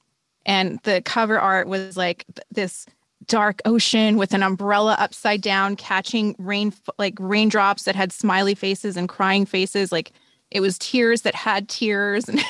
And 0.45 0.79
the 0.83 1.01
cover 1.01 1.39
art 1.39 1.67
was 1.67 1.97
like 1.97 2.23
this 2.51 2.85
dark 3.27 3.61
ocean 3.65 4.17
with 4.17 4.33
an 4.33 4.43
umbrella 4.43 4.95
upside 4.99 5.41
down, 5.41 5.75
catching 5.75 6.35
rain, 6.39 6.73
like 6.97 7.15
raindrops 7.19 7.83
that 7.83 7.95
had 7.95 8.11
smiley 8.11 8.55
faces 8.55 8.97
and 8.97 9.07
crying 9.09 9.45
faces. 9.45 9.91
Like 9.91 10.11
it 10.51 10.59
was 10.61 10.77
tears 10.79 11.21
that 11.23 11.35
had 11.35 11.67
tears. 11.69 12.27
And 12.29 12.43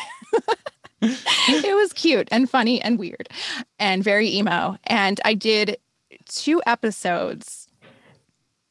it 1.01 1.75
was 1.75 1.93
cute 1.93 2.27
and 2.31 2.49
funny 2.49 2.81
and 2.81 2.97
weird 2.97 3.29
and 3.79 4.03
very 4.03 4.29
emo. 4.29 4.77
And 4.85 5.19
I 5.25 5.33
did 5.33 5.77
two 6.27 6.61
episodes. 6.65 7.67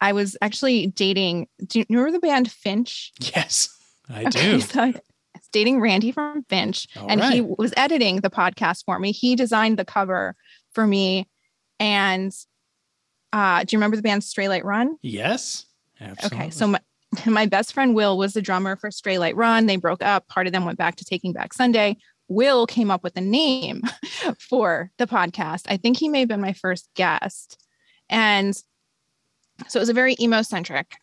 I 0.01 0.13
was 0.13 0.37
actually 0.43 0.89
dating. 0.89 1.49
Do 1.67 1.79
you 1.81 1.87
remember 1.89 2.13
the 2.13 2.19
band 2.21 2.51
Finch? 2.51 3.13
Yes, 3.21 3.69
I 4.11 4.25
Okay, 4.25 4.53
do. 4.53 4.61
so 4.61 4.83
I 4.83 4.87
was 4.89 5.49
dating 5.53 5.81
Randy 5.81 6.13
from 6.13 6.43
Finch, 6.49 6.87
All 6.97 7.07
and 7.09 7.23
he 7.25 7.41
was 7.41 7.73
editing 7.77 8.21
the 8.21 8.31
podcast 8.31 8.85
for 8.85 8.99
me. 8.99 9.13
He 9.13 9.37
designed 9.37 9.79
the 9.79 9.85
cover 9.85 10.35
for 10.73 10.87
me. 10.87 11.29
And 11.81 12.33
uh, 13.33 13.65
do 13.65 13.75
you 13.75 13.79
remember 13.79 13.97
the 13.97 14.03
band 14.03 14.23
Straylight 14.23 14.65
Run? 14.65 14.97
Yes, 15.03 15.67
absolutely. 16.01 16.39
Okay, 16.39 16.51
so 16.51 16.69
my, 16.69 16.81
my 17.27 17.47
best 17.47 17.73
friend 17.73 17.95
Will 17.95 18.17
was 18.17 18.35
the 18.35 18.43
drummer 18.43 18.77
for 18.77 18.91
Straylight 18.91 19.37
Run. 19.37 19.67
They 19.67 19.77
broke 19.77 20.03
up. 20.03 20.29
Part 20.29 20.47
of 20.47 20.53
them 20.53 20.65
went 20.65 20.79
back 20.79 20.97
to 20.97 21.05
Taking 21.05 21.33
Back 21.33 21.53
Sunday. 21.53 21.97
Will 22.29 22.67
came 22.67 22.91
up 22.91 23.03
with 23.03 23.17
a 23.17 23.21
name 23.21 23.83
for 24.39 24.91
the 24.99 25.07
podcast. 25.07 25.63
I 25.69 25.77
think 25.77 25.99
he 25.99 26.09
may 26.09 26.21
have 26.21 26.29
been 26.29 26.41
my 26.41 26.55
first 26.55 26.89
guest. 26.95 27.63
And 28.09 28.55
so 29.69 29.79
it 29.79 29.83
was 29.83 29.89
a 29.89 29.95
very 29.95 30.17
emo 30.21 30.43
centric 30.43 30.97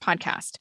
podcast. 0.00 0.58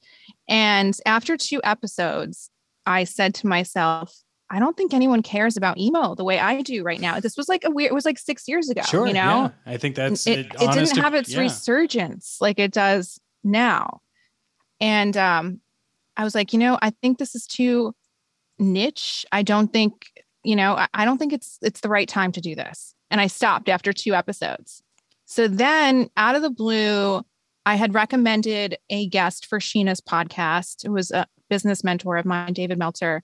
And 0.47 0.95
after 1.05 1.37
two 1.37 1.61
episodes, 1.63 2.49
I 2.85 3.03
said 3.03 3.33
to 3.35 3.47
myself, 3.47 4.15
I 4.49 4.59
don't 4.59 4.77
think 4.77 4.93
anyone 4.93 5.23
cares 5.23 5.57
about 5.57 5.77
emo 5.77 6.15
the 6.15 6.23
way 6.23 6.39
I 6.39 6.61
do 6.61 6.83
right 6.83 6.99
now. 6.99 7.19
This 7.19 7.35
was 7.35 7.49
like 7.49 7.63
a 7.63 7.71
weird, 7.71 7.91
it 7.91 7.95
was 7.95 8.05
like 8.05 8.19
six 8.19 8.47
years 8.47 8.69
ago, 8.69 8.81
sure, 8.83 9.07
you 9.07 9.13
know? 9.13 9.51
yeah. 9.65 9.73
I 9.73 9.77
think 9.77 9.95
that's 9.95 10.27
it, 10.27 10.39
it, 10.39 10.45
it 10.61 10.71
didn't 10.71 10.97
have 10.97 11.13
its 11.15 11.31
yeah. 11.31 11.39
resurgence 11.39 12.37
like 12.39 12.59
it 12.59 12.71
does 12.71 13.19
now 13.43 14.01
and 14.79 15.15
um 15.15 15.61
i 16.17 16.23
was 16.23 16.33
like 16.33 16.51
you 16.51 16.57
know 16.57 16.79
i 16.81 16.89
think 16.89 17.19
this 17.19 17.35
is 17.35 17.45
too 17.45 17.93
niche 18.57 19.23
i 19.31 19.43
don't 19.43 19.71
think 19.71 20.07
you 20.43 20.55
know 20.55 20.73
I, 20.73 20.87
I 20.95 21.05
don't 21.05 21.19
think 21.19 21.31
it's 21.31 21.59
it's 21.61 21.81
the 21.81 21.89
right 21.89 22.09
time 22.09 22.31
to 22.33 22.41
do 22.41 22.55
this 22.55 22.95
and 23.11 23.21
i 23.21 23.27
stopped 23.27 23.69
after 23.69 23.93
two 23.93 24.15
episodes 24.15 24.81
so 25.25 25.47
then 25.47 26.09
out 26.17 26.35
of 26.35 26.41
the 26.41 26.49
blue 26.49 27.23
i 27.67 27.75
had 27.75 27.93
recommended 27.93 28.77
a 28.89 29.07
guest 29.07 29.45
for 29.45 29.59
Scheana's 29.59 30.01
podcast 30.01 30.83
it 30.83 30.89
was 30.89 31.11
a 31.11 31.27
business 31.49 31.83
mentor 31.83 32.17
of 32.17 32.25
mine, 32.25 32.53
David 32.53 32.77
Meltzer. 32.77 33.23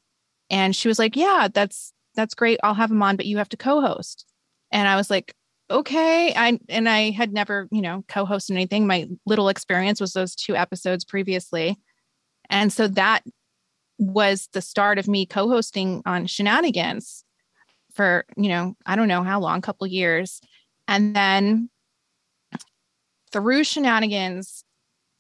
And 0.52 0.76
she 0.76 0.88
was 0.88 1.00
like, 1.00 1.16
Yeah, 1.16 1.48
that's 1.52 1.94
that's 2.16 2.36
great. 2.36 2.60
I'll 2.62 2.76
have 2.76 2.92
him 2.92 3.02
on, 3.02 3.16
but 3.16 3.26
you 3.26 3.38
have 3.38 3.50
to 3.50 3.58
co-host. 3.58 4.26
And 4.72 4.88
I 4.88 4.98
was 4.98 5.10
like, 5.10 5.34
okay. 5.72 6.34
I 6.36 6.60
and 6.70 6.88
I 6.88 7.12
had 7.12 7.34
never, 7.34 7.68
you 7.72 7.82
know, 7.82 8.04
co-hosted 8.08 8.52
anything. 8.52 8.86
My 8.86 9.08
little 9.26 9.50
experience 9.50 10.02
was 10.02 10.14
those 10.14 10.36
two 10.36 10.56
episodes 10.56 11.06
previously. 11.06 11.80
And 12.50 12.72
so 12.72 12.88
that 12.90 13.24
was 13.98 14.50
the 14.54 14.62
start 14.62 15.00
of 15.00 15.08
me 15.08 15.26
co-hosting 15.26 16.02
on 16.06 16.26
Scheananigans 16.26 17.24
for, 17.94 18.26
you 18.36 18.50
know, 18.50 18.76
I 18.86 18.96
don't 18.96 19.08
know 19.08 19.24
how 19.24 19.40
long, 19.40 19.60
a 19.60 19.62
couple 19.62 19.88
years. 19.88 20.42
And 20.88 21.16
then 21.16 21.70
through 23.32 23.62
Scheananigans, 23.62 24.64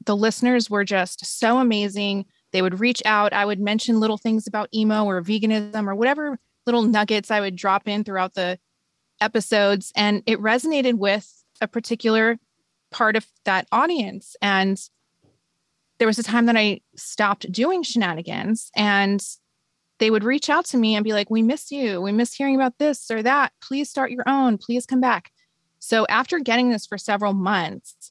the 0.06 0.16
listeners 0.16 0.70
were 0.70 0.84
just 0.84 1.26
so 1.40 1.60
amazing. 1.60 2.26
They 2.52 2.62
would 2.62 2.80
reach 2.80 3.02
out. 3.06 3.34
I 3.34 3.46
would 3.46 3.60
mention 3.60 4.00
little 4.00 4.18
things 4.18 4.48
about 4.48 4.70
emo 4.74 5.06
or 5.06 5.22
veganism 5.22 5.88
or 5.88 5.96
whatever 5.96 6.38
little 6.66 6.84
nuggets 6.84 7.32
I 7.32 7.40
would 7.40 7.56
drop 7.56 7.88
in 7.88 8.04
throughout 8.04 8.34
the 8.34 8.60
episodes. 9.20 9.92
And 9.96 10.24
it 10.26 10.40
resonated 10.40 10.96
with 10.96 11.44
a 11.60 11.68
particular 11.68 12.38
part 12.92 13.16
of 13.16 13.26
that 13.46 13.68
audience. 13.72 14.36
And 14.42 14.80
there 16.00 16.08
was 16.08 16.20
a 16.20 16.24
time 16.24 16.48
that 16.48 16.58
I 16.58 16.82
stopped 16.96 17.52
doing 17.52 17.84
Scheananigans 17.84 18.70
and 18.76 19.24
they 20.00 20.10
would 20.10 20.24
reach 20.24 20.50
out 20.50 20.66
to 20.66 20.78
me 20.78 20.96
and 20.96 21.04
be 21.04 21.14
like, 21.14 21.30
We 21.30 21.44
miss 21.44 21.72
you. 21.72 22.02
We 22.02 22.12
miss 22.12 22.34
hearing 22.34 22.56
about 22.56 22.80
this 22.80 23.12
or 23.12 23.22
that. 23.22 23.54
Please 23.62 23.90
start 23.90 24.12
your 24.12 24.24
own. 24.28 24.58
Please 24.58 24.86
come 24.86 25.00
back. 25.00 25.32
So 25.78 26.06
after 26.10 26.40
getting 26.40 26.70
this 26.70 26.86
for 26.88 26.98
several 26.98 27.34
months, 27.34 28.11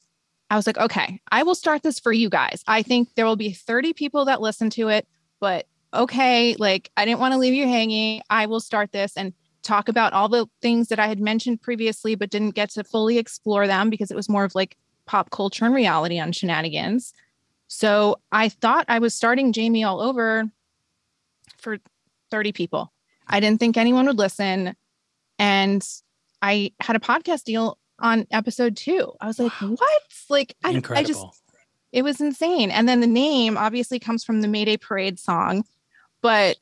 I 0.50 0.56
was 0.56 0.66
like, 0.66 0.78
okay, 0.78 1.20
I 1.30 1.44
will 1.44 1.54
start 1.54 1.82
this 1.82 2.00
for 2.00 2.12
you 2.12 2.28
guys. 2.28 2.64
I 2.66 2.82
think 2.82 3.14
there 3.14 3.24
will 3.24 3.36
be 3.36 3.52
30 3.52 3.92
people 3.92 4.24
that 4.24 4.40
listen 4.40 4.68
to 4.70 4.88
it, 4.88 5.06
but 5.38 5.66
okay, 5.94 6.56
like 6.58 6.90
I 6.96 7.04
didn't 7.04 7.20
want 7.20 7.32
to 7.32 7.38
leave 7.38 7.54
you 7.54 7.66
hanging. 7.66 8.22
I 8.28 8.46
will 8.46 8.60
start 8.60 8.92
this 8.92 9.16
and 9.16 9.32
talk 9.62 9.88
about 9.88 10.12
all 10.12 10.28
the 10.28 10.46
things 10.60 10.88
that 10.88 10.98
I 10.98 11.06
had 11.06 11.20
mentioned 11.20 11.62
previously, 11.62 12.14
but 12.14 12.30
didn't 12.30 12.54
get 12.54 12.70
to 12.70 12.84
fully 12.84 13.18
explore 13.18 13.66
them 13.66 13.90
because 13.90 14.10
it 14.10 14.16
was 14.16 14.28
more 14.28 14.44
of 14.44 14.54
like 14.54 14.76
pop 15.06 15.30
culture 15.30 15.64
and 15.64 15.74
reality 15.74 16.18
on 16.18 16.32
Scheananigans. 16.32 17.12
So 17.68 18.18
I 18.32 18.48
thought 18.48 18.86
I 18.88 18.98
was 18.98 19.14
starting 19.14 19.52
Jamie 19.52 19.84
all 19.84 20.00
over 20.00 20.50
for 21.58 21.78
30 22.30 22.52
people. 22.52 22.92
I 23.26 23.38
didn't 23.38 23.60
think 23.60 23.76
anyone 23.76 24.06
would 24.06 24.18
listen. 24.18 24.74
And 25.38 25.86
I 26.42 26.72
had 26.80 26.96
a 26.96 27.00
podcast 27.00 27.44
deal 27.44 27.78
on 28.00 28.26
episode 28.30 28.76
two. 28.76 29.12
I 29.20 29.26
was 29.26 29.38
like, 29.38 29.52
what? 29.52 30.02
Like, 30.28 30.54
I, 30.64 30.80
I 30.90 31.02
just, 31.02 31.24
it 31.92 32.02
was 32.02 32.20
insane. 32.20 32.70
And 32.70 32.88
then 32.88 33.00
the 33.00 33.06
name 33.06 33.56
obviously 33.56 33.98
comes 33.98 34.24
from 34.24 34.40
the 34.40 34.48
Mayday 34.48 34.76
Parade 34.76 35.18
song. 35.18 35.64
But 36.22 36.56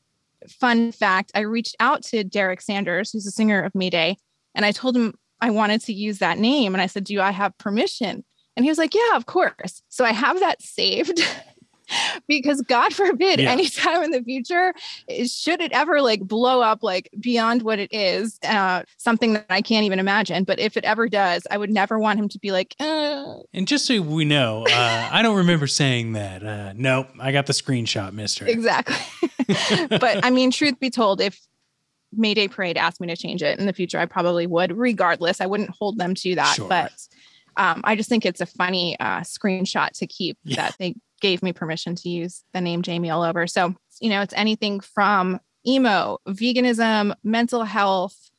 fun 0.47 0.91
fact, 0.91 1.31
I 1.35 1.41
reached 1.41 1.75
out 1.79 2.03
to 2.05 2.23
Derek 2.23 2.61
Sanders, 2.61 3.11
who's 3.11 3.27
a 3.27 3.31
singer 3.31 3.61
of 3.61 3.75
Mayday, 3.75 4.17
and 4.55 4.65
I 4.65 4.71
told 4.71 4.95
him 4.95 5.13
I 5.41 5.51
wanted 5.51 5.81
to 5.81 5.93
use 5.93 6.19
that 6.19 6.37
name. 6.37 6.73
And 6.73 6.81
I 6.81 6.87
said, 6.87 7.03
Do 7.03 7.19
I 7.21 7.31
have 7.31 7.57
permission? 7.57 8.23
And 8.55 8.65
he 8.65 8.69
was 8.69 8.77
like, 8.77 8.93
Yeah, 8.93 9.15
of 9.15 9.25
course. 9.25 9.81
So 9.89 10.03
I 10.05 10.11
have 10.11 10.39
that 10.39 10.61
saved. 10.61 11.21
because 12.27 12.61
God 12.61 12.93
forbid, 12.93 13.39
Yeah. 13.39 13.51
anytime 13.51 14.03
in 14.05 14.11
the 14.11 14.21
future, 14.23 14.73
should 15.25 15.61
it 15.61 15.71
ever 15.71 16.01
like 16.01 16.21
blow 16.21 16.61
up 16.61 16.83
like 16.83 17.09
beyond 17.19 17.61
what 17.63 17.79
it 17.79 17.91
is, 17.93 18.39
uh, 18.47 18.83
something 18.97 19.33
that 19.33 19.45
I 19.49 19.61
can't 19.61 19.85
even 19.85 19.99
imagine. 19.99 20.43
But 20.43 20.59
if 20.59 20.77
it 20.77 20.83
ever 20.83 21.07
does, 21.09 21.43
I 21.49 21.57
would 21.57 21.69
never 21.71 21.99
want 21.99 22.19
him 22.19 22.29
to 22.29 22.39
be 22.39 22.51
like, 22.51 22.75
uh, 22.79 23.35
And 23.53 23.67
just 23.67 23.85
so 23.85 24.01
we 24.01 24.25
know, 24.25 24.65
uh, 24.69 25.09
I 25.11 25.21
don't 25.21 25.37
remember 25.37 25.67
saying 25.67 26.13
that. 26.13 26.43
Uh, 26.43 26.73
nope, 26.75 27.07
I 27.19 27.31
got 27.31 27.45
the 27.45 27.53
screenshot, 27.53 28.13
mister. 28.13 28.45
Exactly. 28.47 28.95
but 29.89 30.23
I 30.25 30.29
mean, 30.29 30.51
truth 30.51 30.79
be 30.79 30.89
told, 30.89 31.21
if 31.21 31.39
Mayday 32.11 32.47
Parade 32.47 32.77
asked 32.77 32.99
me 33.01 33.07
to 33.07 33.15
change 33.15 33.43
it 33.43 33.59
in 33.59 33.65
the 33.65 33.73
future, 33.73 33.99
I 33.99 34.05
probably 34.05 34.47
would, 34.47 34.75
regardless. 34.77 35.41
I 35.41 35.45
wouldn't 35.45 35.69
hold 35.69 35.97
them 35.97 36.15
to 36.15 36.35
that. 36.35 36.55
Sure. 36.55 36.67
But 36.67 36.91
um, 37.57 37.81
I 37.83 37.95
just 37.95 38.09
think 38.09 38.25
it's 38.25 38.41
a 38.41 38.45
funny 38.45 38.99
uh, 38.99 39.19
screenshot 39.21 39.89
to 39.99 40.07
keep 40.07 40.37
Yeah. 40.43 40.55
that 40.57 40.75
they 40.79 40.95
gave 41.21 41.43
me 41.43 41.53
permission 41.53 41.95
to 41.95 42.09
use 42.09 42.43
the 42.53 42.61
name 42.61 42.81
Jamie 42.81 43.09
all 43.09 43.23
over. 43.23 43.47
So, 43.47 43.75
you 43.99 44.09
know, 44.09 44.21
it's 44.21 44.33
anything 44.35 44.79
from 44.79 45.39
emo, 45.67 46.19
veganism, 46.27 47.13
mental 47.23 47.63
health. 47.63 48.31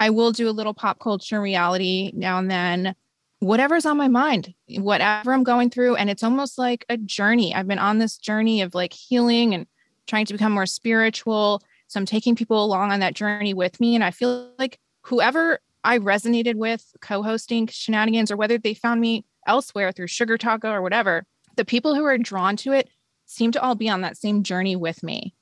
I 0.00 0.10
will 0.10 0.32
do 0.32 0.48
a 0.48 0.52
little 0.52 0.74
pop 0.74 0.98
culture 1.00 1.40
reality 1.40 2.12
now 2.14 2.38
and 2.38 2.50
then. 2.50 2.94
Whatever's 3.40 3.86
on 3.86 3.96
my 3.96 4.08
mind, 4.08 4.52
whatever 4.78 5.32
I'm 5.32 5.44
going 5.44 5.70
through. 5.70 5.94
And 5.94 6.10
it's 6.10 6.24
almost 6.24 6.58
like 6.58 6.84
a 6.88 6.96
journey. 6.96 7.54
I've 7.54 7.68
been 7.68 7.78
on 7.78 7.98
this 7.98 8.18
journey 8.18 8.62
of 8.62 8.74
like 8.74 8.92
healing 8.92 9.54
and 9.54 9.64
trying 10.08 10.26
to 10.26 10.34
become 10.34 10.50
more 10.50 10.66
spiritual. 10.66 11.62
So 11.86 12.00
I'm 12.00 12.06
taking 12.06 12.34
people 12.34 12.64
along 12.64 12.90
on 12.90 12.98
that 12.98 13.14
journey 13.14 13.54
with 13.54 13.78
me. 13.78 13.94
And 13.94 14.02
I 14.02 14.10
feel 14.10 14.50
like 14.58 14.80
whoever 15.02 15.60
I 15.84 15.98
resonated 15.98 16.56
with 16.56 16.84
co 17.00 17.22
hosting 17.22 17.68
Scheananigans, 17.68 18.30
or 18.30 18.36
whether 18.36 18.58
they 18.58 18.74
found 18.74 19.00
me 19.00 19.24
elsewhere 19.46 19.92
through 19.92 20.08
Sugar 20.08 20.36
Taco 20.36 20.70
or 20.70 20.82
whatever, 20.82 21.24
the 21.58 21.64
people 21.66 21.94
who 21.94 22.04
are 22.04 22.16
drawn 22.16 22.56
to 22.56 22.72
it 22.72 22.88
seem 23.26 23.52
to 23.52 23.60
all 23.60 23.74
be 23.74 23.90
on 23.90 24.00
that 24.00 24.16
same 24.16 24.42
journey 24.42 24.76
with 24.76 25.02
me. 25.02 25.34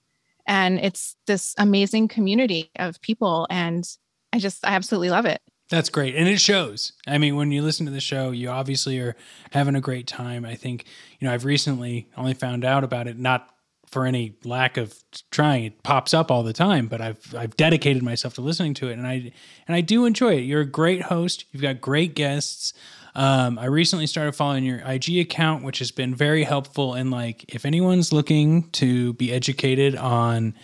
And 0.49 0.81
it's 0.81 1.15
this 1.27 1.55
amazing 1.59 2.09
community 2.09 2.71
of 2.79 3.01
people. 3.01 3.47
And 3.51 3.89
I 4.33 4.39
just, 4.39 4.67
I 4.67 4.71
absolutely 4.71 5.11
love 5.11 5.27
it. 5.27 5.41
That's 5.69 5.89
great. 5.89 6.15
And 6.15 6.29
it 6.29 6.41
shows. 6.41 6.93
I 7.07 7.19
mean, 7.19 7.37
when 7.37 7.51
you 7.51 7.63
listen 7.63 7.87
to 7.87 7.93
the 7.93 8.01
show, 8.01 8.31
you 8.31 8.49
obviously 8.49 8.99
are 9.01 9.17
having 9.51 9.75
a 9.75 9.81
great 9.81 10.07
time. 10.07 10.45
I 10.45 10.55
think, 10.55 10.85
you 11.19 11.27
know, 11.27 11.35
I've 11.35 11.45
recently 11.45 12.09
only 12.17 12.35
found 12.35 12.65
out 12.65 12.85
about 12.85 13.09
it, 13.09 13.19
not 13.19 13.51
for 13.87 14.07
any 14.07 14.37
lack 14.45 14.77
of 14.77 14.95
trying. 15.31 15.65
It 15.65 15.83
pops 15.83 16.15
up 16.15 16.31
all 16.31 16.43
the 16.43 16.53
time, 16.53 16.87
but 16.87 17.01
I've 17.01 17.35
I've 17.35 17.57
dedicated 17.57 18.03
myself 18.03 18.35
to 18.35 18.41
listening 18.41 18.75
to 18.75 18.89
it 18.89 18.95
and 18.95 19.07
I 19.07 19.33
and 19.67 19.77
I 19.77 19.81
do 19.81 20.05
enjoy 20.05 20.35
it. 20.35 20.41
You're 20.41 20.63
a 20.63 20.67
great 20.67 21.03
host. 21.03 21.45
You've 21.53 21.63
got 21.63 21.81
great 21.81 22.15
guests. 22.15 22.73
Um, 23.17 23.59
I 23.59 23.65
recently 23.65 24.07
started 24.07 24.33
following 24.33 24.63
your 24.63 24.79
IG 24.81 25.19
account, 25.19 25.65
which 25.65 25.79
has 25.79 25.91
been 25.91 26.15
very 26.15 26.45
helpful. 26.45 26.93
And 26.93 27.11
like, 27.11 27.47
if 27.49 27.65
anyone's 27.65 28.13
looking 28.13 28.71
to 28.73 29.15
be 29.15 29.33
educated 29.33 29.97
on, 29.97 30.55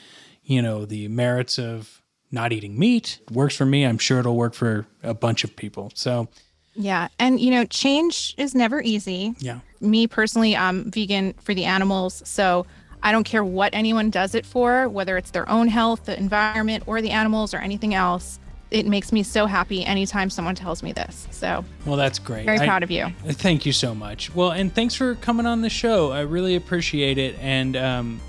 you 0.45 0.61
know, 0.61 0.85
the 0.85 1.09
merits 1.09 1.59
of 1.59 2.03
not 2.31 2.53
eating 2.53 2.79
meat, 2.79 3.21
works 3.31 3.57
for 3.57 3.65
me. 3.65 3.85
I'm 3.85 3.97
sure 3.97 4.19
it'll 4.21 4.37
work 4.37 4.53
for 4.53 4.87
a 5.03 5.15
bunch 5.15 5.45
of 5.45 5.57
people. 5.57 5.93
So, 5.95 6.29
Yeah. 6.75 7.09
And, 7.19 7.41
you 7.41 7.51
know, 7.51 7.65
change 7.65 8.35
is 8.37 8.55
never 8.55 8.83
easy. 8.83 9.35
yeah, 9.39 9.61
me 9.81 10.07
personally, 10.07 10.55
I'm 10.55 10.91
vegan 10.91 11.33
for 11.41 11.55
the 11.55 11.65
animals. 11.65 12.23
So 12.27 12.67
I 13.03 13.13
don't 13.13 13.25
care 13.25 13.45
what 13.45 13.75
anyone 13.75 14.11
does 14.11 14.35
it 14.35 14.45
for, 14.45 14.89
whether 14.91 15.17
it's 15.17 15.31
their 15.31 15.49
own 15.49 15.69
health, 15.69 16.05
the 16.05 16.19
environment, 16.19 16.85
or 16.87 17.01
the 17.01 17.11
animals, 17.11 17.55
or 17.55 17.59
anything 17.59 17.95
else. 17.95 18.39
It 18.73 18.87
makes 18.87 19.12
me 19.12 19.23
so 19.23 19.45
happy 19.45 19.85
anytime 19.85 20.31
someone 20.31 20.55
tells 20.55 20.83
me 20.83 20.93
this. 20.93 21.29
So 21.31 21.62
well, 21.85 21.97
that's 21.97 22.18
great. 22.18 22.47
very 22.47 22.59
I- 22.59 22.66
proud 22.66 22.83
of 22.83 22.91
you. 22.91 23.12
Thank 23.27 23.66
you 23.66 23.73
so 23.73 23.95
much. 23.95 24.35
Well, 24.35 24.51
and 24.51 24.75
thanks 24.75 24.95
for 24.95 25.14
coming 25.16 25.45
on 25.45 25.61
the 25.61 25.68
show. 25.68 26.11
I 26.11 26.20
really 26.20 26.57
appreciate 26.57 27.18
it. 27.18 27.37
And 27.39 27.77
um, 27.77 28.20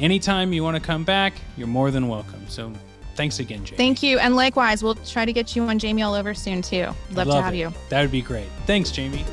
anytime 0.00 0.52
you 0.52 0.64
want 0.64 0.76
to 0.76 0.82
come 0.82 1.04
back, 1.04 1.34
you're 1.56 1.68
more 1.68 1.92
than 1.92 2.08
welcome. 2.08 2.44
So, 2.48 2.72
thanks 3.14 3.38
again, 3.38 3.64
Jay. 3.64 3.76
Thank 3.76 4.02
you. 4.02 4.18
And 4.18 4.34
likewise, 4.34 4.82
we'll 4.82 4.96
try 4.96 5.24
to 5.24 5.32
get 5.32 5.54
you 5.54 5.62
on 5.62 5.78
Jamie 5.78 6.02
all 6.02 6.14
over 6.14 6.34
soon 6.34 6.60
too. 6.60 6.88
Love, 7.12 7.28
to 7.28 7.40
have 7.40 7.54
you. 7.54 7.72
That 7.90 8.02
would 8.02 8.10
be 8.10 8.20
great. 8.20 8.48
Thanks, 8.66 8.90
Jamie. 8.90 9.24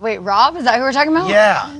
Wait, 0.00 0.16
Rob? 0.20 0.56
Is 0.56 0.64
that 0.64 0.76
who 0.76 0.80
we're 0.80 0.92
talking 0.92 1.12
about? 1.12 1.28
Yeah. 1.28 1.79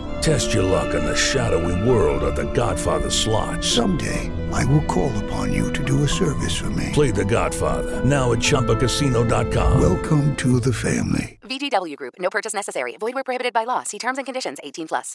Test 0.21 0.53
your 0.53 0.61
luck 0.61 0.93
in 0.93 1.03
the 1.03 1.15
shadowy 1.15 1.89
world 1.89 2.21
of 2.21 2.35
The 2.35 2.51
Godfather 2.53 3.09
slot. 3.09 3.63
Someday, 3.63 4.29
I 4.51 4.63
will 4.65 4.83
call 4.83 5.11
upon 5.25 5.51
you 5.51 5.73
to 5.73 5.83
do 5.83 6.03
a 6.03 6.07
service 6.07 6.55
for 6.55 6.69
me. 6.69 6.89
Play 6.93 7.09
The 7.09 7.25
Godfather 7.25 8.05
now 8.05 8.31
at 8.31 8.37
ChumbaCasino.com. 8.37 9.81
Welcome 9.81 10.35
to 10.35 10.59
the 10.59 10.73
family. 10.73 11.39
VGW 11.41 11.95
Group. 11.95 12.13
No 12.19 12.29
purchase 12.29 12.53
necessary. 12.53 12.97
Void 12.97 13.15
where 13.15 13.23
prohibited 13.23 13.51
by 13.51 13.63
law. 13.63 13.81
See 13.81 13.97
terms 13.97 14.19
and 14.19 14.27
conditions. 14.27 14.59
18 14.63 14.89
plus. 14.89 15.09